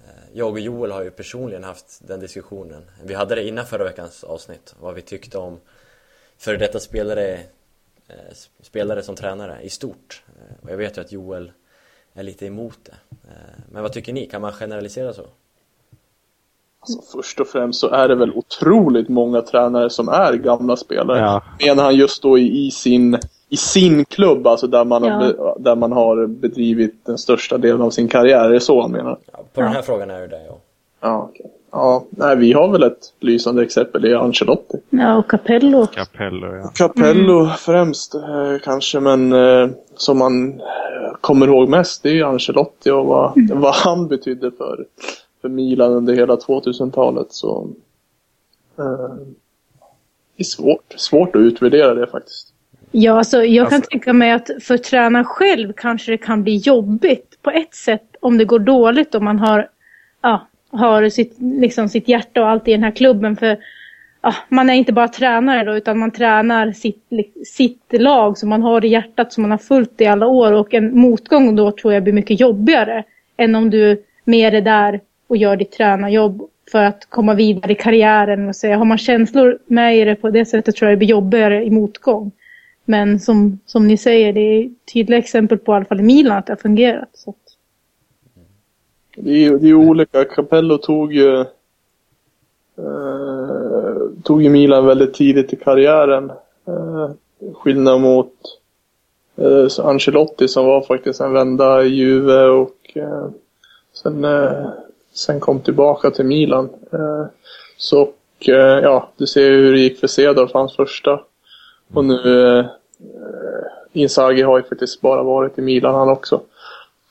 Eh, 0.00 0.06
jag 0.32 0.50
och 0.50 0.60
Joel 0.60 0.90
har 0.90 1.02
ju 1.02 1.10
personligen 1.10 1.64
haft 1.64 2.00
den 2.08 2.20
diskussionen 2.20 2.90
Vi 3.02 3.14
hade 3.14 3.34
det 3.34 3.48
innan 3.48 3.66
förra 3.66 3.84
veckans 3.84 4.24
avsnitt 4.24 4.74
Vad 4.80 4.94
vi 4.94 5.02
tyckte 5.02 5.38
om 5.38 5.60
före 6.36 6.56
detta 6.56 6.80
spelare 6.80 7.32
eh, 8.08 8.34
Spelare 8.60 9.02
som 9.02 9.16
tränare 9.16 9.62
i 9.62 9.70
stort 9.70 10.22
eh, 10.28 10.64
Och 10.64 10.70
jag 10.70 10.76
vet 10.76 10.96
ju 10.96 11.00
att 11.00 11.12
Joel 11.12 11.52
är 12.12 12.22
lite 12.22 12.46
emot 12.46 12.78
det 12.82 12.96
Men 13.70 13.82
vad 13.82 13.92
tycker 13.92 14.12
ni? 14.12 14.26
Kan 14.26 14.40
man 14.40 14.52
generalisera 14.52 15.12
så? 15.12 15.28
Alltså, 16.88 17.18
först 17.18 17.40
och 17.40 17.46
främst 17.46 17.80
så 17.80 17.88
är 17.88 18.08
det 18.08 18.14
väl 18.14 18.32
otroligt 18.34 19.08
många 19.08 19.42
tränare 19.42 19.90
som 19.90 20.08
är 20.08 20.32
gamla 20.32 20.76
spelare. 20.76 21.18
Ja. 21.18 21.42
Menar 21.66 21.84
han 21.84 21.96
just 21.96 22.22
då 22.22 22.38
i, 22.38 22.66
i, 22.66 22.70
sin, 22.70 23.18
i 23.48 23.56
sin 23.56 24.04
klubb, 24.04 24.46
alltså 24.46 24.66
där 24.66 24.84
man, 24.84 25.02
har, 25.02 25.10
Ja. 25.10 25.18
be, 25.18 25.62
där 25.70 25.76
man 25.76 25.92
har 25.92 26.26
bedrivit 26.26 27.06
den 27.06 27.18
största 27.18 27.58
delen 27.58 27.82
av 27.82 27.90
sin 27.90 28.08
karriär? 28.08 28.44
Är 28.44 28.50
det 28.52 28.60
så 28.60 28.82
han 28.82 28.92
menar? 28.92 29.18
Ja, 29.32 29.38
på 29.54 29.60
den 29.60 29.72
här 29.72 29.82
frågan 29.82 30.10
är 30.10 30.20
det 30.20 30.26
det, 30.26 30.44
ja 30.46 30.58
Ja, 31.00 31.28
okej. 31.30 31.50
Ja, 31.72 32.04
nej, 32.10 32.36
vi 32.36 32.52
har 32.52 32.68
väl 32.68 32.82
ett 32.82 33.12
lysande 33.20 33.62
exempel, 33.62 34.02
det 34.02 34.10
är 34.10 34.16
Ancelotti. 34.16 34.78
Ja, 34.90 35.16
och 35.16 35.30
Capello. 35.30 35.86
Capello, 35.86 36.56
ja. 36.56 36.70
Capello 36.74 37.46
främst 37.58 38.14
eh, 38.14 38.22
kanske, 38.64 39.00
men 39.00 39.32
eh, 39.32 39.68
som 39.96 40.18
man 40.18 40.48
eh, 40.50 41.14
kommer 41.20 41.46
ihåg 41.46 41.68
mest 41.68 42.02
det 42.02 42.08
är 42.08 42.12
ju 42.12 42.22
Ancelotti 42.22 42.90
och 42.90 43.06
vad, 43.06 43.32
vad 43.54 43.74
han 43.74 44.08
betydde 44.08 44.50
för, 44.50 44.84
för 45.44 45.48
Milan 45.48 45.92
under 45.92 46.14
hela 46.14 46.36
2000-talet. 46.36 47.26
Så 47.32 47.68
eh, 48.78 49.14
det 50.36 50.42
är 50.42 50.44
svårt, 50.44 50.94
svårt 50.96 51.36
att 51.36 51.40
utvärdera 51.40 51.94
det 51.94 52.06
faktiskt. 52.06 52.52
Ja, 52.90 53.18
alltså, 53.18 53.44
jag 53.44 53.68
kan 53.68 53.76
Alltså- 53.76 53.90
tänka 53.90 54.12
mig 54.12 54.32
att 54.32 54.50
för 54.60 54.76
tränaren 54.78 55.24
själv 55.24 55.72
kanske 55.76 56.12
det 56.12 56.18
kan 56.18 56.42
bli 56.42 56.56
jobbigt 56.56 57.38
på 57.42 57.50
ett 57.50 57.74
sätt 57.74 58.16
om 58.20 58.38
det 58.38 58.44
går 58.44 58.58
dåligt 58.58 59.14
om 59.14 59.24
man 59.24 59.38
har, 59.38 59.68
ja, 60.22 60.46
har 60.70 61.08
sitt, 61.08 61.36
liksom, 61.38 61.88
sitt 61.88 62.08
hjärta 62.08 62.42
och 62.42 62.48
allt 62.48 62.68
i 62.68 62.72
den 62.72 62.84
här 62.84 62.90
klubben. 62.90 63.36
För 63.36 63.58
ja, 64.22 64.34
man 64.48 64.70
är 64.70 64.74
inte 64.74 64.92
bara 64.92 65.08
tränare 65.08 65.64
då, 65.64 65.76
utan 65.76 65.98
man 65.98 66.10
tränar 66.10 66.72
sitt, 66.72 67.08
sitt 67.46 67.86
lag 67.90 68.38
som 68.38 68.48
man 68.48 68.62
har 68.62 68.84
i 68.84 68.88
hjärtat 68.88 69.32
som 69.32 69.42
man 69.42 69.50
har 69.50 69.58
följt 69.58 70.00
i 70.00 70.06
alla 70.06 70.26
år. 70.26 70.52
Och 70.52 70.74
en 70.74 70.98
motgång 70.98 71.56
då 71.56 71.70
tror 71.70 71.92
jag 71.94 72.02
blir 72.02 72.12
mycket 72.12 72.40
jobbigare 72.40 73.04
än 73.36 73.54
om 73.54 73.70
du 73.70 74.02
mer 74.24 74.54
är 74.54 74.60
där 74.60 75.00
och 75.34 75.38
gör 75.38 75.56
ditt 75.56 75.72
tränarjobb 75.72 76.48
för 76.72 76.84
att 76.84 77.06
komma 77.10 77.34
vidare 77.34 77.72
i 77.72 77.74
karriären. 77.74 78.48
Och 78.48 78.56
säga, 78.56 78.76
har 78.76 78.84
man 78.84 78.98
känslor 78.98 79.58
med 79.66 79.98
i 79.98 80.04
det 80.04 80.14
på 80.14 80.30
det 80.30 80.44
sättet 80.44 80.76
tror 80.76 80.90
jag 80.90 80.96
det 80.96 80.98
blir 80.98 81.08
jobbigare 81.08 81.64
i 81.64 81.70
motgång. 81.70 82.32
Men 82.84 83.20
som, 83.20 83.58
som 83.66 83.86
ni 83.86 83.96
säger, 83.96 84.32
det 84.32 84.40
är 84.40 84.70
tydliga 84.92 85.18
exempel 85.18 85.58
på 85.58 85.72
i 85.72 85.74
alla 85.74 85.84
fall 85.84 86.00
i 86.00 86.02
Milan 86.02 86.38
att 86.38 86.46
det 86.46 86.52
har 86.52 86.58
fungerat. 86.58 87.08
Så 87.12 87.34
Det 89.16 89.30
är 89.30 89.38
ju 89.38 89.58
det 89.58 89.68
är 89.68 89.74
olika. 89.74 90.24
Capello 90.24 90.78
tog 90.78 91.12
ju 91.12 91.40
eh, 91.40 91.46
tog 94.22 94.42
ju 94.42 94.50
Milan 94.50 94.86
väldigt 94.86 95.14
tidigt 95.14 95.52
i 95.52 95.56
karriären. 95.56 96.30
Eh, 96.66 97.10
skillnad 97.54 98.00
mot 98.00 98.32
eh, 99.36 99.86
Ancelotti 99.86 100.48
som 100.48 100.66
var 100.66 100.80
faktiskt 100.80 101.20
en 101.20 101.32
vända 101.32 101.84
i 101.84 101.88
Juve 101.88 102.44
och 102.44 102.78
eh, 102.94 103.28
sen, 103.92 104.24
eh, 104.24 104.68
sen 105.14 105.40
kom 105.40 105.60
tillbaka 105.60 106.10
till 106.10 106.24
Milan. 106.24 106.68
Eh, 106.92 107.26
så 107.76 108.12
och, 108.44 108.48
eh, 108.48 108.82
ja, 108.82 109.08
du 109.16 109.26
ser 109.26 109.50
ju 109.50 109.56
hur 109.56 109.72
det 109.72 109.78
gick 109.78 110.00
för 110.00 110.06
Cedorf, 110.06 110.50
hans 110.54 110.76
första. 110.76 111.20
Och 111.94 112.04
nu 112.04 112.58
eh, 112.58 112.66
Inzaghi 113.92 114.42
har 114.42 114.58
ju 114.58 114.64
faktiskt 114.64 115.00
bara 115.00 115.22
varit 115.22 115.58
i 115.58 115.62
Milan 115.62 115.94
han 115.94 116.08
också. 116.08 116.40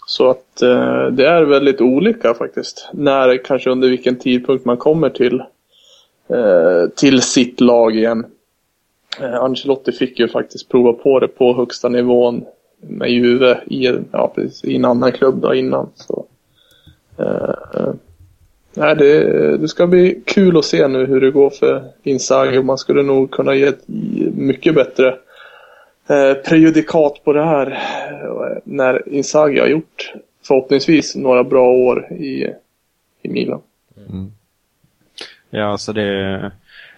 Så 0.07 0.29
att 0.29 0.61
eh, 0.61 1.05
det 1.05 1.27
är 1.27 1.43
väldigt 1.43 1.81
olika 1.81 2.33
faktiskt. 2.33 2.89
När, 2.93 3.45
kanske 3.45 3.69
under 3.69 3.89
vilken 3.89 4.19
tidpunkt 4.19 4.65
man 4.65 4.77
kommer 4.77 5.09
till, 5.09 5.43
eh, 6.27 6.89
till 6.95 7.21
sitt 7.21 7.61
lag 7.61 7.95
igen. 7.95 8.25
Eh, 9.21 9.35
Ancelotti 9.35 9.91
fick 9.91 10.19
ju 10.19 10.27
faktiskt 10.27 10.69
prova 10.69 10.93
på 10.93 11.19
det 11.19 11.27
på 11.27 11.53
högsta 11.53 11.89
nivån 11.89 12.45
med 12.81 13.09
Juve 13.09 13.61
i, 13.65 13.99
ja, 14.11 14.31
precis, 14.35 14.63
i 14.63 14.75
en 14.75 14.85
annan 14.85 15.11
klubb 15.11 15.41
då 15.41 15.53
innan. 15.53 15.89
Så, 15.95 16.25
Eh, 17.17 17.81
eh, 17.81 17.93
nej, 18.73 18.95
det, 18.95 19.57
det 19.57 19.67
ska 19.67 19.87
bli 19.87 20.21
kul 20.25 20.57
att 20.57 20.65
se 20.65 20.87
nu 20.87 21.05
hur 21.05 21.21
det 21.21 21.31
går 21.31 21.49
för 21.49 21.83
Inzaghi 22.03 22.57
och 22.57 22.65
man 22.65 22.77
skulle 22.77 23.03
nog 23.03 23.31
kunna 23.31 23.55
ge 23.55 23.65
ett 23.65 23.83
mycket 24.35 24.75
bättre 24.75 25.07
eh, 26.09 26.33
prejudikat 26.33 27.23
på 27.23 27.33
det 27.33 27.45
här 27.45 27.71
eh, 27.71 28.57
när 28.63 29.09
Inzaghi 29.09 29.59
har 29.59 29.67
gjort 29.67 30.13
förhoppningsvis 30.47 31.15
några 31.15 31.43
bra 31.43 31.67
år 31.67 32.11
i, 32.11 32.47
i 33.21 33.29
Milan. 33.29 33.61
Mm. 34.09 34.31
Ja, 35.49 35.71
alltså 35.71 35.93
det, 35.93 36.51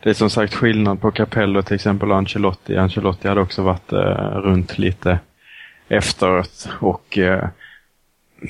det 0.04 0.10
är 0.10 0.14
som 0.14 0.30
sagt 0.30 0.54
skillnad 0.54 1.02
på 1.02 1.12
Capello 1.12 1.62
till 1.62 1.76
exempel 1.76 2.12
och 2.12 2.18
Ancelotti. 2.18 2.78
Ancelotti 2.78 3.28
hade 3.28 3.42
också 3.42 3.62
varit 3.62 3.94
eh, 3.94 4.40
runt 4.42 4.78
lite 4.78 5.20
efteråt 5.88 6.70
och 6.82 7.18
eh, 7.18 7.48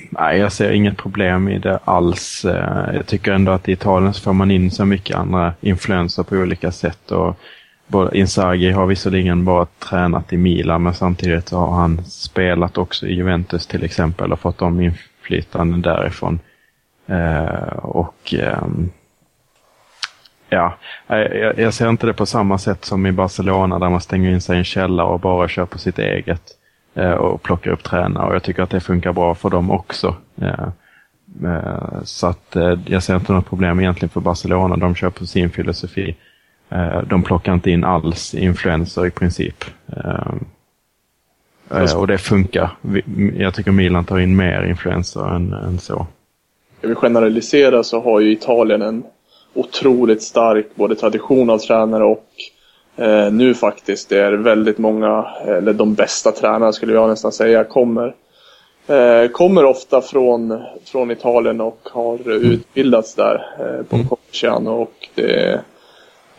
nej, 0.09 0.39
jag 0.39 0.51
ser 0.51 0.71
inget 0.71 0.97
problem 0.97 1.49
i 1.49 1.59
det 1.59 1.79
alls. 1.85 2.45
Eh, 2.45 2.95
jag 2.95 3.05
tycker 3.05 3.31
ändå 3.31 3.51
att 3.51 3.69
i 3.69 3.71
Italien 3.71 4.13
så 4.13 4.21
får 4.21 4.33
man 4.33 4.51
in 4.51 4.71
så 4.71 4.85
mycket 4.85 5.17
andra 5.17 5.53
influenser 5.61 6.23
på 6.23 6.35
olika 6.35 6.71
sätt. 6.71 7.11
Och 7.11 7.39
både 7.87 8.17
Inzaghi 8.17 8.71
har 8.71 8.85
visserligen 8.85 9.45
bara 9.45 9.65
tränat 9.65 10.33
i 10.33 10.37
Milan 10.37 10.83
men 10.83 10.93
samtidigt 10.93 11.49
så 11.49 11.57
har 11.57 11.75
han 11.75 12.05
spelat 12.05 12.77
också 12.77 13.07
i 13.07 13.13
Juventus 13.13 13.67
till 13.67 13.83
exempel 13.83 14.33
och 14.33 14.39
fått 14.39 14.57
de 14.57 14.81
inflytanden 14.81 15.81
därifrån. 15.81 16.39
Eh, 17.07 17.77
och 17.77 18.33
ehm, 18.39 18.89
Ja, 20.49 20.77
eh, 21.07 21.17
jag, 21.57 21.73
ser 21.73 21.89
inte 21.89 22.07
det 22.07 22.13
på 22.13 22.25
samma 22.25 22.57
sätt 22.57 22.85
som 22.85 23.05
i 23.05 23.11
Barcelona 23.11 23.79
där 23.79 23.89
man 23.89 24.01
stänger 24.01 24.31
in 24.31 24.41
sig 24.41 24.55
i 24.55 24.57
en 24.57 24.63
källare 24.63 25.07
och 25.07 25.19
bara 25.19 25.47
kör 25.47 25.65
på 25.65 25.77
sitt 25.77 25.99
eget 25.99 26.41
Eh, 26.95 27.11
och 27.11 27.43
plockar 27.43 27.71
upp 27.71 27.83
tränare. 27.83 28.27
Och 28.27 28.35
jag 28.35 28.43
tycker 28.43 28.63
att 28.63 28.69
det 28.69 28.79
funkar 28.79 29.13
bra 29.13 29.35
för 29.35 29.49
dem 29.49 29.71
också. 29.71 30.15
Eh, 30.41 30.67
eh, 31.43 32.03
så 32.03 32.27
att 32.27 32.55
eh, 32.55 32.79
jag 32.85 33.03
ser 33.03 33.15
inte 33.15 33.33
något 33.33 33.49
problem 33.49 33.79
egentligen 33.79 34.09
för 34.09 34.21
Barcelona. 34.21 34.77
De 34.77 34.95
kör 34.95 35.09
på 35.09 35.25
sin 35.25 35.49
filosofi. 35.49 36.15
Eh, 36.69 37.01
de 37.01 37.23
plockar 37.23 37.53
inte 37.53 37.71
in 37.71 37.83
alls 37.83 38.33
influenser 38.33 39.07
i 39.07 39.11
princip. 39.11 39.65
Eh, 39.87 40.33
eh, 41.71 41.97
och 41.97 42.07
det 42.07 42.17
funkar. 42.17 42.69
Jag 43.37 43.53
tycker 43.53 43.71
Milan 43.71 44.05
tar 44.05 44.19
in 44.19 44.35
mer 44.35 44.65
influenser 44.65 45.35
än, 45.35 45.53
än 45.53 45.79
så. 45.79 46.07
Ska 46.77 46.87
vi 46.87 46.95
generalisera 46.95 47.83
så 47.83 48.01
har 48.01 48.19
ju 48.19 48.31
Italien 48.31 48.81
en 48.81 49.03
otroligt 49.53 50.23
stark 50.23 50.75
både 50.75 50.95
tradition 50.95 51.49
av 51.49 51.57
tränare 51.57 52.03
och 52.03 52.27
eh, 52.95 53.31
nu 53.31 53.53
faktiskt 53.53 54.09
det 54.09 54.19
är 54.19 54.31
väldigt 54.31 54.77
många, 54.77 55.25
eller 55.45 55.73
de 55.73 55.93
bästa 55.93 56.31
tränarna 56.31 56.73
skulle 56.73 56.93
jag 56.93 57.09
nästan 57.09 57.31
säga, 57.31 57.63
kommer 57.63 58.15
eh, 58.87 59.31
kommer 59.31 59.65
ofta 59.65 60.01
från, 60.01 60.63
från 60.85 61.11
Italien 61.11 61.61
och 61.61 61.89
har 61.91 62.29
utbildats 62.29 63.15
där 63.15 63.45
eh, 63.59 63.85
på 63.85 64.09
Coverciano 64.09 64.71
och 64.81 65.09
det 65.15 65.61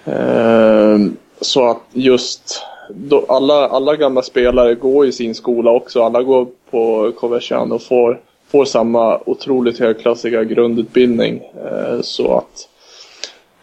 eh, 0.05 0.99
så 1.41 1.71
att 1.71 1.83
just 1.93 2.63
alla, 3.29 3.69
alla 3.69 3.97
gamla 3.97 4.23
spelare 4.23 4.75
går 4.75 5.07
i 5.07 5.13
sin 5.13 5.35
skola 5.35 5.71
också. 5.71 6.03
Alla 6.03 6.23
går 6.23 6.47
på 6.71 7.13
Coverciano 7.17 7.75
och 7.75 7.83
får, 7.83 8.21
får 8.49 8.65
samma 8.65 9.21
otroligt 9.27 9.79
högklassiga 9.79 10.45
grundutbildning. 10.45 11.43
Eh, 11.65 12.01
så 12.01 12.37
att 12.37 12.69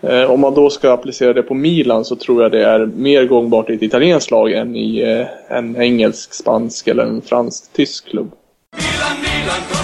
eh, 0.03 0.31
om 0.31 0.39
man 0.39 0.53
då 0.53 0.69
ska 0.69 0.91
applicera 0.91 1.33
det 1.33 1.43
på 1.43 1.53
Milan 1.53 2.05
så 2.05 2.15
tror 2.15 2.43
jag 2.43 2.51
det 2.51 2.65
är 2.65 2.85
mer 2.85 3.25
gångbart 3.25 3.69
i 3.69 3.73
ett 3.73 3.83
italienskt 3.83 4.31
lag 4.31 4.51
än 4.51 4.75
i 4.75 5.01
eh, 5.01 5.57
en 5.57 5.81
engelsk, 5.81 6.33
spansk 6.33 6.87
eller 6.87 7.03
en 7.03 7.21
fransk-tysk 7.21 8.09
klubb. 8.09 8.31
Milan, 8.71 9.21
Milan. 9.21 9.83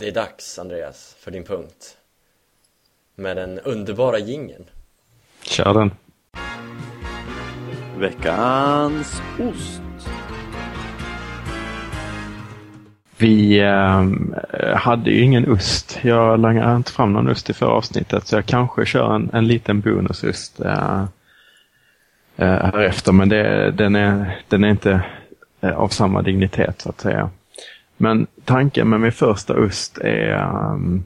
Det 0.00 0.08
är 0.08 0.12
dags, 0.12 0.58
Andreas, 0.58 1.16
för 1.20 1.30
din 1.30 1.44
punkt. 1.44 1.96
Med 3.14 3.36
den 3.36 3.58
underbara 3.58 4.18
jingeln. 4.18 4.64
Kör 5.42 5.74
den. 5.74 5.90
Veckans 7.98 9.22
ost. 9.38 9.89
Vi 13.20 13.60
eh, 13.60 14.76
hade 14.76 15.10
ju 15.10 15.20
ingen 15.20 15.52
ost. 15.52 15.98
Jag 16.02 16.40
langade 16.40 16.76
inte 16.76 16.92
fram 16.92 17.12
någon 17.12 17.28
ost 17.28 17.50
i 17.50 17.52
förra 17.52 17.70
avsnittet 17.70 18.26
så 18.26 18.36
jag 18.36 18.46
kanske 18.46 18.86
kör 18.86 19.14
en, 19.14 19.30
en 19.32 19.46
liten 19.46 19.80
bonusost 19.80 20.60
eh, 20.60 21.04
eh, 22.36 22.48
här 22.48 22.80
efter. 22.80 23.12
Men 23.12 23.28
det, 23.28 23.70
den, 23.70 23.96
är, 23.96 24.40
den 24.48 24.64
är 24.64 24.68
inte 24.68 25.02
eh, 25.60 25.76
av 25.76 25.88
samma 25.88 26.22
dignitet 26.22 26.80
så 26.80 26.88
att 26.88 27.00
säga. 27.00 27.30
Men 27.96 28.26
tanken 28.44 28.88
med 28.88 29.00
min 29.00 29.12
första 29.12 29.54
ost 29.54 29.98
är 29.98 30.44
um, 30.72 31.04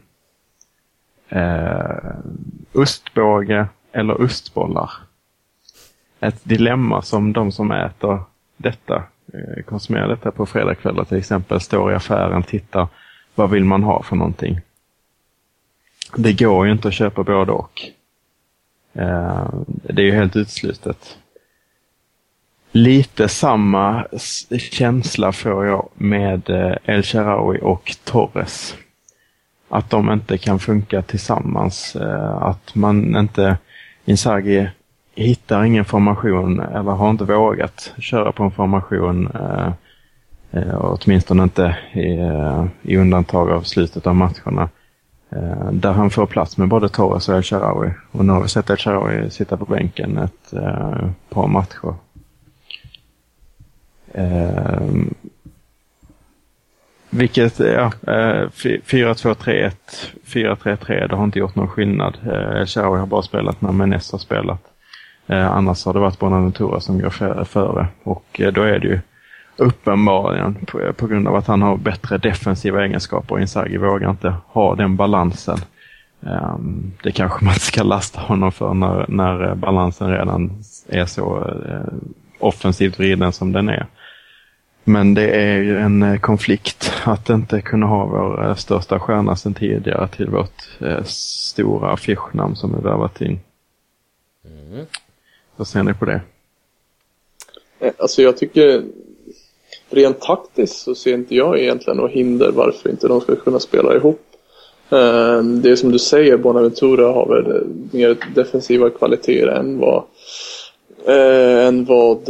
eh, 1.28 1.96
ostbåge 2.72 3.66
eller 3.92 4.20
ostbollar. 4.20 4.90
Ett 6.20 6.44
dilemma 6.44 7.02
som 7.02 7.32
de 7.32 7.52
som 7.52 7.70
äter 7.70 8.20
detta, 8.56 9.02
konsumera 9.32 9.62
konsumerar 9.62 10.08
detta 10.08 10.30
på 10.30 10.46
fredagskvällar 10.46 11.04
till 11.04 11.18
exempel, 11.18 11.60
står 11.60 11.92
i 11.92 11.94
affären, 11.94 12.42
tittar, 12.42 12.88
vad 13.34 13.50
vill 13.50 13.64
man 13.64 13.82
ha 13.82 14.02
för 14.02 14.16
någonting? 14.16 14.60
Det 16.16 16.32
går 16.32 16.66
ju 16.66 16.72
inte 16.72 16.88
att 16.88 16.94
köpa 16.94 17.22
både 17.22 17.52
och. 17.52 17.82
Eh, 18.92 19.48
det 19.66 20.02
är 20.02 20.06
ju 20.06 20.12
helt 20.12 20.36
utslutet. 20.36 21.18
Lite 22.72 23.28
samma 23.28 24.06
känsla 24.58 25.32
får 25.32 25.66
jag 25.66 25.88
med 25.94 26.50
eh, 26.50 26.76
El-Sharawi 26.84 27.58
och 27.62 27.96
Torres. 28.04 28.76
Att 29.68 29.90
de 29.90 30.12
inte 30.12 30.38
kan 30.38 30.58
funka 30.58 31.02
tillsammans. 31.02 31.96
Att 32.40 32.74
man 32.74 33.16
inte, 33.16 33.56
Inzaghi 34.04 34.68
hittar 35.14 35.64
ingen 35.64 35.84
formation 35.84 36.60
eller 36.60 36.90
har 36.90 37.10
inte 37.10 37.24
vågat 37.24 37.92
köra 37.98 38.32
på 38.32 38.42
en 38.42 38.50
formation. 38.50 39.30
eh, 39.34 39.72
eh 40.50 40.76
Åtminstone 40.80 41.42
inte 41.42 41.76
i, 41.92 42.18
eh, 42.18 42.66
i 42.82 42.96
undantag 42.96 43.50
av 43.50 43.62
slutet 43.62 44.06
av 44.06 44.14
matcherna. 44.14 44.68
Eh, 45.30 45.70
Där 45.72 45.92
han 45.92 46.10
får 46.10 46.26
plats 46.26 46.56
med 46.56 46.68
både 46.68 46.88
Torres 46.88 47.28
och 47.28 47.36
El-Sharawi. 47.36 47.90
Och 48.10 48.24
nu 48.24 48.32
har 48.32 48.42
vi 48.42 48.48
sett 48.48 48.70
El-Sharawi 48.70 49.30
sitta 49.30 49.56
på 49.56 49.64
bänken 49.64 50.18
ett 50.18 50.52
eh, 50.52 51.08
par 51.28 51.46
matcher. 51.46 51.94
Eh, 54.12 54.82
vilket, 57.10 57.58
ja, 57.58 57.92
4-2-3-1, 58.06 59.72
4-3-3, 60.24 61.08
det 61.08 61.16
har 61.16 61.24
inte 61.24 61.38
gjort 61.38 61.54
någon 61.54 61.68
skillnad. 61.68 62.16
El-Sharawi 62.56 62.98
har 62.98 63.06
bara 63.06 63.22
spelat 63.22 63.60
när 63.60 63.72
Menes 63.72 64.12
har 64.12 64.18
spelat. 64.18 64.73
Eh, 65.26 65.50
annars 65.50 65.84
har 65.84 65.92
det 65.92 66.00
varit 66.00 66.18
Bonaventura 66.18 66.80
som 66.80 66.98
går 66.98 67.44
före. 67.44 67.86
Och 68.02 68.40
eh, 68.40 68.52
då 68.52 68.62
är 68.62 68.78
det 68.78 68.88
ju 68.88 69.00
uppenbarligen 69.56 70.54
på, 70.54 70.80
eh, 70.80 70.92
på 70.92 71.06
grund 71.06 71.28
av 71.28 71.36
att 71.36 71.46
han 71.46 71.62
har 71.62 71.76
bättre 71.76 72.18
defensiva 72.18 72.84
egenskaper 72.84 73.34
och 73.34 73.40
Inzaghi 73.40 73.76
vågar 73.76 74.10
inte 74.10 74.34
ha 74.46 74.74
den 74.74 74.96
balansen. 74.96 75.58
Ehm, 76.26 76.92
det 77.02 77.12
kanske 77.12 77.44
man 77.44 77.54
inte 77.54 77.64
ska 77.64 77.82
lasta 77.82 78.20
honom 78.20 78.52
för 78.52 78.74
när, 78.74 79.06
när 79.08 79.48
eh, 79.48 79.54
balansen 79.54 80.10
redan 80.10 80.62
är 80.88 81.06
så 81.06 81.38
eh, 81.68 81.94
offensivt 82.38 82.98
vriden 82.98 83.32
som 83.32 83.52
den 83.52 83.68
är. 83.68 83.86
Men 84.84 85.14
det 85.14 85.30
är 85.30 85.58
ju 85.58 85.78
en 85.78 86.02
eh, 86.02 86.18
konflikt 86.18 86.92
att 87.04 87.30
inte 87.30 87.60
kunna 87.60 87.86
ha 87.86 88.06
vår 88.06 88.48
eh, 88.48 88.54
största 88.54 89.00
stjärna 89.00 89.36
sedan 89.36 89.54
tidigare 89.54 90.08
till 90.08 90.28
vårt 90.28 90.80
eh, 90.80 91.02
stora 91.04 91.92
affischnamn 91.92 92.56
som 92.56 92.76
vi 92.76 92.82
värvat 92.82 93.20
in. 93.20 93.40
Mm. 94.44 94.86
Vad 95.57 95.66
ser 95.68 95.82
ni 95.82 95.94
på 95.94 96.05
det? 96.05 96.20
Eh, 97.80 97.92
Alltså 97.98 98.22
jag 98.22 98.36
tycker 98.36 98.82
rent 99.90 100.20
taktiskt 100.20 100.76
så 100.76 100.94
ser 100.94 101.14
inte 101.14 101.34
jag 101.34 101.59
egentligen 101.59 101.96
något 101.96 102.11
hinder 102.11 102.50
varför 102.50 102.90
inte 102.90 103.09
de 103.09 103.20
ska 103.20 103.36
kunna 103.36 103.61
spela 103.61 103.94
ihop. 103.96 104.20
Eh, 104.90 105.42
Det 105.42 105.70
är 105.70 105.76
som 105.76 105.92
du 105.92 105.98
säger, 105.98 106.36
Bonaventura 106.36 107.07
har 107.07 107.26
väl 107.28 107.66
mer 107.92 108.16
defensiva 108.34 108.90
kvaliteter 108.90 109.46
än 109.46 109.78
vad 109.78 110.02
eh, 111.07 111.66
än 111.66 111.84
vad 111.84 112.28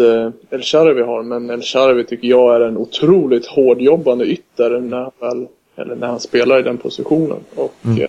El 0.51 0.63
Sharawi 0.63 1.03
har. 1.03 1.23
Men 1.23 1.51
El 1.51 1.63
Sharawi 1.63 2.05
tycker 2.05 2.29
jag 2.29 2.57
är 2.57 2.61
en 2.61 2.77
otroligt 2.77 3.47
hårdjobbande 3.47 4.25
ytter 4.25 4.71
när 4.81 4.97
han, 4.97 5.11
väl, 5.21 5.47
eller 5.77 5.95
när 5.97 6.07
han 6.07 6.21
spelar 6.21 6.59
i 6.59 6.63
den 6.63 6.79
positionen. 6.79 7.39
Och 7.55 7.75
eh, 8.01 8.09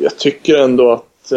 jag 0.00 0.16
tycker 0.18 0.56
ändå 0.56 0.90
att 0.92 1.32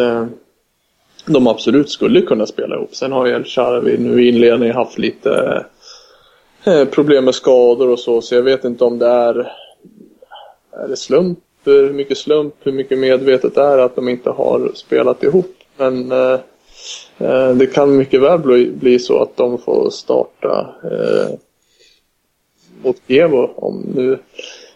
de 1.27 1.47
absolut 1.47 1.89
skulle 1.89 2.21
kunna 2.21 2.45
spela 2.45 2.75
ihop. 2.75 2.95
Sen 2.95 3.11
har 3.11 3.25
ju 3.25 3.33
El 3.33 3.43
Sharawi 3.43 3.97
nu 3.97 4.23
i 4.23 4.27
inledningen 4.27 4.75
haft 4.75 4.97
lite 4.97 5.65
eh, 6.63 6.85
problem 6.85 7.25
med 7.25 7.35
skador 7.35 7.89
och 7.89 7.99
så, 7.99 8.21
så 8.21 8.35
jag 8.35 8.41
vet 8.41 8.63
inte 8.63 8.83
om 8.83 8.99
det 8.99 9.07
är, 9.07 9.35
är 10.71 10.87
det 10.87 10.97
slump, 10.97 11.39
hur 11.65 11.93
mycket 11.93 12.17
slump, 12.17 12.53
hur 12.59 12.71
mycket 12.71 12.97
medvetet 12.97 13.55
det 13.55 13.61
är 13.61 13.77
att 13.77 13.95
de 13.95 14.09
inte 14.09 14.29
har 14.29 14.71
spelat 14.73 15.23
ihop. 15.23 15.55
Men 15.77 16.11
eh, 16.11 16.39
eh, 17.17 17.49
det 17.49 17.67
kan 17.67 17.97
mycket 17.97 18.21
väl 18.21 18.39
bli, 18.39 18.71
bli 18.71 18.99
så 18.99 19.21
att 19.21 19.37
de 19.37 19.57
får 19.57 19.89
starta 19.89 20.75
eh, 20.83 21.33
mot 22.83 22.97
Evo 23.07 23.49
om 23.55 23.85
nu 23.95 24.17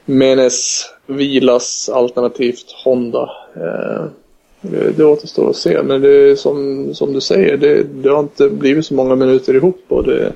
Menes 0.06 0.90
vilas 1.06 1.90
alternativt 1.90 2.72
Honda. 2.84 3.32
Eh, 3.56 4.06
Eh, 4.62 4.96
det, 4.98 5.04
återstår 5.04 5.50
att 5.50 5.56
se, 5.56 5.84
men 5.84 6.02
det 6.02 6.10
är 6.10 6.36
som, 6.36 6.90
som 6.96 7.14
du 7.14 7.22
säger, 7.22 7.58
det, 7.58 7.84
det 7.84 8.10
har 8.10 8.20
inte 8.20 8.50
blivit 8.50 8.86
så 8.86 8.94
många 8.94 9.16
minuter 9.16 9.54
ihop. 9.54 9.86
Och 9.88 10.04
det, 10.04 10.34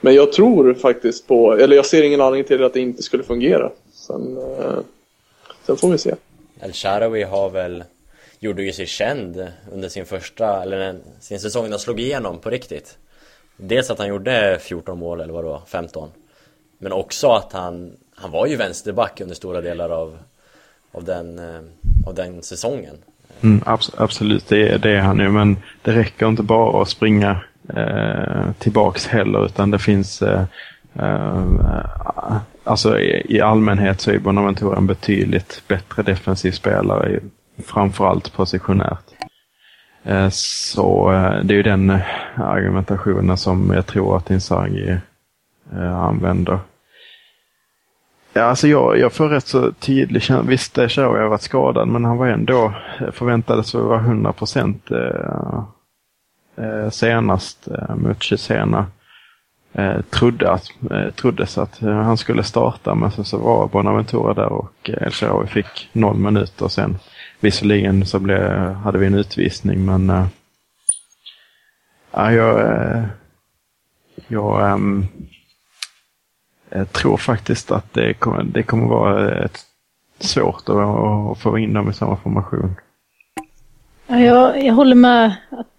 men 0.00 0.14
jag 0.14 0.32
tror 0.32 0.74
faktiskt 0.74 1.26
på, 1.26 1.52
eller 1.52 1.76
jag 1.76 1.86
ser 1.86 2.02
ingen 2.02 2.20
anledning 2.20 2.48
till 2.48 2.64
att 2.64 2.74
det 2.74 2.80
inte 2.80 3.02
skulle 3.02 3.22
fungera. 3.22 3.70
Sen, 3.92 4.36
eh, 4.36 4.78
sen 5.66 5.76
får 5.76 5.88
vi 5.88 5.98
se. 5.98 6.14
El 6.60 6.72
Sharawi 6.72 7.22
har 7.22 7.50
väl 7.50 7.84
gjorde 8.38 8.62
ju 8.62 8.72
sig 8.72 8.86
känd 8.86 9.46
under 9.72 9.88
sin 9.88 10.06
första, 10.06 10.62
eller 10.62 10.98
sin 11.20 11.40
säsong 11.40 11.62
när 11.62 11.70
han 11.70 11.78
slog 11.78 12.00
igenom 12.00 12.38
på 12.38 12.50
riktigt. 12.50 12.98
Dels 13.56 13.90
att 13.90 13.98
han 13.98 14.08
gjorde 14.08 14.58
14 14.60 14.98
mål 14.98 15.20
eller 15.20 15.32
vad 15.32 15.44
det 15.44 15.48
var, 15.48 15.62
15. 15.66 16.08
Men 16.78 16.92
också 16.92 17.28
att 17.28 17.52
han, 17.52 17.96
han 18.14 18.30
var 18.30 18.46
ju 18.46 18.56
vänsterback 18.56 19.20
under 19.20 19.34
stora 19.34 19.60
delar 19.60 19.90
av, 19.90 20.18
av, 20.92 21.04
den, 21.04 21.38
eh, 21.38 21.60
av 22.06 22.14
den 22.14 22.42
säsongen. 22.42 22.96
Mm, 23.44 23.60
abs- 23.66 23.94
absolut, 23.98 24.48
det 24.48 24.68
är, 24.68 24.78
det 24.78 24.90
är 24.90 25.00
han 25.00 25.18
ju. 25.18 25.28
Men 25.28 25.56
det 25.82 25.92
räcker 25.92 26.28
inte 26.28 26.42
bara 26.42 26.82
att 26.82 26.88
springa 26.88 27.36
eh, 27.76 28.50
tillbaks 28.58 29.06
heller, 29.06 29.44
utan 29.46 29.70
det 29.70 29.78
finns... 29.78 30.22
Eh, 30.22 30.42
eh, 30.98 31.42
alltså 32.64 32.98
i, 32.98 33.26
i 33.36 33.40
allmänhet 33.40 34.00
så 34.00 34.10
är 34.10 34.18
Bonaventura 34.18 34.76
en 34.76 34.86
betydligt 34.86 35.62
bättre 35.68 36.02
defensiv 36.02 36.52
spelare, 36.52 37.20
framförallt 37.66 38.32
positionärt. 38.32 39.04
Eh, 40.04 40.28
så 40.30 41.12
eh, 41.12 41.44
det 41.44 41.54
är 41.54 41.56
ju 41.56 41.62
den 41.62 41.90
eh, 41.90 42.00
argumentationen 42.36 43.36
som 43.36 43.70
jag 43.74 43.86
tror 43.86 44.16
att 44.16 44.30
Inzaghi 44.30 44.96
eh, 45.72 46.00
använder. 46.00 46.58
Ja, 48.36 48.42
alltså 48.42 48.68
jag, 48.68 48.98
jag 48.98 49.12
får 49.12 49.28
rätt 49.28 49.46
så 49.46 49.72
tydlig 49.72 50.22
känsla. 50.22 50.50
Visst, 50.50 50.74
det 50.74 50.88
Cherry 50.88 51.20
har 51.20 51.28
varit 51.28 51.42
skadad, 51.42 51.88
men 51.88 52.04
han 52.04 52.16
var 52.16 52.26
ändå 52.26 52.74
eh, 53.00 53.10
förväntades 53.10 53.74
vara 53.74 54.00
100 54.00 54.32
procent 54.32 54.90
eh, 54.90 55.62
eh, 56.64 56.90
senast 56.90 57.68
eh, 57.68 57.96
mot 57.96 58.22
Chisena. 58.22 58.86
Eh, 59.72 60.00
trodde 60.00 60.50
att, 60.50 60.70
eh, 60.90 61.10
troddes 61.10 61.58
att 61.58 61.82
eh, 61.82 61.94
han 61.94 62.16
skulle 62.16 62.42
starta, 62.42 62.94
men 62.94 63.10
så, 63.10 63.24
så 63.24 63.38
var 63.38 63.68
Bonaventura 63.68 64.34
där 64.34 64.52
och 64.52 64.90
El 64.90 65.10
Shaarawy 65.10 65.46
fick 65.46 65.88
noll 65.92 66.16
minuter 66.16 66.68
sen. 66.68 66.98
Visserligen 67.40 68.06
så 68.06 68.18
blev, 68.18 68.72
hade 68.72 68.98
vi 68.98 69.06
en 69.06 69.14
utvisning, 69.14 69.84
men 69.84 70.28
ja, 72.10 72.32
jag, 72.32 73.04
jag 74.28 74.70
ehm, 74.70 75.06
jag 76.74 76.92
tror 76.92 77.16
faktiskt 77.16 77.70
att 77.70 77.94
det 77.94 78.14
kommer, 78.14 78.42
det 78.42 78.62
kommer 78.62 78.86
vara 78.86 79.32
eh, 79.32 79.44
ett, 79.44 79.58
svårt 80.18 80.68
att, 80.68 80.76
att 80.76 81.38
få 81.38 81.58
in 81.58 81.72
dem 81.72 81.90
i 81.90 81.94
samma 81.94 82.16
formation. 82.16 82.74
Ja, 84.06 84.20
jag, 84.20 84.64
jag 84.64 84.74
håller 84.74 84.94
med 84.94 85.34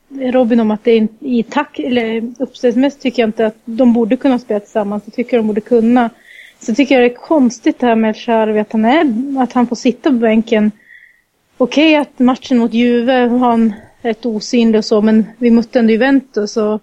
Robin 0.09 0.59
om 0.59 0.71
att 0.71 0.83
det 0.83 0.91
är 0.91 1.07
i 1.19 1.43
tack, 1.43 1.79
eller 1.79 2.33
uppställningsmässigt 2.39 3.03
tycker 3.03 3.21
jag 3.21 3.27
inte 3.27 3.45
att 3.45 3.57
de 3.65 3.93
borde 3.93 4.17
kunna 4.17 4.39
spela 4.39 4.59
tillsammans. 4.59 5.03
Jag 5.05 5.13
tycker 5.13 5.37
de 5.37 5.47
borde 5.47 5.61
kunna. 5.61 6.09
Så 6.59 6.75
tycker 6.75 6.95
jag 6.95 7.03
det 7.03 7.15
är 7.15 7.27
konstigt 7.27 7.79
det 7.79 7.87
här 7.87 7.95
med 7.95 8.17
Charvi 8.17 8.59
att 8.59 8.71
han, 8.71 8.85
är, 8.85 9.43
att 9.43 9.53
han 9.53 9.67
får 9.67 9.75
sitta 9.75 10.09
på 10.09 10.15
bänken. 10.15 10.71
Okej 11.57 11.95
att 11.95 12.19
matchen 12.19 12.57
mot 12.57 12.73
Juve 12.73 13.27
var 13.27 13.37
han 13.37 13.73
rätt 14.01 14.25
osynlig 14.25 14.79
och 14.79 14.85
så, 14.85 15.01
men 15.01 15.25
vi 15.37 15.51
mötte 15.51 15.79
ändå 15.79 15.91
Juventus 15.91 16.57
och 16.57 16.81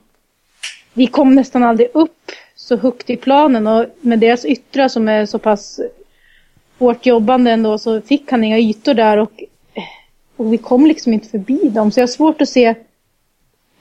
vi 0.93 1.07
kom 1.07 1.35
nästan 1.35 1.63
aldrig 1.63 1.89
upp 1.95 2.31
så 2.63 2.77
högt 2.77 3.11
i 3.11 3.17
planen 3.17 3.67
och 3.67 3.87
med 4.01 4.19
deras 4.19 4.45
yttrar 4.45 4.89
som 4.89 5.09
är 5.09 5.27
så 5.27 5.39
pass 5.39 5.81
hårt 6.79 7.07
jobbande 7.07 7.51
ändå 7.51 7.79
så 7.79 8.01
fick 8.01 8.31
han 8.31 8.45
inga 8.45 8.59
ytor 8.59 8.95
där 8.95 9.19
och 9.19 9.43
och 10.37 10.53
vi 10.53 10.59
kom 10.59 10.87
liksom 10.87 11.13
inte 11.13 11.29
förbi 11.29 11.69
dem. 11.69 11.93
Så 11.93 12.01
jag 12.01 12.03
har 12.03 12.09
svårt 12.09 12.43
att 12.43 12.49
se 12.49 12.75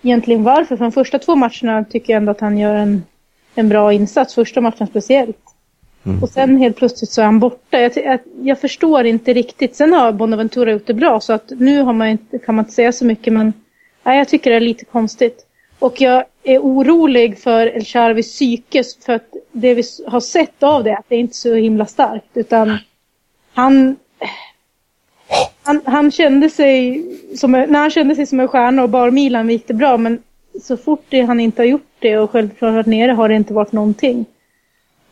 egentligen 0.01 0.43
varför. 0.43 0.77
För 0.77 0.85
de 0.85 0.91
första 0.91 1.19
två 1.19 1.35
matcherna 1.35 1.85
tycker 1.89 2.13
jag 2.13 2.17
ändå 2.17 2.31
att 2.31 2.39
han 2.39 2.57
gör 2.57 2.75
en, 2.75 3.03
en 3.55 3.69
bra 3.69 3.93
insats. 3.93 4.35
Första 4.35 4.61
matchen 4.61 4.87
speciellt. 4.87 5.37
Och 6.21 6.29
sen 6.29 6.57
helt 6.57 6.75
plötsligt 6.75 7.09
så 7.11 7.21
är 7.21 7.25
han 7.25 7.39
borta. 7.39 7.79
Jag, 7.79 7.91
jag, 7.97 8.19
jag 8.41 8.59
förstår 8.59 9.05
inte 9.05 9.33
riktigt. 9.33 9.75
Sen 9.75 9.93
har 9.93 10.11
Bonaventura 10.11 10.71
gjort 10.71 10.87
det 10.87 10.93
bra. 10.93 11.19
Så 11.19 11.33
att 11.33 11.51
nu 11.57 11.81
har 11.81 11.93
man 11.93 12.07
inte, 12.07 12.39
kan 12.39 12.55
man 12.55 12.65
inte 12.65 12.75
säga 12.75 12.91
så 12.91 13.05
mycket. 13.05 13.33
Men 13.33 13.53
nej, 14.03 14.17
jag 14.17 14.27
tycker 14.27 14.49
det 14.49 14.55
är 14.55 14.59
lite 14.61 14.85
konstigt. 14.85 15.45
Och 15.81 16.01
jag 16.01 16.23
är 16.43 16.59
orolig 16.59 17.39
för 17.39 17.67
El 17.67 17.85
Charvis 17.85 18.31
psyke. 18.33 18.83
För 19.05 19.13
att 19.13 19.33
det 19.51 19.73
vi 19.73 19.83
har 20.07 20.19
sett 20.19 20.63
av 20.63 20.83
det, 20.83 20.97
att 20.97 21.05
det 21.07 21.15
är 21.15 21.19
inte 21.19 21.35
så 21.35 21.53
himla 21.55 21.85
starkt. 21.85 22.25
Utan 22.33 22.77
han, 23.53 23.95
han, 25.63 25.81
han 25.85 26.11
kände 26.11 26.49
sig 26.49 27.03
som, 27.37 27.55
en- 27.55 27.69
när 27.71 27.79
han 27.79 27.89
kände 27.89 28.15
sig 28.15 28.25
som 28.25 28.39
en 28.39 28.47
stjärna 28.47 28.83
och 28.83 28.89
bar 28.89 29.11
Milan 29.11 29.49
gick 29.49 29.67
det 29.67 29.73
bra. 29.73 29.97
Men 29.97 30.23
så 30.61 30.77
fort 30.77 31.03
det, 31.09 31.21
han 31.21 31.39
inte 31.39 31.61
har 31.61 31.67
gjort 31.67 31.87
det 31.99 32.17
och 32.17 32.31
självklart 32.31 32.73
varit 32.73 32.85
nere 32.85 33.11
har 33.11 33.29
det 33.29 33.35
inte 33.35 33.53
varit 33.53 33.71
någonting. 33.71 34.25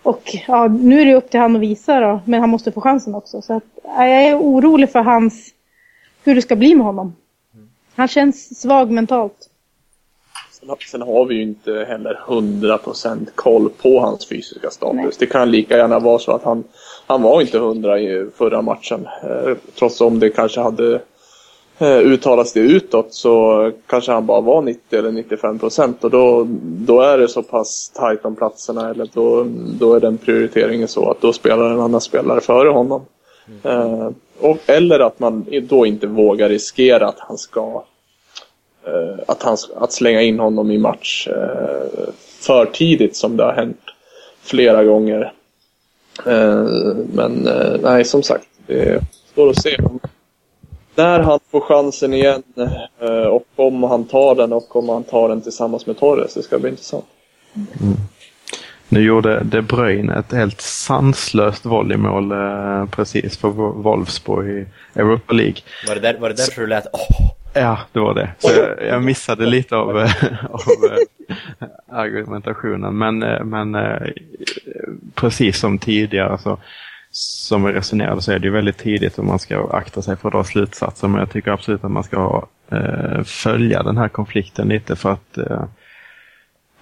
Och 0.03 0.36
ja, 0.47 0.67
nu 0.67 1.01
är 1.01 1.05
det 1.05 1.13
upp 1.13 1.30
till 1.30 1.39
han 1.39 1.55
att 1.55 1.61
visa 1.61 1.99
då. 1.99 2.22
Men 2.26 2.39
han 2.39 2.49
måste 2.49 2.72
få 2.72 2.82
chansen 2.82 3.15
också. 3.15 3.41
Så 3.41 3.53
att, 3.53 3.63
jag 3.84 4.09
är 4.09 4.36
orolig 4.39 4.91
för 4.91 4.99
hans, 4.99 5.49
hur 6.24 6.36
det 6.36 6.41
ska 6.41 6.55
bli 6.55 6.76
med 6.76 6.86
honom. 6.86 7.15
Han 7.95 8.07
känns 8.07 8.59
svag 8.61 8.91
mentalt. 8.91 9.49
Sen, 10.60 10.76
sen 10.91 11.01
har 11.01 11.26
vi 11.26 11.36
ju 11.36 11.41
inte 11.41 11.86
heller 11.89 12.20
100% 12.28 13.28
koll 13.36 13.70
på 13.70 13.99
hans 13.99 14.28
fysiska 14.28 14.70
status. 14.70 14.95
Nej. 14.95 15.12
Det 15.20 15.26
kan 15.26 15.51
lika 15.51 15.78
gärna 15.78 15.99
vara 15.99 16.20
så 16.20 16.32
att 16.32 16.43
han, 16.43 16.64
han 17.07 17.22
var 17.22 17.41
inte 17.41 17.57
100 17.57 17.99
i 17.99 18.28
förra 18.38 18.62
matchen. 18.62 19.07
Eh, 19.24 19.57
trots 19.76 20.01
om 20.01 20.20
det 20.20 20.30
kanske 20.30 20.62
hade 20.62 21.01
eh, 21.78 21.97
uttalats 21.97 22.53
det 22.53 22.60
utåt 22.60 23.14
så 23.14 23.72
kanske 23.88 24.12
han 24.12 24.26
bara 24.26 24.41
var 24.41 24.62
90 24.62 24.99
eller 24.99 25.12
95% 25.12 25.93
och 26.01 26.10
då, 26.10 26.47
då 26.62 27.01
är 27.01 27.18
det 27.18 27.28
så 27.28 27.43
pass 27.43 27.91
tajt 27.95 28.26
om 28.26 28.36
platserna 28.36 28.89
eller 28.89 29.10
då, 29.14 29.47
då 29.80 29.93
är 29.93 29.99
den 29.99 30.18
prioriteringen 30.18 30.88
så 30.88 31.12
att 31.12 31.22
då 31.22 31.34
spelar 31.34 31.72
en 31.72 31.80
annan 31.80 32.01
spelare 32.01 32.41
före 32.41 32.70
honom. 32.70 33.01
Eh, 33.64 34.10
och, 34.39 34.57
eller 34.66 34.99
att 34.99 35.20
man 35.20 35.45
då 35.64 35.86
inte 35.86 36.07
vågar 36.07 36.49
riskera 36.49 37.07
att 37.07 37.20
han 37.20 37.38
ska 37.38 37.84
att, 39.28 39.44
han, 39.44 39.58
att 39.76 39.92
slänga 39.94 40.22
in 40.22 40.40
honom 40.40 40.72
i 40.72 40.78
match 40.78 41.28
eh, 41.28 42.10
för 42.40 42.66
tidigt 42.66 43.16
som 43.16 43.38
det 43.38 43.44
har 43.44 43.54
hänt 43.54 43.82
flera 44.42 44.84
gånger. 44.84 45.34
Eh, 46.26 46.66
men 47.14 47.48
eh, 47.48 47.80
nej, 47.84 48.06
som 48.06 48.24
sagt, 48.24 48.46
det 48.68 49.02
står 49.32 49.50
att 49.50 49.62
se. 49.62 49.78
När 50.96 51.20
han 51.20 51.40
får 51.52 51.62
chansen 51.62 52.14
igen 52.14 52.44
eh, 53.00 53.10
och 53.10 53.46
om 53.56 53.84
han 53.84 54.04
tar 54.04 54.36
den 54.36 54.54
och 54.54 54.76
om 54.76 54.90
han 54.90 55.04
tar 55.04 55.30
den 55.30 55.42
tillsammans 55.42 55.86
med 55.86 55.98
Torres. 56.00 56.34
Det 56.34 56.44
ska 56.44 56.60
bli 56.60 56.70
intressant. 56.70 57.06
Nu 58.90 59.02
gjorde 59.02 59.44
De 59.44 59.62
Bruyne 59.62 60.20
ett 60.20 60.32
helt 60.32 60.62
sanslöst 60.62 61.66
volleymål 61.66 62.32
eh, 62.32 62.86
precis 62.86 63.38
för 63.38 63.48
Wo- 63.48 63.82
Wolfsburg 63.82 64.50
i 64.50 64.66
Europa 65.00 65.34
League. 65.34 65.58
Var 65.88 65.96
det, 65.96 66.02
där, 66.02 66.18
var 66.20 66.30
det 66.30 66.36
därför 66.36 66.62
du 66.62 66.68
lät 66.68 66.88
åh? 66.94 67.32
Ja, 67.54 67.80
det 67.91 68.00
var 68.00 68.14
det. 68.14 68.32
Så 68.38 68.52
jag, 68.58 68.88
jag 68.88 69.04
missade 69.04 69.45
lite 69.45 69.76
av, 69.76 69.97
eh, 69.97 70.12
av 70.50 70.62
eh, 70.91 71.68
argumentationen. 71.89 72.97
Men, 72.97 73.24
eh, 73.24 73.43
men 73.43 73.78
precis 75.16 75.60
som 75.60 75.78
tidigare 75.78 76.38
så 76.38 76.58
som 77.12 77.64
vi 77.64 77.74
resonerade 77.74 78.22
så 78.22 78.32
är 78.32 78.39
det 78.39 78.47
ju 78.47 78.54
väldigt 78.54 78.78
tidigt 78.78 79.18
och 79.20 79.26
man 79.26 79.39
ska 79.39 79.70
akta 79.72 80.02
sig 80.02 80.16
för 80.16 80.28
att 80.28 80.34
dra 80.34 80.43
slutsatser. 80.43 81.08
Men 81.08 81.20
jag 81.20 81.32
tycker 81.32 81.52
absolut 81.52 81.84
att 81.84 81.91
man 81.91 82.04
ska 82.04 82.47
eh, 82.72 83.24
följa 83.24 83.84
den 83.84 83.97
här 83.97 84.08
konflikten 84.08 84.68
lite 84.68 84.95
för 84.95 85.12
att 85.12 85.38
eh, 85.38 85.64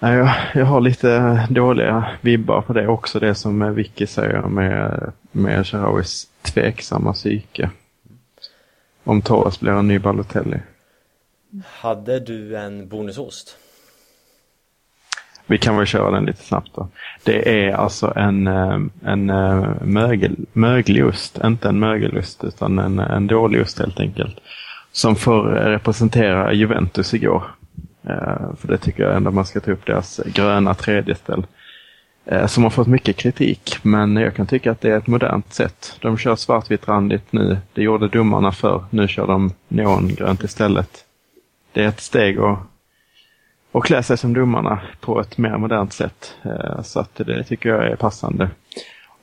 jag, 0.00 0.30
jag 0.54 0.64
har 0.64 0.80
lite 0.80 1.46
dåliga 1.50 2.06
vibbar 2.20 2.60
på 2.60 2.72
det 2.72 2.88
också. 2.88 3.20
Det 3.20 3.34
som 3.34 3.74
Vicky 3.74 4.06
säger 4.06 4.42
med, 4.42 5.12
med 5.32 5.66
Sharawis 5.66 6.26
tveksamma 6.42 7.12
psyke. 7.12 7.70
Om 9.08 9.22
Torres 9.22 9.60
blir 9.60 9.72
en 9.72 9.88
ny 9.88 9.98
Balotelli. 9.98 10.60
Hade 11.64 12.20
du 12.20 12.56
en 12.56 12.88
bonusost? 12.88 13.56
Vi 15.46 15.58
kan 15.58 15.76
väl 15.76 15.86
köra 15.86 16.10
den 16.10 16.24
lite 16.24 16.42
snabbt 16.42 16.70
då. 16.74 16.88
Det 17.24 17.68
är 17.68 17.72
alltså 17.72 18.12
en, 18.16 18.46
eh, 18.46 18.80
en 19.04 19.30
eh, 19.30 19.82
mögel, 19.82 20.36
möglig 20.52 21.06
ost, 21.06 21.38
inte 21.44 21.68
en 21.68 21.78
mögelost 21.78 22.44
utan 22.44 22.78
en, 22.78 22.98
en 22.98 23.26
dålig 23.26 23.62
ost 23.62 23.78
helt 23.78 24.00
enkelt. 24.00 24.36
Som 24.92 25.16
får 25.16 25.42
representera 25.44 26.52
Juventus 26.52 27.14
igår. 27.14 27.42
Eh, 28.02 28.54
för 28.60 28.68
det 28.68 28.78
tycker 28.78 29.02
jag 29.02 29.16
ändå 29.16 29.30
man 29.30 29.46
ska 29.46 29.60
ta 29.60 29.70
upp 29.70 29.86
deras 29.86 30.20
gröna 30.26 30.74
tredjeställ. 30.74 31.46
Som 32.46 32.62
har 32.62 32.70
fått 32.70 32.86
mycket 32.86 33.16
kritik, 33.16 33.76
men 33.82 34.16
jag 34.16 34.34
kan 34.34 34.46
tycka 34.46 34.70
att 34.70 34.80
det 34.80 34.90
är 34.90 34.98
ett 34.98 35.06
modernt 35.06 35.54
sätt. 35.54 35.96
De 36.00 36.18
kör 36.18 36.36
svartvitt 36.36 36.88
randigt 36.88 37.32
nu. 37.32 37.58
Det 37.72 37.82
gjorde 37.82 38.08
domarna 38.08 38.52
för. 38.52 38.84
Nu 38.90 39.08
kör 39.08 39.26
de 39.26 39.52
neongrönt 39.68 40.44
istället. 40.44 41.04
Det 41.72 41.84
är 41.84 41.88
ett 41.88 42.00
steg 42.00 42.40
och 42.40 42.58
och 43.72 43.84
klä 43.84 44.02
sig 44.02 44.18
som 44.18 44.34
domarna 44.34 44.80
på 45.00 45.20
ett 45.20 45.38
mer 45.38 45.58
modernt 45.58 45.92
sätt. 45.92 46.34
Eh, 46.42 46.82
så 46.82 47.00
att 47.00 47.14
det 47.14 47.44
tycker 47.44 47.68
jag 47.68 47.86
är 47.86 47.96
passande. 47.96 48.50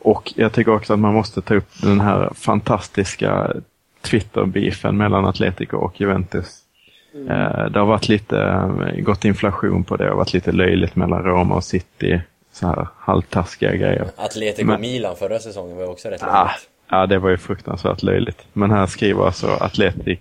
Och 0.02 0.34
jag 0.36 0.54
tycker 0.54 0.74
också 0.74 0.94
att 0.94 1.00
man 1.00 1.14
måste 1.14 1.42
ta 1.42 1.56
upp 1.56 1.70
den 1.82 2.00
här 2.00 2.30
fantastiska 2.36 3.54
Twitter-beefen 4.02 4.98
mellan 4.98 5.26
Atletico 5.26 5.78
och 5.78 6.02
Juventus. 6.02 6.60
Mm. 7.14 7.28
Eh, 7.28 7.66
det 7.66 7.80
har 7.80 7.86
varit 7.86 8.10
lite, 8.10 8.40
eh, 8.40 9.02
gått 9.04 9.26
inflation 9.26 9.84
på 9.84 9.96
det, 9.96 10.04
det 10.04 10.10
har 10.10 10.18
varit 10.18 10.34
lite 10.34 10.52
löjligt 10.52 10.96
mellan 10.96 11.24
Roma 11.24 11.56
och 11.56 11.64
City. 11.64 12.22
Så 12.56 12.68
här 12.68 12.88
halvtaskiga 12.98 13.76
grejer. 13.76 14.08
Atletico 14.16 14.68
Men, 14.68 14.82
Milan 14.82 15.16
förra 15.16 15.40
säsongen 15.40 15.78
var 15.78 15.90
också 15.90 16.10
rätt 16.10 16.22
löjligt. 16.22 16.36
Ah, 16.36 16.52
ja, 16.90 17.06
det 17.06 17.20
var 17.20 17.30
ju 17.30 17.38
fruktansvärt 17.38 18.04
löjligt. 18.04 18.46
Men 18.54 18.72
här 18.72 18.86
skriver 18.86 19.26
alltså 19.26 19.48
Atletic 19.48 20.20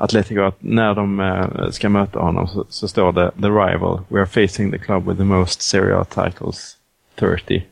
Atletico 0.00 0.42
att 0.42 0.56
när 0.58 0.94
de 0.94 1.20
eh, 1.20 1.70
ska 1.70 1.88
möta 1.88 2.18
honom 2.18 2.48
så, 2.48 2.64
så, 2.68 2.88
står 2.88 3.12
det 3.12 3.30
The 3.30 3.48
rival, 3.48 4.00
we 4.08 4.20
are 4.20 4.26
facing 4.26 4.72
the 4.72 4.78
club 4.78 5.08
with 5.08 5.18
the 5.18 5.24
most 5.24 5.62
Serie 5.62 5.96
A 5.96 6.04
titles, 6.04 6.76
30. 7.14 7.66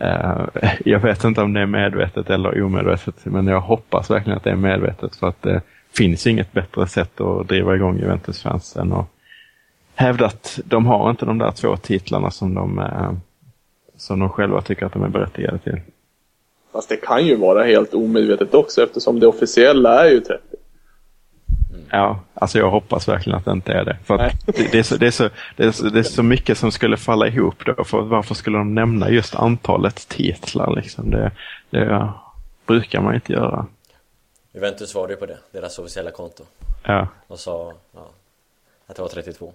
Uh, 0.00 0.46
jag 0.84 1.00
vet 1.00 1.24
inte 1.24 1.42
om 1.42 1.52
det 1.52 1.60
är 1.60 1.66
medvetet 1.66 2.30
eller 2.30 2.62
omedvetet, 2.62 3.14
men 3.24 3.46
jag 3.46 3.60
hoppas 3.60 4.10
verkligen 4.10 4.36
att 4.36 4.44
det 4.44 4.50
är 4.50 4.56
medvetet 4.56 5.16
för 5.16 5.28
att 5.28 5.42
det 5.42 5.60
finns 5.96 6.26
inget 6.26 6.52
bättre 6.52 6.86
sätt 6.86 7.20
att 7.20 7.48
driva 7.48 7.74
igång 7.74 7.98
Juventus-fans 7.98 8.76
än 8.76 8.92
att 8.92 9.13
hävda 9.94 10.26
att 10.26 10.60
de 10.64 10.86
har 10.86 11.10
inte 11.10 11.26
de 11.26 11.38
där 11.38 11.50
två 11.50 11.76
titlarna 11.76 12.30
som 12.30 12.54
de, 12.54 12.78
uh, 12.78 13.12
som 13.96 14.20
de 14.20 14.28
själva 14.28 14.60
tycker 14.60 14.86
att 14.86 14.92
de 14.92 15.02
är 15.02 15.08
berättigade 15.08 15.58
till. 15.58 15.80
Fast 16.72 16.88
det 16.88 16.96
kan 16.96 17.26
ju 17.26 17.36
vara 17.36 17.64
helt 17.64 17.94
omedvetet 17.94 18.54
också 18.54 18.82
eftersom 18.82 19.20
det 19.20 19.26
officiella 19.26 20.06
är 20.06 20.10
ju 20.10 20.20
30. 20.20 20.42
Ja, 21.90 22.20
alltså 22.34 22.58
jag 22.58 22.70
hoppas 22.70 23.08
verkligen 23.08 23.38
att 23.38 23.44
det 23.44 23.50
inte 23.50 23.72
är 23.72 23.84
det. 23.84 23.98
För 24.04 24.18
det, 24.18 24.32
det, 24.72 24.78
är 24.78 24.82
så, 24.82 24.96
det, 24.96 25.06
är 25.06 25.10
så, 25.10 25.28
det, 25.56 25.64
är 25.64 25.70
så, 25.70 25.84
det 25.84 25.98
är 25.98 26.02
så 26.02 26.22
mycket 26.22 26.58
som 26.58 26.72
skulle 26.72 26.96
falla 26.96 27.26
ihop 27.26 27.64
då. 27.64 27.84
För 27.84 28.00
varför 28.00 28.34
skulle 28.34 28.58
de 28.58 28.74
nämna 28.74 29.10
just 29.10 29.34
antalet 29.34 30.08
titlar 30.08 30.76
liksom? 30.76 31.10
Det, 31.10 31.30
det 31.70 32.12
brukar 32.66 33.00
man 33.00 33.14
inte 33.14 33.32
göra. 33.32 33.66
Juventus 34.52 34.90
svarade 34.90 35.12
ju 35.12 35.16
på 35.16 35.26
det, 35.26 35.38
deras 35.52 35.78
officiella 35.78 36.10
konto. 36.10 36.44
Ja. 36.82 37.08
Och 37.26 37.38
sa 37.38 37.72
ja, 37.94 38.10
att 38.86 38.96
det 38.96 39.02
var 39.02 39.08
32. 39.08 39.52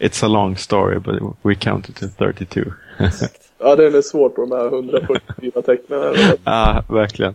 It's 0.00 0.24
a 0.24 0.28
long 0.28 0.56
story 0.56 0.98
but 0.98 1.36
we 1.42 1.54
counted 1.54 1.96
to 1.96 2.08
32. 2.08 2.60
Exakt. 2.98 3.50
ja, 3.58 3.76
det 3.76 3.86
är 3.86 4.02
svårt 4.02 4.34
på 4.34 4.40
de 4.46 4.52
här 4.52 4.66
144 4.66 5.62
tecknen. 5.62 6.14
ja, 6.44 6.84
verkligen. 6.88 7.34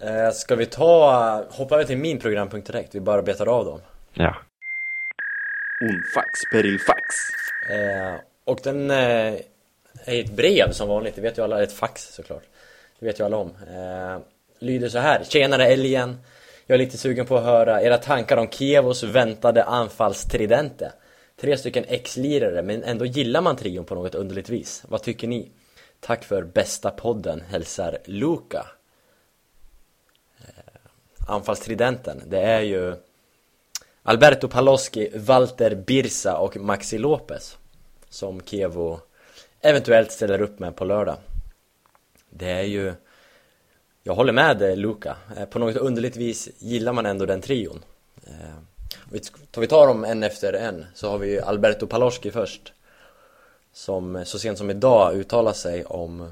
Eh, 0.00 0.30
ska 0.32 0.56
vi 0.56 0.66
ta, 0.66 1.44
hoppa 1.50 1.74
över 1.74 1.84
till 1.84 1.98
min 1.98 2.18
programpunkt 2.18 2.66
direkt? 2.66 2.94
Vi 2.94 3.00
bara 3.00 3.22
betar 3.22 3.46
av 3.46 3.64
dem. 3.64 3.80
Ja. 4.12 4.36
Unfax 5.80 6.40
perifax. 6.52 7.00
Eh, 7.70 8.20
och 8.44 8.60
den 8.62 8.90
eh, 8.90 9.34
är 10.04 10.20
ett 10.20 10.36
brev 10.36 10.72
som 10.72 10.88
vanligt, 10.88 11.14
det 11.14 11.20
vet 11.20 11.38
ju 11.38 11.42
alla, 11.42 11.62
ett 11.62 11.72
fax 11.72 12.14
såklart. 12.14 12.44
Det 12.98 13.06
vet 13.06 13.20
ju 13.20 13.24
alla 13.24 13.36
om. 13.36 13.48
Eh, 13.48 14.18
lyder 14.58 14.88
så 14.88 14.98
här. 14.98 15.24
Tjenare 15.24 15.66
älgen! 15.66 16.18
Jag 16.66 16.74
är 16.74 16.78
lite 16.78 16.98
sugen 16.98 17.26
på 17.26 17.36
att 17.36 17.44
höra 17.44 17.82
era 17.82 17.98
tankar 17.98 18.36
om 18.36 18.48
Kievos 18.48 19.02
väntade 19.02 19.64
anfallstridente. 19.64 20.92
Tre 21.36 21.56
stycken 21.56 21.84
ex-lirare, 21.88 22.62
men 22.62 22.82
ändå 22.82 23.04
gillar 23.04 23.40
man 23.40 23.56
trion 23.56 23.84
på 23.84 23.94
något 23.94 24.14
underligt 24.14 24.48
vis. 24.48 24.84
Vad 24.88 25.02
tycker 25.02 25.28
ni? 25.28 25.50
Tack 26.00 26.24
för 26.24 26.42
bästa 26.42 26.90
podden, 26.90 27.40
hälsar 27.40 27.98
Luka 28.04 28.66
eh, 30.40 31.28
anfallstridenten, 31.28 32.22
det 32.26 32.40
är 32.40 32.60
ju 32.60 32.96
Alberto 34.02 34.48
Paloski, 34.48 35.10
Walter 35.14 35.74
Birsa 35.74 36.36
och 36.36 36.56
Maxi 36.56 36.98
Lopez 36.98 37.58
som 38.08 38.40
Kevo 38.40 39.00
eventuellt 39.60 40.12
ställer 40.12 40.40
upp 40.40 40.58
med 40.58 40.76
på 40.76 40.84
lördag. 40.84 41.16
Det 42.30 42.50
är 42.50 42.62
ju 42.62 42.94
jag 44.06 44.14
håller 44.14 44.32
med 44.32 44.78
Luca. 44.78 45.16
Eh, 45.36 45.44
på 45.44 45.58
något 45.58 45.76
underligt 45.76 46.16
vis 46.16 46.48
gillar 46.58 46.92
man 46.92 47.06
ändå 47.06 47.26
den 47.26 47.40
trion. 47.40 47.84
Eh, 48.26 49.20
Tar 49.50 49.60
vi 49.60 49.66
tar 49.66 49.86
dem 49.86 50.04
en 50.04 50.22
efter 50.22 50.52
en 50.52 50.86
så 50.94 51.10
har 51.10 51.18
vi 51.18 51.30
ju 51.30 51.40
Alberto 51.40 51.86
Paloschi 51.86 52.30
först. 52.30 52.72
Som 53.72 54.24
så 54.24 54.38
sent 54.38 54.58
som 54.58 54.70
idag 54.70 55.14
uttalar 55.14 55.52
sig 55.52 55.84
om 55.84 56.30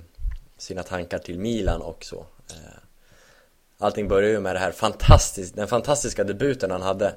sina 0.56 0.82
tankar 0.82 1.18
till 1.18 1.38
Milan 1.38 1.82
och 1.82 2.04
så. 2.04 2.16
Eh, 2.50 2.78
Allting 3.78 4.08
börjar 4.08 4.30
ju 4.30 4.40
med 4.40 4.54
det 4.54 4.58
här 4.58 4.72
fantastiskt, 4.72 5.56
den 5.56 5.68
fantastiska 5.68 6.24
debuten 6.24 6.70
han 6.70 6.82
hade 6.82 7.14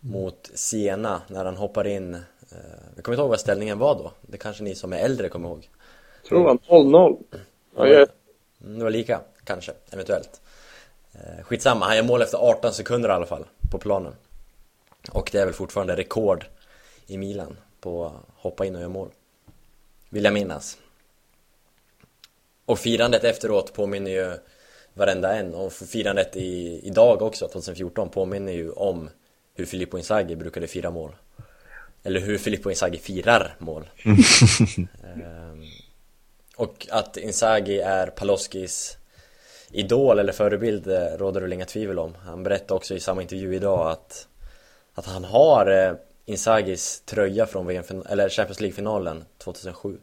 mot 0.00 0.50
Siena 0.54 1.22
när 1.28 1.44
han 1.44 1.56
hoppar 1.56 1.86
in 1.86 2.14
eh, 2.14 2.20
Jag 2.94 3.04
kommer 3.04 3.14
inte 3.14 3.22
ihåg 3.22 3.30
vad 3.30 3.40
ställningen 3.40 3.78
var 3.78 3.94
då 3.94 4.12
Det 4.20 4.38
kanske 4.38 4.62
ni 4.62 4.74
som 4.74 4.92
är 4.92 4.98
äldre 4.98 5.28
kommer 5.28 5.48
ihåg 5.48 5.68
Jag 6.22 6.28
tror 6.28 6.38
det 6.38 6.44
var 6.44 6.82
0-0 6.84 7.22
ja, 7.76 7.86
jag... 7.86 8.08
Mm, 8.64 8.78
det 8.78 8.84
var 8.84 8.90
lika, 8.90 9.20
kanske, 9.46 9.72
eventuellt. 9.90 10.40
Eh, 11.12 11.44
Skitsamma, 11.44 11.86
han 11.86 11.96
gör 11.96 12.02
mål 12.02 12.22
efter 12.22 12.38
18 12.38 12.72
sekunder 12.72 13.08
i 13.08 13.12
alla 13.12 13.26
fall 13.26 13.44
på 13.70 13.78
planen. 13.78 14.14
Och 15.10 15.28
det 15.32 15.38
är 15.38 15.44
väl 15.44 15.54
fortfarande 15.54 15.96
rekord 15.96 16.46
i 17.06 17.18
Milan 17.18 17.56
på 17.80 18.06
att 18.06 18.12
hoppa 18.36 18.66
in 18.66 18.74
och 18.74 18.80
göra 18.80 18.90
mål. 18.90 19.10
Vill 20.08 20.24
jag 20.24 20.34
minnas. 20.34 20.78
Och 22.64 22.78
firandet 22.78 23.24
efteråt 23.24 23.72
påminner 23.72 24.10
ju 24.10 24.38
varenda 24.94 25.36
en. 25.36 25.54
Och 25.54 25.72
firandet 25.72 26.36
i, 26.36 26.80
idag 26.84 27.22
också, 27.22 27.48
2014, 27.48 28.08
påminner 28.08 28.52
ju 28.52 28.70
om 28.70 29.10
hur 29.54 29.66
Filippo 29.66 29.98
Inzaghi 29.98 30.36
brukade 30.36 30.66
fira 30.66 30.90
mål. 30.90 31.16
Eller 32.02 32.20
hur 32.20 32.38
Filippo 32.38 32.70
Inzaghi 32.70 32.98
firar 32.98 33.56
mål. 33.58 33.90
ehm, 34.04 35.64
och 36.56 36.86
att 36.90 37.16
Inzaghi 37.16 37.80
är 37.80 38.06
Paloskis 38.06 38.96
idol 39.70 40.18
eller 40.18 40.32
förebild 40.32 40.86
råder 41.16 41.40
det 41.40 41.54
inga 41.54 41.64
tvivel 41.64 41.98
om. 41.98 42.14
Han 42.24 42.42
berättade 42.42 42.74
också 42.74 42.94
i 42.94 43.00
samma 43.00 43.22
intervju 43.22 43.54
idag 43.54 43.90
att, 43.90 44.28
att 44.94 45.06
han 45.06 45.24
har 45.24 45.66
eh, 45.66 45.94
Inzagis 46.24 47.02
tröja 47.04 47.46
från 47.46 47.66
VM, 47.66 47.84
eller 48.08 48.28
Champions 48.28 48.60
League-finalen 48.60 49.24
2007 49.38 49.98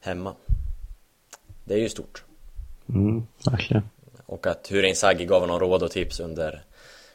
hemma. 0.00 0.34
Det 1.64 1.74
är 1.74 1.78
ju 1.78 1.88
stort. 1.88 2.24
Mm, 2.88 3.26
verkligen. 3.50 3.82
Och 4.26 4.46
att 4.46 4.70
hur 4.70 4.82
Inzaghi 4.82 5.24
gav 5.24 5.40
honom 5.40 5.60
råd 5.60 5.82
och 5.82 5.90
tips 5.90 6.20
under 6.20 6.62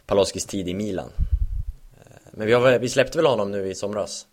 Paloskis 0.06 0.46
tid 0.46 0.68
i 0.68 0.74
Milan 0.74 1.10
eh, 1.98 2.12
Men 2.32 2.48
vi, 2.48 2.54
har, 2.54 2.80
vi 2.80 2.90
släppte 2.90 3.18
väl 3.18 3.28
honom 3.28 3.52
nu 3.52 3.68
i 3.68 3.76
somras? 3.76 4.28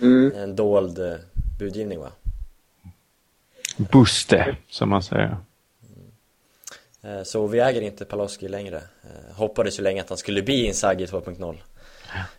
Mm. 0.00 0.32
En 0.36 0.56
dold 0.56 0.98
eh, 0.98 1.14
budgivning 1.58 1.98
va? 1.98 2.10
Buste, 3.76 4.56
som 4.68 4.88
man 4.88 5.02
säger. 5.02 5.36
Så 7.24 7.46
vi 7.46 7.60
äger 7.60 7.80
inte 7.80 8.04
Paloski 8.04 8.48
längre 8.48 8.82
Hoppades 9.34 9.78
ju 9.78 9.82
länge 9.82 10.00
att 10.00 10.08
han 10.08 10.18
skulle 10.18 10.42
bli 10.42 10.66
Inzaghi 10.66 11.06
2.0 11.06 11.56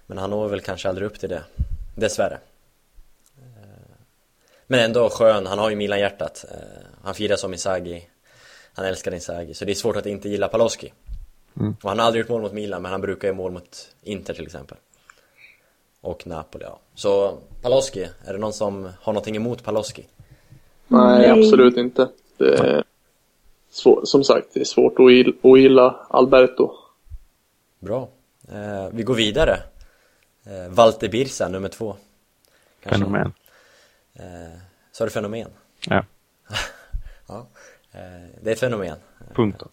Men 0.05 0.17
han 0.17 0.29
når 0.29 0.47
väl 0.47 0.61
kanske 0.61 0.89
aldrig 0.89 1.07
upp 1.07 1.19
till 1.19 1.29
det 1.29 1.43
Dessvärre 1.95 2.37
Men 4.67 4.79
ändå 4.79 5.09
skön, 5.09 5.45
han 5.45 5.59
har 5.59 5.69
ju 5.69 5.75
Milan-hjärtat 5.75 6.45
Han 7.03 7.13
firar 7.15 7.35
som 7.35 7.53
Inzaghi 7.53 8.07
han 8.73 8.85
älskar 8.85 9.13
Inzaghi, 9.13 9.53
så 9.53 9.65
det 9.65 9.71
är 9.71 9.75
svårt 9.75 9.95
att 9.95 10.05
inte 10.05 10.29
gilla 10.29 10.47
Paloski. 10.47 10.93
Mm. 11.59 11.75
Och 11.83 11.89
han 11.89 11.99
har 11.99 12.05
aldrig 12.05 12.21
gjort 12.21 12.29
mål 12.29 12.41
mot 12.41 12.53
Milan, 12.53 12.81
men 12.81 12.91
han 12.91 13.01
brukar 13.01 13.27
göra 13.27 13.37
mål 13.37 13.51
mot 13.51 13.95
Inter 14.03 14.33
till 14.33 14.45
exempel. 14.45 14.77
och 16.01 16.27
Napoli, 16.27 16.63
ja. 16.63 16.79
Så 16.95 17.37
Paloschi, 17.61 18.09
är 18.25 18.33
det 18.33 18.39
någon 18.39 18.53
som 18.53 18.89
har 19.01 19.13
någonting 19.13 19.35
emot 19.35 19.63
Paloschi? 19.63 20.07
Nej, 20.87 21.17
Nej. 21.17 21.29
absolut 21.29 21.77
inte. 21.77 22.07
Det 22.37 22.83
svår, 23.69 24.01
som 24.05 24.23
sagt, 24.23 24.47
det 24.53 24.59
är 24.59 24.63
svårt 24.65 24.93
att 24.93 25.05
gill- 25.11 25.37
att 25.53 25.59
gilla 25.59 26.05
Alberto. 26.09 26.71
Bra. 27.79 28.09
Eh, 28.51 28.89
vi 28.91 29.03
går 29.03 29.13
vidare. 29.15 29.59
Eh, 30.45 30.69
Walter 30.69 31.09
Birsa, 31.09 31.47
nummer 31.47 31.69
två. 31.69 31.95
Kanske. 32.83 32.99
Fenomen. 32.99 33.33
Eh, 34.13 34.59
så 34.91 35.03
är 35.03 35.07
det 35.07 35.13
fenomen? 35.13 35.47
Ja, 35.87 36.03
Ja. 37.27 37.45
Eh, 37.91 38.27
det 38.41 38.49
är 38.49 38.53
ett 38.53 38.59
fenomen. 38.59 38.97
punkt. 39.35 39.63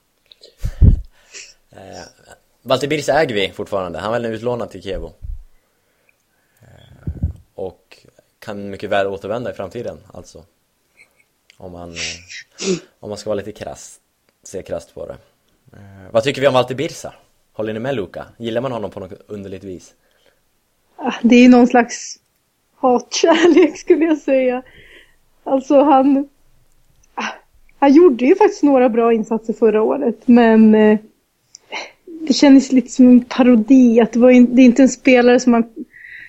Eh, 1.70 1.78
Walter 2.62 2.88
Birsa 2.88 3.12
äger 3.22 3.34
vi 3.34 3.52
fortfarande, 3.52 3.98
han 3.98 4.14
är 4.14 4.20
väl 4.20 4.32
utlånad 4.34 4.70
till 4.70 4.82
Kevo. 4.82 5.12
Eh, 6.60 6.68
och 7.54 8.06
kan 8.38 8.70
mycket 8.70 8.90
väl 8.90 9.06
återvända 9.06 9.50
i 9.50 9.54
framtiden, 9.54 9.98
alltså. 10.12 10.44
Om 11.56 11.72
man, 11.72 11.90
eh, 11.90 12.78
om 13.00 13.08
man 13.08 13.18
ska 13.18 13.30
vara 13.30 13.38
lite 13.38 13.52
krass, 13.52 14.00
se 14.42 14.62
krasst 14.62 14.94
på 14.94 15.06
det. 15.06 15.16
Eh, 15.72 16.10
vad 16.12 16.22
tycker 16.22 16.40
vi 16.40 16.46
om 16.46 16.54
Walter 16.54 16.74
Birsa? 16.74 17.14
Håller 17.52 17.72
ni 17.72 17.80
med 17.80 17.94
Luka? 17.94 18.26
Gillar 18.38 18.60
man 18.60 18.72
honom 18.72 18.90
på 18.90 19.00
något 19.00 19.12
underligt 19.26 19.64
vis? 19.64 19.94
Ah, 20.96 21.14
det 21.22 21.36
är 21.36 21.42
ju 21.42 21.48
någon 21.48 21.66
slags 21.66 22.18
hatkärlek 22.76 23.78
skulle 23.78 24.04
jag 24.04 24.18
säga. 24.18 24.62
Alltså 25.44 25.82
han... 25.82 26.28
Ah, 27.14 27.32
han 27.78 27.92
gjorde 27.92 28.24
ju 28.24 28.36
faktiskt 28.36 28.62
några 28.62 28.88
bra 28.88 29.12
insatser 29.12 29.52
förra 29.52 29.82
året 29.82 30.28
men 30.28 30.74
eh, 30.74 30.98
det 32.26 32.32
kändes 32.32 32.72
lite 32.72 32.88
som 32.88 33.08
en 33.08 33.24
parodi. 33.24 34.00
Att 34.00 34.12
det, 34.12 34.18
var 34.18 34.30
in, 34.30 34.56
det 34.56 34.62
är 34.62 34.64
inte 34.64 34.82
en 34.82 34.88
spelare 34.88 35.40
som, 35.40 35.52
man, 35.52 35.64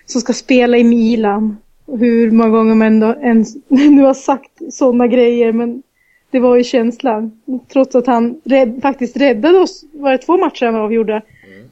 som 0.05 0.21
ska 0.21 0.33
spela 0.33 0.77
i 0.77 0.83
Milan. 0.83 1.57
Hur 1.87 2.31
många 2.31 2.49
gånger 2.49 2.75
man 2.75 3.03
ens, 3.03 3.55
nu 3.67 4.01
har 4.01 4.13
sagt 4.13 4.73
sådana 4.73 5.07
grejer 5.07 5.51
men 5.51 5.83
det 6.31 6.39
var 6.39 6.55
ju 6.55 6.63
känslan. 6.63 7.41
Trots 7.73 7.95
att 7.95 8.07
han 8.07 8.41
rädd, 8.43 8.79
faktiskt 8.81 9.17
räddade 9.17 9.57
oss, 9.57 9.83
var 9.91 10.11
det 10.11 10.17
två 10.17 10.37
matcher 10.37 10.65
han 10.65 10.75
avgjorde 10.75 11.21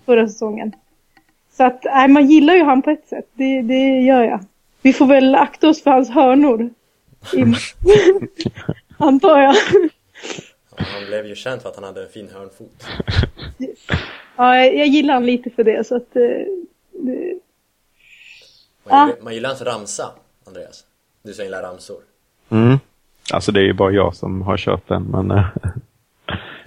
förra 0.06 0.28
säsongen. 0.28 0.72
Så 1.58 1.64
att, 1.64 1.84
nej, 1.84 2.08
man 2.08 2.28
gillar 2.28 2.56
ju 2.56 2.64
han 2.64 2.82
på 2.82 2.90
ett 2.90 3.08
sätt. 3.08 3.30
Det, 3.34 3.62
det 3.62 4.02
gör 4.02 4.24
jag. 4.24 4.40
Vi 4.82 4.94
får 4.94 5.06
väl 5.06 5.36
akta 5.36 5.70
oss 5.70 5.84
för 5.84 5.92
hans 5.92 6.10
hörnor. 6.10 6.70
I, 7.34 7.44
antar 8.98 9.40
jag. 9.40 9.56
Ja, 10.78 10.84
han 10.84 11.06
blev 11.08 11.26
ju 11.26 11.36
känd 11.36 11.62
för 11.62 11.70
att 11.70 11.76
han 11.76 11.84
hade 11.84 12.04
en 12.04 12.10
fin 12.10 12.30
hörnfot. 12.34 12.86
Ja, 14.38 14.58
jag, 14.58 14.88
gillar 14.88 15.14
han 15.14 15.26
lite 15.26 15.50
för 15.50 15.64
det. 15.64 15.88
Så 15.88 15.96
att, 15.96 16.16
eh, 16.16 16.22
Man 18.90 19.08
gillar, 19.08 19.22
man 19.24 19.34
gillar 19.34 19.50
hans 19.50 19.62
ramsa, 19.62 20.12
Andreas. 20.48 20.86
Du 21.24 21.34
som 21.34 21.46
gillar 21.46 21.62
ramsor. 21.62 21.98
Mm. 22.50 22.78
Alltså 23.34 23.52
det 23.52 23.60
är 23.60 23.64
ju 23.64 23.74
bara 23.74 23.92
jag 23.92 24.16
som 24.16 24.42
har 24.42 24.58
kört 24.58 24.88
den, 24.88 25.04
men 25.04 25.32
eh, 25.32 25.46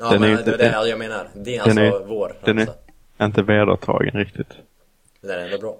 Ja, 0.00 0.10
Den 0.10 0.12
är 0.14 0.18
men 0.18 0.30
ju 0.30 0.36
det 0.36 0.54
är 0.64 0.82
det 0.82 0.88
jag 0.88 0.98
menar. 0.98 1.28
Det 1.34 1.56
är 1.56 1.62
alltså 1.62 1.80
är- 1.80 2.06
vår 2.06 2.32
den 2.44 2.58
är 2.58 2.66
ramsa. 2.66 2.78
inte 3.24 3.42
vedertagen 3.42 4.12
riktigt. 4.12 4.48
Den 5.20 5.30
är 5.30 5.44
ändå 5.44 5.58
bra. 5.58 5.76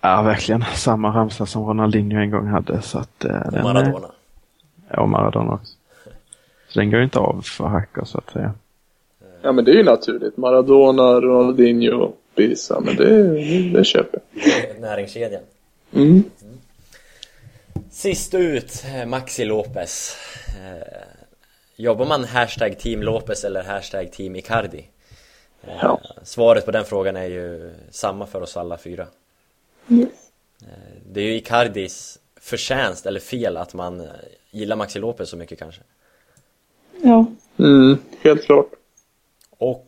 Ja, 0.00 0.22
verkligen. 0.22 0.64
Samma 0.74 1.08
ramsa 1.16 1.46
som 1.46 1.66
Ronaldinho 1.66 2.20
en 2.20 2.30
gång 2.30 2.46
hade. 2.46 2.82
Så 2.82 2.98
att, 2.98 3.24
eh, 3.24 3.40
Och 3.46 3.52
den, 3.52 3.62
Maradona. 3.62 4.08
Ja, 4.88 5.00
och 5.02 5.08
Maradona 5.08 5.52
också. 5.52 5.74
Så 6.68 6.78
den 6.80 6.90
går 6.90 6.98
ju 6.98 7.04
inte 7.04 7.18
av 7.18 7.42
för 7.44 7.64
hackor 7.66 8.04
så 8.04 8.18
att 8.18 8.30
säga. 8.30 8.52
Ja, 9.42 9.52
men 9.52 9.64
det 9.64 9.70
är 9.70 9.74
ju 9.76 9.84
naturligt. 9.84 10.36
Maradona, 10.36 11.02
Ronaldinho, 11.20 12.12
Birsa, 12.40 12.80
men 12.80 12.96
det, 12.96 13.32
det 13.78 13.84
köper 13.84 14.20
jag. 14.32 14.80
Näringskedjan. 14.80 15.42
Mm. 15.92 16.24
Sist 17.90 18.34
ut, 18.34 18.84
eh, 18.94 19.06
Maxi 19.06 19.44
Lopez. 19.44 20.16
Eh, 20.48 21.02
jobbar 21.76 22.06
man 22.06 22.24
hashtag 22.24 22.78
team 22.78 23.02
Lopez 23.02 23.44
eller 23.44 23.62
hashtag 23.62 24.12
team 24.12 24.36
Icardi? 24.36 24.84
Eh, 25.62 25.78
Ja. 25.82 26.00
Svaret 26.22 26.64
på 26.64 26.70
den 26.70 26.84
frågan 26.84 27.16
är 27.16 27.26
ju 27.26 27.72
samma 27.90 28.26
för 28.26 28.40
oss 28.42 28.56
alla 28.56 28.78
fyra. 28.78 29.06
yes. 29.88 30.08
Det 31.12 31.20
är 31.20 31.24
ju 31.24 31.34
Icardis 31.34 32.18
förtjänst 32.40 33.06
eller 33.06 33.20
fel 33.20 33.56
att 33.56 33.74
man 33.74 34.00
eh, 34.00 34.06
gillar 34.50 34.76
Maxi 34.76 34.98
Lopez 34.98 35.28
så 35.30 35.36
mycket 35.36 35.58
kanske. 35.58 35.80
Ja. 37.02 37.26
Mm, 37.58 37.98
helt 38.20 38.44
klart. 38.44 38.70
Och 39.58 39.86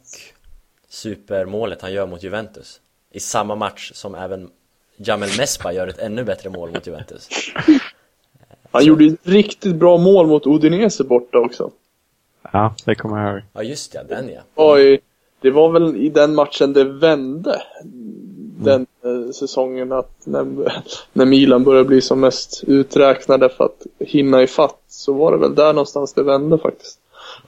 supermålet 0.93 1.83
han 1.83 1.93
gör 1.93 2.07
mot 2.07 2.23
Juventus. 2.23 2.81
I 3.11 3.21
samma 3.21 3.55
match 3.55 3.93
som 3.95 4.15
även 4.15 4.51
Jamel 4.97 5.29
Mespa 5.39 5.73
gör 5.73 5.89
ett 5.89 5.99
ännu 5.99 6.25
bättre 6.25 6.51
mål 6.51 6.71
mot 6.71 6.87
Juventus. 6.87 7.29
Han 8.71 8.85
gjorde 8.85 9.05
ett 9.05 9.21
riktigt 9.23 9.77
bra 9.77 9.99
mål 9.99 10.27
mot 10.27 10.47
Udinese 10.47 11.05
borta 11.05 11.39
också. 11.39 11.71
Ja, 12.53 12.75
det 12.85 12.95
kommer 12.95 13.25
jag 13.25 13.33
ihåg. 13.33 13.43
Ja 13.53 13.63
just 13.63 13.93
det, 13.93 14.07
den 14.09 14.29
ja. 14.29 14.41
Oj, 14.55 15.01
det 15.41 15.51
var 15.51 15.71
väl 15.71 15.97
i 15.97 16.09
den 16.09 16.35
matchen 16.35 16.73
det 16.73 16.85
vände. 16.85 17.63
Den 18.59 18.87
eh, 19.05 19.31
säsongen 19.33 19.93
att 19.93 20.27
när, 20.27 20.73
när 21.13 21.25
Milan 21.25 21.65
började 21.65 21.89
bli 21.89 22.01
som 22.01 22.21
mest 22.21 22.65
uträknade 22.67 23.49
för 23.49 23.65
att 23.65 23.87
hinna 23.99 24.43
i 24.43 24.47
fatt 24.47 24.81
så 24.89 25.13
var 25.13 25.33
det 25.33 25.39
väl 25.39 25.55
där 25.55 25.73
någonstans 25.73 26.13
det 26.13 26.23
vände 26.23 26.59
faktiskt. 26.59 26.99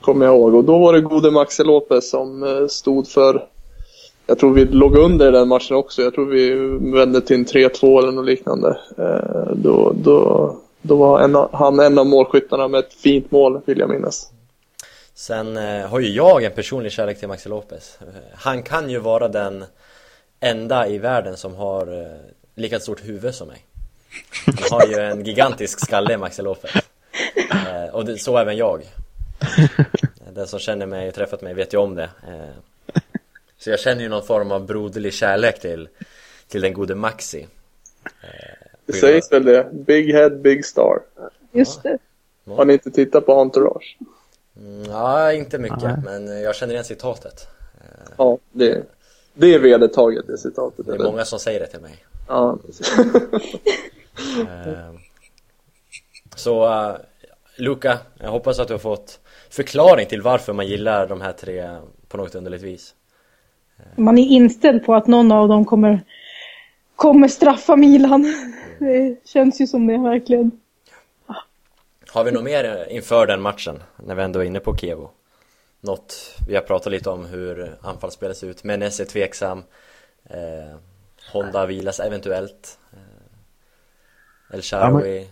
Kommer 0.05 0.25
jag 0.25 0.35
ihåg. 0.35 0.55
Och 0.55 0.63
då 0.63 0.79
var 0.79 0.93
det 0.93 1.01
gode 1.01 1.31
Maxi 1.31 1.63
Lopez 1.63 2.09
som 2.09 2.43
eh, 2.43 2.67
stod 2.67 3.07
för 3.07 3.47
jag 4.27 4.39
tror 4.39 4.53
vi 4.53 4.65
låg 4.65 4.97
under 4.97 5.27
i 5.27 5.31
den 5.31 5.47
matchen 5.47 5.75
också. 5.75 6.01
Jag 6.01 6.13
tror 6.13 6.25
vi 6.25 6.53
vände 6.91 7.21
till 7.21 7.35
en 7.35 7.45
3-2 7.45 7.99
eller 7.99 8.11
något 8.11 8.25
liknande. 8.25 8.77
Eh, 8.97 9.53
då, 9.55 9.93
då, 9.95 10.55
då 10.81 10.95
var 10.95 11.19
en 11.19 11.35
av, 11.35 11.49
han 11.53 11.79
en 11.79 11.97
av 11.97 12.05
målskyttarna 12.05 12.67
med 12.67 12.79
ett 12.79 12.93
fint 12.93 13.31
mål, 13.31 13.61
vill 13.65 13.79
jag 13.79 13.89
minnas. 13.89 14.31
Sen 15.13 15.57
eh, 15.57 15.87
har 15.87 15.99
ju 15.99 16.09
jag 16.09 16.43
en 16.43 16.51
personlig 16.51 16.91
kärlek 16.91 17.19
till 17.19 17.27
Maxi 17.27 17.49
Lopez. 17.49 17.99
Han 18.35 18.63
kan 18.63 18.89
ju 18.89 18.99
vara 18.99 19.27
den 19.27 19.65
enda 20.39 20.87
i 20.87 20.97
världen 20.97 21.37
som 21.37 21.55
har 21.55 22.07
lika 22.55 22.79
stort 22.79 23.05
huvud 23.05 23.35
som 23.35 23.47
mig. 23.47 23.65
Han 24.45 24.79
har 24.79 24.87
ju 24.87 24.95
en 24.95 25.25
gigantisk 25.25 25.79
skalle, 25.79 26.17
Maxi 26.17 26.41
Lopez. 26.41 26.71
Och 27.91 28.05
det, 28.05 28.17
så 28.17 28.37
även 28.37 28.57
jag. 28.57 28.81
Den 30.33 30.47
som 30.47 30.59
känner 30.59 30.85
mig 30.85 31.07
och 31.07 31.13
träffat 31.13 31.41
mig 31.41 31.53
vet 31.53 31.73
ju 31.73 31.77
om 31.77 31.95
det. 31.95 32.09
Eh, 32.27 32.93
så 33.57 33.69
jag 33.69 33.79
känner 33.79 34.01
ju 34.01 34.09
någon 34.09 34.25
form 34.25 34.51
av 34.51 34.65
broderlig 34.65 35.13
kärlek 35.13 35.59
till, 35.59 35.89
till 36.47 36.61
den 36.61 36.73
gode 36.73 36.95
Maxi. 36.95 37.47
Det 38.85 38.93
sägs 38.93 39.31
väl 39.31 39.45
det. 39.45 39.69
Big 39.73 40.13
head, 40.13 40.29
big 40.29 40.65
star. 40.65 40.99
Just 41.51 41.83
det. 41.83 41.97
Har 42.45 42.65
ni 42.65 42.73
inte 42.73 42.91
tittat 42.91 43.25
på 43.25 43.33
Entourage? 43.33 43.97
Mm, 44.57 44.83
ja, 44.91 45.33
inte 45.33 45.57
mycket, 45.57 45.83
Nej. 45.83 45.95
men 46.05 46.27
eh, 46.27 46.39
jag 46.39 46.55
känner 46.55 46.73
igen 46.73 46.85
citatet. 46.85 47.47
Ja, 48.17 48.37
det, 48.51 48.83
det 49.33 49.53
är 49.53 49.59
vedertaget 49.59 50.27
det 50.27 50.37
citatet. 50.37 50.85
Det 50.85 50.91
är 50.91 50.95
eller? 50.95 51.05
många 51.05 51.25
som 51.25 51.39
säger 51.39 51.59
det 51.59 51.67
till 51.67 51.79
mig. 51.81 52.05
Ja, 52.27 52.57
precis. 52.65 52.93
Eh, 54.39 54.93
Så 56.35 56.97
Luca, 57.57 57.99
jag 58.19 58.31
hoppas 58.31 58.59
att 58.59 58.67
du 58.67 58.73
har 58.73 58.79
fått 58.79 59.19
förklaring 59.49 60.05
till 60.05 60.21
varför 60.21 60.53
man 60.53 60.67
gillar 60.67 61.07
de 61.07 61.21
här 61.21 61.31
tre 61.31 61.77
på 62.07 62.17
något 62.17 62.35
underligt 62.35 62.63
vis. 62.63 62.95
Man 63.95 64.17
är 64.17 64.27
inställd 64.27 64.85
på 64.85 64.95
att 64.95 65.07
någon 65.07 65.31
av 65.31 65.47
dem 65.47 65.65
kommer, 65.65 66.01
kommer 66.95 67.27
straffa 67.27 67.75
Milan. 67.75 68.33
Det 68.79 69.15
känns 69.25 69.61
ju 69.61 69.67
som 69.67 69.87
det 69.87 69.97
verkligen. 69.97 70.51
Har 72.07 72.23
vi 72.23 72.31
något 72.31 72.43
mer 72.43 72.87
inför 72.89 73.27
den 73.27 73.41
matchen, 73.41 73.83
när 73.95 74.15
vi 74.15 74.23
ändå 74.23 74.39
är 74.39 74.43
inne 74.43 74.59
på 74.59 74.77
Kevo? 74.77 75.09
Något, 75.81 76.35
vi 76.47 76.55
har 76.55 76.61
pratat 76.61 76.91
lite 76.91 77.09
om 77.09 77.25
hur 77.25 77.77
anfallsspelet 77.81 78.37
ser 78.37 78.47
ut, 78.47 78.63
Menes 78.63 78.99
är 78.99 79.05
tveksam 79.05 79.63
eh, 80.29 80.77
Honda 81.31 81.65
vilas 81.65 81.99
eventuellt 81.99 82.79
eh, 82.93 84.55
El 84.55 84.61
Shaarawy, 84.61 85.17
ja, 85.17 85.25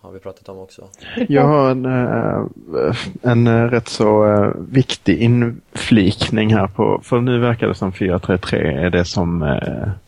har 0.00 0.12
vi 0.12 0.18
pratat 0.18 0.48
om 0.48 0.58
också 0.58 0.88
Jag 1.28 1.46
har 1.46 1.70
en, 1.70 1.84
eh, 1.84 2.96
en 3.22 3.46
eh, 3.46 3.64
rätt 3.64 3.88
så 3.88 4.26
eh, 4.26 4.50
viktig 4.68 5.18
inflikning 5.18 6.54
här 6.54 6.66
på, 6.66 7.00
för 7.04 7.20
nu 7.20 7.38
verkar 7.38 7.68
det 7.68 7.74
som 7.74 7.92
433 7.92 8.72
är 8.72 8.90
det 8.90 9.04
som, 9.04 9.58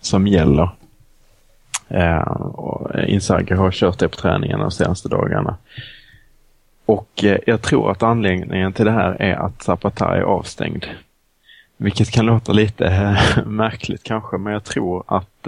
som 0.01 0.27
gäller. 0.27 0.71
Insager 1.91 3.09
Inzaghi 3.09 3.55
har 3.55 3.71
kört 3.71 3.99
det 3.99 4.09
på 4.09 4.17
träningen 4.17 4.59
de 4.59 4.71
senaste 4.71 5.09
dagarna. 5.09 5.57
Och 6.87 7.25
jag 7.47 7.63
tror 7.63 7.91
att 7.91 8.03
anledningen 8.03 8.73
till 8.73 8.85
det 8.85 8.91
här 8.91 9.23
är 9.23 9.35
att 9.35 9.63
Zapata 9.63 10.17
är 10.17 10.21
avstängd. 10.21 10.87
Vilket 11.77 12.11
kan 12.11 12.27
låta 12.27 12.53
lite 12.53 13.17
märkligt 13.47 14.03
kanske, 14.03 14.39
men 14.39 14.53
jag 14.53 14.65
tror 14.65 15.05
att 15.07 15.47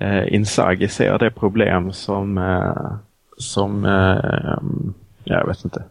eh, 0.00 0.34
Inzaghi 0.34 0.88
ser 0.88 1.18
det 1.18 1.30
problem 1.30 1.92
som, 1.92 2.38
eh, 2.38 2.96
som 3.36 3.84
eh, 3.84 4.56
jag 5.24 5.46
vet 5.46 5.64
inte. 5.64 5.82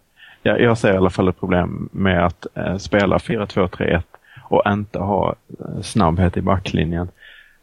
Jag, 0.43 0.62
jag 0.62 0.78
ser 0.78 0.93
i 0.93 0.98
alla 0.98 1.10
fall 1.10 1.28
ett 1.28 1.39
problem 1.39 1.89
med 1.91 2.26
att 2.26 2.48
eh, 2.54 2.78
spela 2.78 3.18
4-2-3-1 3.18 4.02
och 4.43 4.64
inte 4.68 5.00
ha 5.00 5.36
eh, 5.60 5.82
snabbhet 5.82 6.38
i 6.38 6.41
backlinjen. 6.41 7.08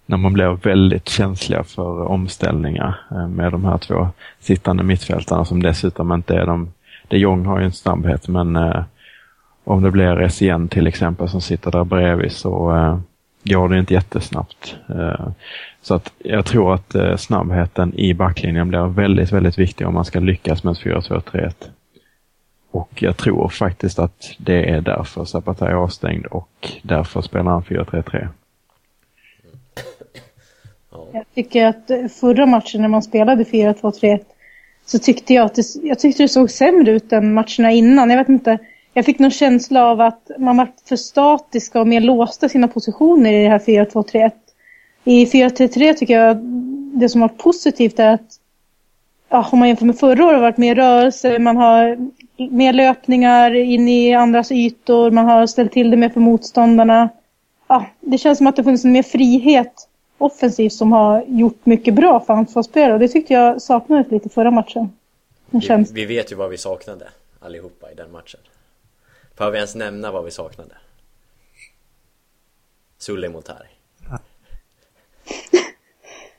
när 0.06 0.16
man 0.16 0.32
blir 0.32 0.58
väldigt 0.62 1.08
känsliga 1.08 1.64
för 1.64 2.02
omställningar 2.02 3.00
eh, 3.10 3.28
med 3.28 3.52
de 3.52 3.64
här 3.64 3.78
två 3.78 4.08
sittande 4.40 4.82
mittfältarna 4.82 5.44
som 5.44 5.62
dessutom 5.62 6.12
inte 6.12 6.36
är 6.36 6.46
de... 6.46 6.72
De 7.08 7.18
Jong 7.18 7.46
har 7.46 7.58
ju 7.58 7.64
en 7.64 7.72
snabbhet 7.72 8.28
men 8.28 8.56
eh, 8.56 8.82
om 9.64 9.82
det 9.82 9.90
blir 9.90 10.28
SCN 10.28 10.68
till 10.68 10.86
exempel 10.86 11.28
som 11.28 11.40
sitter 11.40 11.70
där 11.70 11.84
bredvid 11.84 12.32
så 12.32 12.76
eh, 12.76 12.98
går 13.44 13.68
det 13.68 13.78
inte 13.78 13.94
jättesnabbt. 13.94 14.76
Eh, 14.88 15.28
så 15.82 15.94
att 15.94 16.12
jag 16.18 16.46
tror 16.46 16.74
att 16.74 16.94
eh, 16.94 17.16
snabbheten 17.16 17.94
i 17.94 18.14
backlinjen 18.14 18.68
blir 18.68 18.86
väldigt, 18.86 19.32
väldigt 19.32 19.58
viktig 19.58 19.86
om 19.86 19.94
man 19.94 20.04
ska 20.04 20.20
lyckas 20.20 20.64
med 20.64 20.72
ett 20.72 20.78
4-2-3-1. 20.78 21.52
Och 22.70 23.02
jag 23.02 23.16
tror 23.16 23.48
faktiskt 23.48 23.98
att 23.98 24.34
det 24.38 24.70
är 24.70 24.80
därför 24.80 25.24
Zapata 25.24 25.68
är 25.68 25.74
avstängd 25.74 26.26
och 26.26 26.68
därför 26.82 27.22
spelar 27.22 27.50
han 27.50 27.62
4-3-3. 27.62 28.28
Jag 31.12 31.24
tycker 31.34 31.66
att 31.66 31.90
eh, 31.90 32.06
förra 32.06 32.46
matchen 32.46 32.80
när 32.80 32.88
man 32.88 33.02
spelade 33.02 33.44
4-2-3-1 33.44 34.20
så 34.84 34.98
tyckte 34.98 35.34
jag 35.34 35.44
att 35.44 35.54
det, 35.54 35.62
jag 35.82 35.98
tyckte 35.98 36.22
det 36.22 36.28
såg 36.28 36.50
sämre 36.50 36.90
ut 36.90 37.12
än 37.12 37.34
matcherna 37.34 37.70
innan. 37.70 38.10
Jag 38.10 38.16
vet 38.16 38.28
inte. 38.28 38.58
Jag 38.94 39.04
fick 39.04 39.18
någon 39.18 39.30
känsla 39.30 39.84
av 39.84 40.00
att 40.00 40.30
man 40.38 40.56
var 40.56 40.68
för 40.84 40.96
statiska 40.96 41.80
och 41.80 41.86
mer 41.86 42.00
låsta 42.00 42.48
sina 42.48 42.68
positioner 42.68 43.32
i 43.32 43.42
det 43.42 43.48
här 43.48 43.58
4-2-3-1. 43.58 44.30
I 45.04 45.24
4-3-3 45.24 45.94
tycker 45.94 46.20
jag 46.20 46.36
det 46.94 47.08
som 47.08 47.20
var 47.20 47.28
positivt 47.28 47.98
är 47.98 48.10
att 48.10 48.38
ja, 49.28 49.48
om 49.52 49.58
man 49.58 49.68
jämför 49.68 49.86
med 49.86 49.98
förra 49.98 50.24
året 50.24 50.34
har 50.34 50.40
varit 50.40 50.56
mer 50.56 50.74
rörelse, 50.74 51.38
man 51.38 51.56
har 51.56 52.10
mer 52.50 52.72
löpningar 52.72 53.54
in 53.54 53.88
i 53.88 54.14
andras 54.14 54.52
ytor, 54.52 55.10
man 55.10 55.24
har 55.24 55.46
ställt 55.46 55.72
till 55.72 55.90
det 55.90 55.96
mer 55.96 56.08
för 56.08 56.20
motståndarna. 56.20 57.08
Ja, 57.68 57.86
det 58.00 58.18
känns 58.18 58.38
som 58.38 58.46
att 58.46 58.56
det 58.56 58.64
funnits 58.64 58.84
en 58.84 58.92
mer 58.92 59.02
frihet 59.02 59.88
offensivt 60.18 60.72
som 60.72 60.92
har 60.92 61.24
gjort 61.28 61.66
mycket 61.66 61.94
bra 61.94 62.20
för 62.20 62.34
anfallsspelare 62.34 62.92
och 62.92 62.98
det 62.98 63.08
tyckte 63.08 63.34
jag 63.34 63.62
saknades 63.62 64.10
lite 64.10 64.28
förra 64.28 64.50
matchen. 64.50 64.92
Vi, 65.50 65.86
vi 65.92 66.04
vet 66.04 66.32
ju 66.32 66.36
vad 66.36 66.50
vi 66.50 66.58
saknade 66.58 67.08
allihopa 67.40 67.90
i 67.90 67.94
den 67.94 68.12
matchen. 68.12 68.40
Får 69.36 69.50
vi 69.50 69.56
ens 69.56 69.74
nämna 69.74 70.10
vad 70.12 70.24
vi 70.24 70.30
saknade? 70.30 70.74
Sully 72.98 73.28
Montari. 73.28 73.66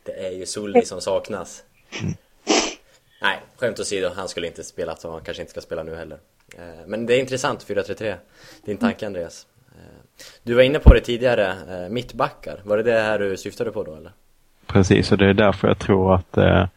Det 0.06 0.28
är 0.28 0.32
ju 0.32 0.46
Sully 0.46 0.82
som 0.82 1.02
saknas. 1.02 1.64
Nej, 3.22 3.40
skämt 3.58 3.80
åsido, 3.80 4.10
han 4.16 4.28
skulle 4.28 4.48
inte 4.48 4.64
spela 4.64 4.96
och 5.04 5.12
han 5.12 5.22
kanske 5.22 5.42
inte 5.44 5.52
ska 5.52 5.62
spela 5.62 5.84
nu 5.84 5.96
heller. 5.96 6.18
Eh, 6.58 6.86
Men 6.88 7.06
det 7.06 7.16
är 7.16 7.20
intressant, 7.20 7.66
4-3-3. 7.68 8.16
Din 8.66 8.78
tanke 8.78 9.06
Andreas. 9.06 9.48
Eh, 9.76 10.26
Du 10.44 10.54
var 10.54 10.62
inne 10.64 10.80
på 10.80 10.94
det 10.94 11.02
tidigare, 11.02 11.48
eh, 11.70 11.90
mittbackar. 11.90 12.62
Var 12.64 12.78
det 12.78 12.84
det 12.84 13.00
här 13.02 13.20
du 13.20 13.38
syftade 13.38 13.72
på 13.72 13.84
då 13.84 13.96
eller? 13.96 14.12
Precis, 14.68 15.12
och 15.12 15.18
det 15.18 15.30
är 15.30 15.34
därför 15.34 15.68
jag 15.68 15.80
tror 15.80 16.16
att 16.16 16.38
eh, 16.38 16.68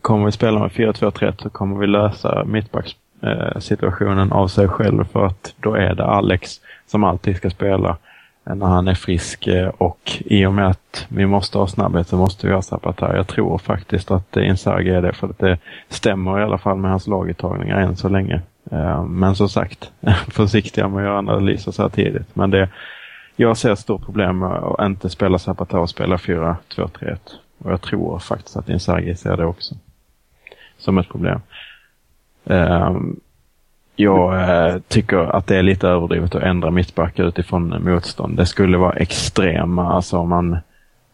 kommer 0.00 0.26
vi 0.26 0.32
spela 0.32 0.60
med 0.60 0.70
4-2-3 0.70 1.42
så 1.42 1.50
kommer 1.50 1.80
vi 1.80 1.86
lösa 1.86 2.38
eh, 2.40 2.44
Eh, 3.22 3.58
situationen 3.58 4.32
av 4.32 4.48
sig 4.48 4.68
själv 4.68 5.04
för 5.04 5.26
att 5.26 5.54
då 5.60 5.74
är 5.74 5.94
det 5.94 6.04
Alex 6.04 6.60
som 6.86 7.04
alltid 7.04 7.36
ska 7.36 7.50
spela 7.50 7.96
eh, 8.46 8.54
när 8.54 8.66
han 8.66 8.88
är 8.88 8.94
frisk 8.94 9.46
eh, 9.46 9.68
och 9.68 10.22
i 10.24 10.46
och 10.46 10.54
med 10.54 10.68
att 10.68 11.06
vi 11.08 11.26
måste 11.26 11.58
ha 11.58 11.66
snabbhet 11.66 12.08
så 12.08 12.16
måste 12.16 12.46
vi 12.46 12.52
ha 12.52 12.62
Zapata. 12.62 13.16
Jag 13.16 13.28
tror 13.28 13.58
faktiskt 13.58 14.10
att 14.10 14.36
eh, 14.36 14.48
Inzaghi 14.48 14.90
är 14.90 15.02
det 15.02 15.12
för 15.12 15.28
att 15.28 15.38
det 15.38 15.58
stämmer 15.88 16.40
i 16.40 16.42
alla 16.42 16.58
fall 16.58 16.78
med 16.78 16.90
hans 16.90 17.06
laguttagningar 17.06 17.80
än 17.80 17.96
så 17.96 18.08
länge. 18.08 18.40
Men 19.08 19.34
som 19.36 19.48
sagt, 19.48 19.92
försiktiga 20.28 20.88
med 20.88 20.98
att 20.98 21.04
göra 21.04 21.18
analyser 21.18 21.72
så 21.72 21.82
här 21.82 21.88
tidigt. 21.88 22.36
Men 22.36 22.50
det, 22.50 22.68
jag 23.36 23.56
ser 23.56 23.72
ett 23.72 23.78
stort 23.78 24.04
problem 24.04 24.38
med 24.38 24.50
att 24.50 24.86
inte 24.86 25.08
spela 25.08 25.38
Zapata 25.38 25.78
och 25.78 25.90
spela 25.90 26.16
4-2-3-1. 26.16 27.18
Och 27.58 27.72
jag 27.72 27.80
tror 27.80 28.18
faktiskt 28.18 28.56
att 28.56 28.68
Inzaghi 28.68 29.14
ser 29.14 29.36
det 29.36 29.44
också. 29.44 29.74
Som 30.78 30.98
ett 30.98 31.08
problem. 31.08 31.40
Ehm, 32.46 33.16
Jag 33.96 34.50
eh, 34.50 34.78
tycker 34.88 35.18
att 35.36 35.46
det 35.46 35.56
är 35.56 35.62
lite 35.62 35.88
överdrivet 35.88 36.34
att 36.34 36.42
ändra 36.42 36.70
mittbackar 36.70 37.24
utifrån 37.24 37.76
motstånd. 37.84 38.36
Det 38.36 38.46
skulle 38.46 38.78
vara 38.78 38.92
extrema, 38.92 39.92
alltså 39.92 40.18
om 40.18 40.28
man 40.28 40.56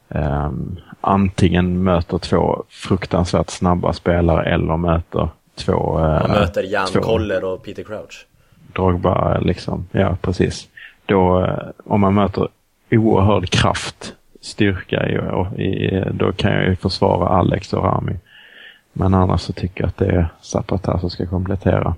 ehm, 0.08 0.76
antingen 1.00 1.82
möter 1.82 2.18
två 2.18 2.62
fruktansvärt 2.68 3.50
snabba 3.50 3.92
spelare 3.92 4.44
eller 4.54 4.76
möter 4.76 5.28
två... 5.56 5.98
eh, 5.98 6.04
Man 6.04 6.30
möter 6.30 6.62
Jan 6.62 6.86
två- 6.86 7.00
Koller 7.00 7.44
och 7.44 7.62
Peter 7.64 7.82
Crouch. 7.82 8.26
Drogba 8.72 9.38
liksom. 9.38 9.86
Ja, 9.92 10.16
precis. 10.22 10.68
Då, 11.06 11.44
eh, 11.44 11.58
om 11.84 12.00
man 12.00 12.14
möter 12.14 12.48
oerhörd 12.90 13.50
kraft, 13.50 14.14
styrka, 14.40 15.08
i, 15.08 15.62
i, 15.62 16.04
då 16.12 16.32
kan 16.32 16.52
jag 16.52 16.64
ju 16.64 16.76
försvara 16.76 17.28
Alex 17.28 17.72
och 17.72 17.84
Rami. 17.84 18.12
Men 18.93 19.14
annars 19.14 19.41
så 19.43 19.53
tycker 19.53 19.80
jag 19.80 19.89
att 19.89 19.97
det 19.97 20.07
är 20.07 20.34
Zapata 20.43 21.01
som 21.01 21.11
ska 21.11 21.26
komplettera. 21.26 21.97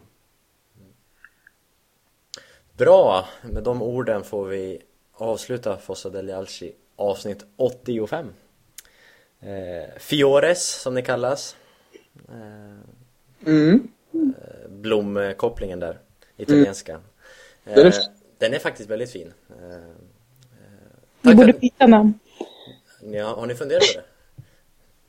Bra, 2.76 3.24
med 3.42 3.62
de 3.62 3.82
orden 3.82 4.24
får 4.24 4.46
vi 4.46 4.82
avsluta 5.12 5.76
Fossa 5.78 6.10
del 6.10 6.30
Alci 6.34 6.72
avsnitt 6.96 7.44
85. 7.56 8.26
Eh, 9.40 9.98
Fiores 9.98 10.80
som 10.82 10.94
det 10.94 11.02
kallas. 11.02 11.56
Eh, 12.28 12.80
Mm. 13.46 13.88
blomkopplingen 14.68 15.80
där, 15.80 15.98
italienska. 16.36 16.92
Eh, 17.64 17.92
Den 18.38 18.54
är- 18.54 18.58
faktiskt 18.58 18.90
väldigt 18.90 19.10
fin. 19.10 19.32
Eh, 19.60 19.74
eh, 19.74 19.80
Vi 21.22 21.28
tack 21.28 21.36
borde 21.36 21.52
byta 21.52 21.86
namn. 21.86 22.14
Ja, 23.02 23.34
har 23.34 23.46
ni 23.46 23.54
funderat 23.54 23.82
på 23.94 24.00
det? 24.00 24.06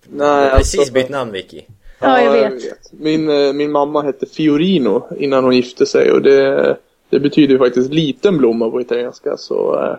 Du 0.07 0.17
Nej, 0.17 0.49
har 0.49 0.57
precis 0.57 0.79
alltså- 0.79 0.93
bytt 0.93 1.09
namn 1.09 1.31
Vicky. 1.31 1.61
Ja, 1.99 2.21
jag 2.21 2.31
vet. 2.31 2.63
Min, 2.91 3.29
eh, 3.29 3.53
min 3.53 3.71
mamma 3.71 4.01
hette 4.01 4.25
Fiorino 4.25 5.07
innan 5.17 5.43
hon 5.43 5.55
gifte 5.55 5.85
sig 5.85 6.11
och 6.11 6.21
det, 6.21 6.77
det 7.09 7.19
betyder 7.19 7.53
ju 7.53 7.59
faktiskt 7.59 7.93
liten 7.93 8.37
blomma 8.37 8.69
på 8.69 8.81
italienska 8.81 9.37
så 9.37 9.83
eh, 9.83 9.95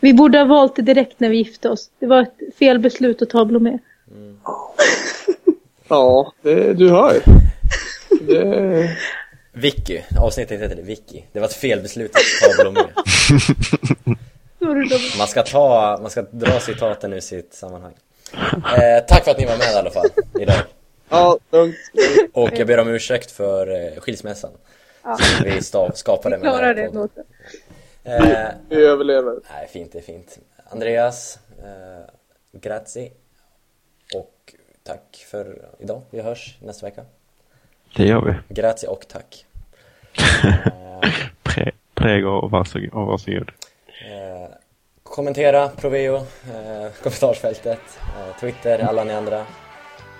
Vi 0.00 0.14
borde 0.14 0.38
ha 0.38 0.44
valt 0.44 0.76
det 0.76 0.82
direkt 0.82 1.20
när 1.20 1.28
vi 1.28 1.36
gifte 1.36 1.68
oss. 1.68 1.90
Det 1.98 2.06
var 2.06 2.20
ett 2.22 2.56
fel 2.58 2.78
beslut 2.78 3.22
att 3.22 3.30
ta 3.30 3.44
Blomé. 3.44 3.78
ja, 5.88 6.32
det, 6.42 6.72
du 6.72 6.88
hör. 6.90 7.22
Det, 8.20 8.96
Vicky, 9.52 10.00
avsnittet 10.20 10.60
heter 10.60 10.76
det 10.76 10.82
Vicky. 10.82 11.22
Det 11.32 11.40
var 11.40 11.46
ett 11.46 11.54
fel 11.54 11.80
beslut 11.80 12.10
att 12.16 12.56
ta 12.56 12.62
Blomé. 12.62 12.80
Man 15.18 15.26
ska 15.28 15.42
ta, 15.42 15.98
man 16.02 16.10
ska 16.10 16.22
dra 16.22 16.60
citaten 16.60 17.12
ur 17.12 17.20
sitt 17.20 17.54
sammanhang. 17.54 17.92
Eh, 18.78 19.04
tack 19.08 19.24
för 19.24 19.30
att 19.30 19.38
ni 19.38 19.44
var 19.46 19.56
med 19.58 19.72
i 19.72 19.76
alla 19.76 19.90
fall, 19.90 20.06
idag. 20.40 20.56
ja, 21.08 21.38
lugnt. 21.50 21.76
Och 22.32 22.50
jag 22.52 22.66
ber 22.66 22.78
om 22.80 22.88
ursäkt 22.88 23.30
för 23.30 23.70
eh, 23.70 24.00
skilsmässan. 24.00 24.50
Som 25.02 25.44
vi 25.44 25.62
stav, 25.62 25.90
skapade 25.94 26.38
med 26.38 26.52
här 26.52 26.74
det 26.74 26.90
nog. 26.90 27.10
Eh, 28.04 28.48
Vi 28.68 28.84
överlever. 28.84 29.34
nej, 29.54 29.68
fint, 29.68 29.92
det 29.92 29.98
är 29.98 30.02
fint. 30.02 30.38
Andreas, 30.70 31.38
eh, 31.62 32.04
grazie. 32.60 33.10
Och 34.14 34.54
tack 34.82 35.26
för 35.30 35.62
idag. 35.78 36.02
Vi 36.10 36.20
hörs 36.20 36.56
nästa 36.62 36.86
vecka. 36.86 37.04
Det 37.96 38.04
gör 38.06 38.20
vi. 38.48 38.54
Grazie 38.54 38.88
och 38.88 39.08
tack. 39.08 39.46
Pre, 41.42 41.72
prego 41.94 42.28
och 42.28 42.50
varsågod. 42.50 43.50
Kommentera 45.12 45.68
Proveo, 45.68 46.16
eh, 46.16 46.92
kommentarsfältet, 47.02 47.80
eh, 47.98 48.40
Twitter, 48.40 48.78
alla 48.88 49.04
ni 49.04 49.14
andra. 49.14 49.46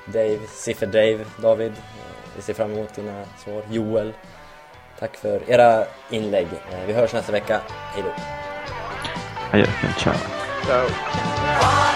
Dave, 0.06 0.38
Siffer 0.48 0.86
Dave, 0.86 1.24
David. 1.42 1.72
Eh, 1.72 2.36
vi 2.36 2.42
ser 2.42 2.54
fram 2.54 2.72
emot 2.72 2.94
dina 2.94 3.24
svar. 3.44 3.62
Joel. 3.70 4.12
Tack 4.98 5.16
för 5.16 5.50
era 5.50 5.84
inlägg. 6.10 6.46
Eh, 6.72 6.86
vi 6.86 6.92
hörs 6.92 7.12
nästa 7.12 7.32
vecka. 7.32 7.60
Hej 7.94 8.02
då. 8.02 8.10
Adjö, 9.52 9.66
ciao. 9.98 10.14
Ciao. 10.66 11.91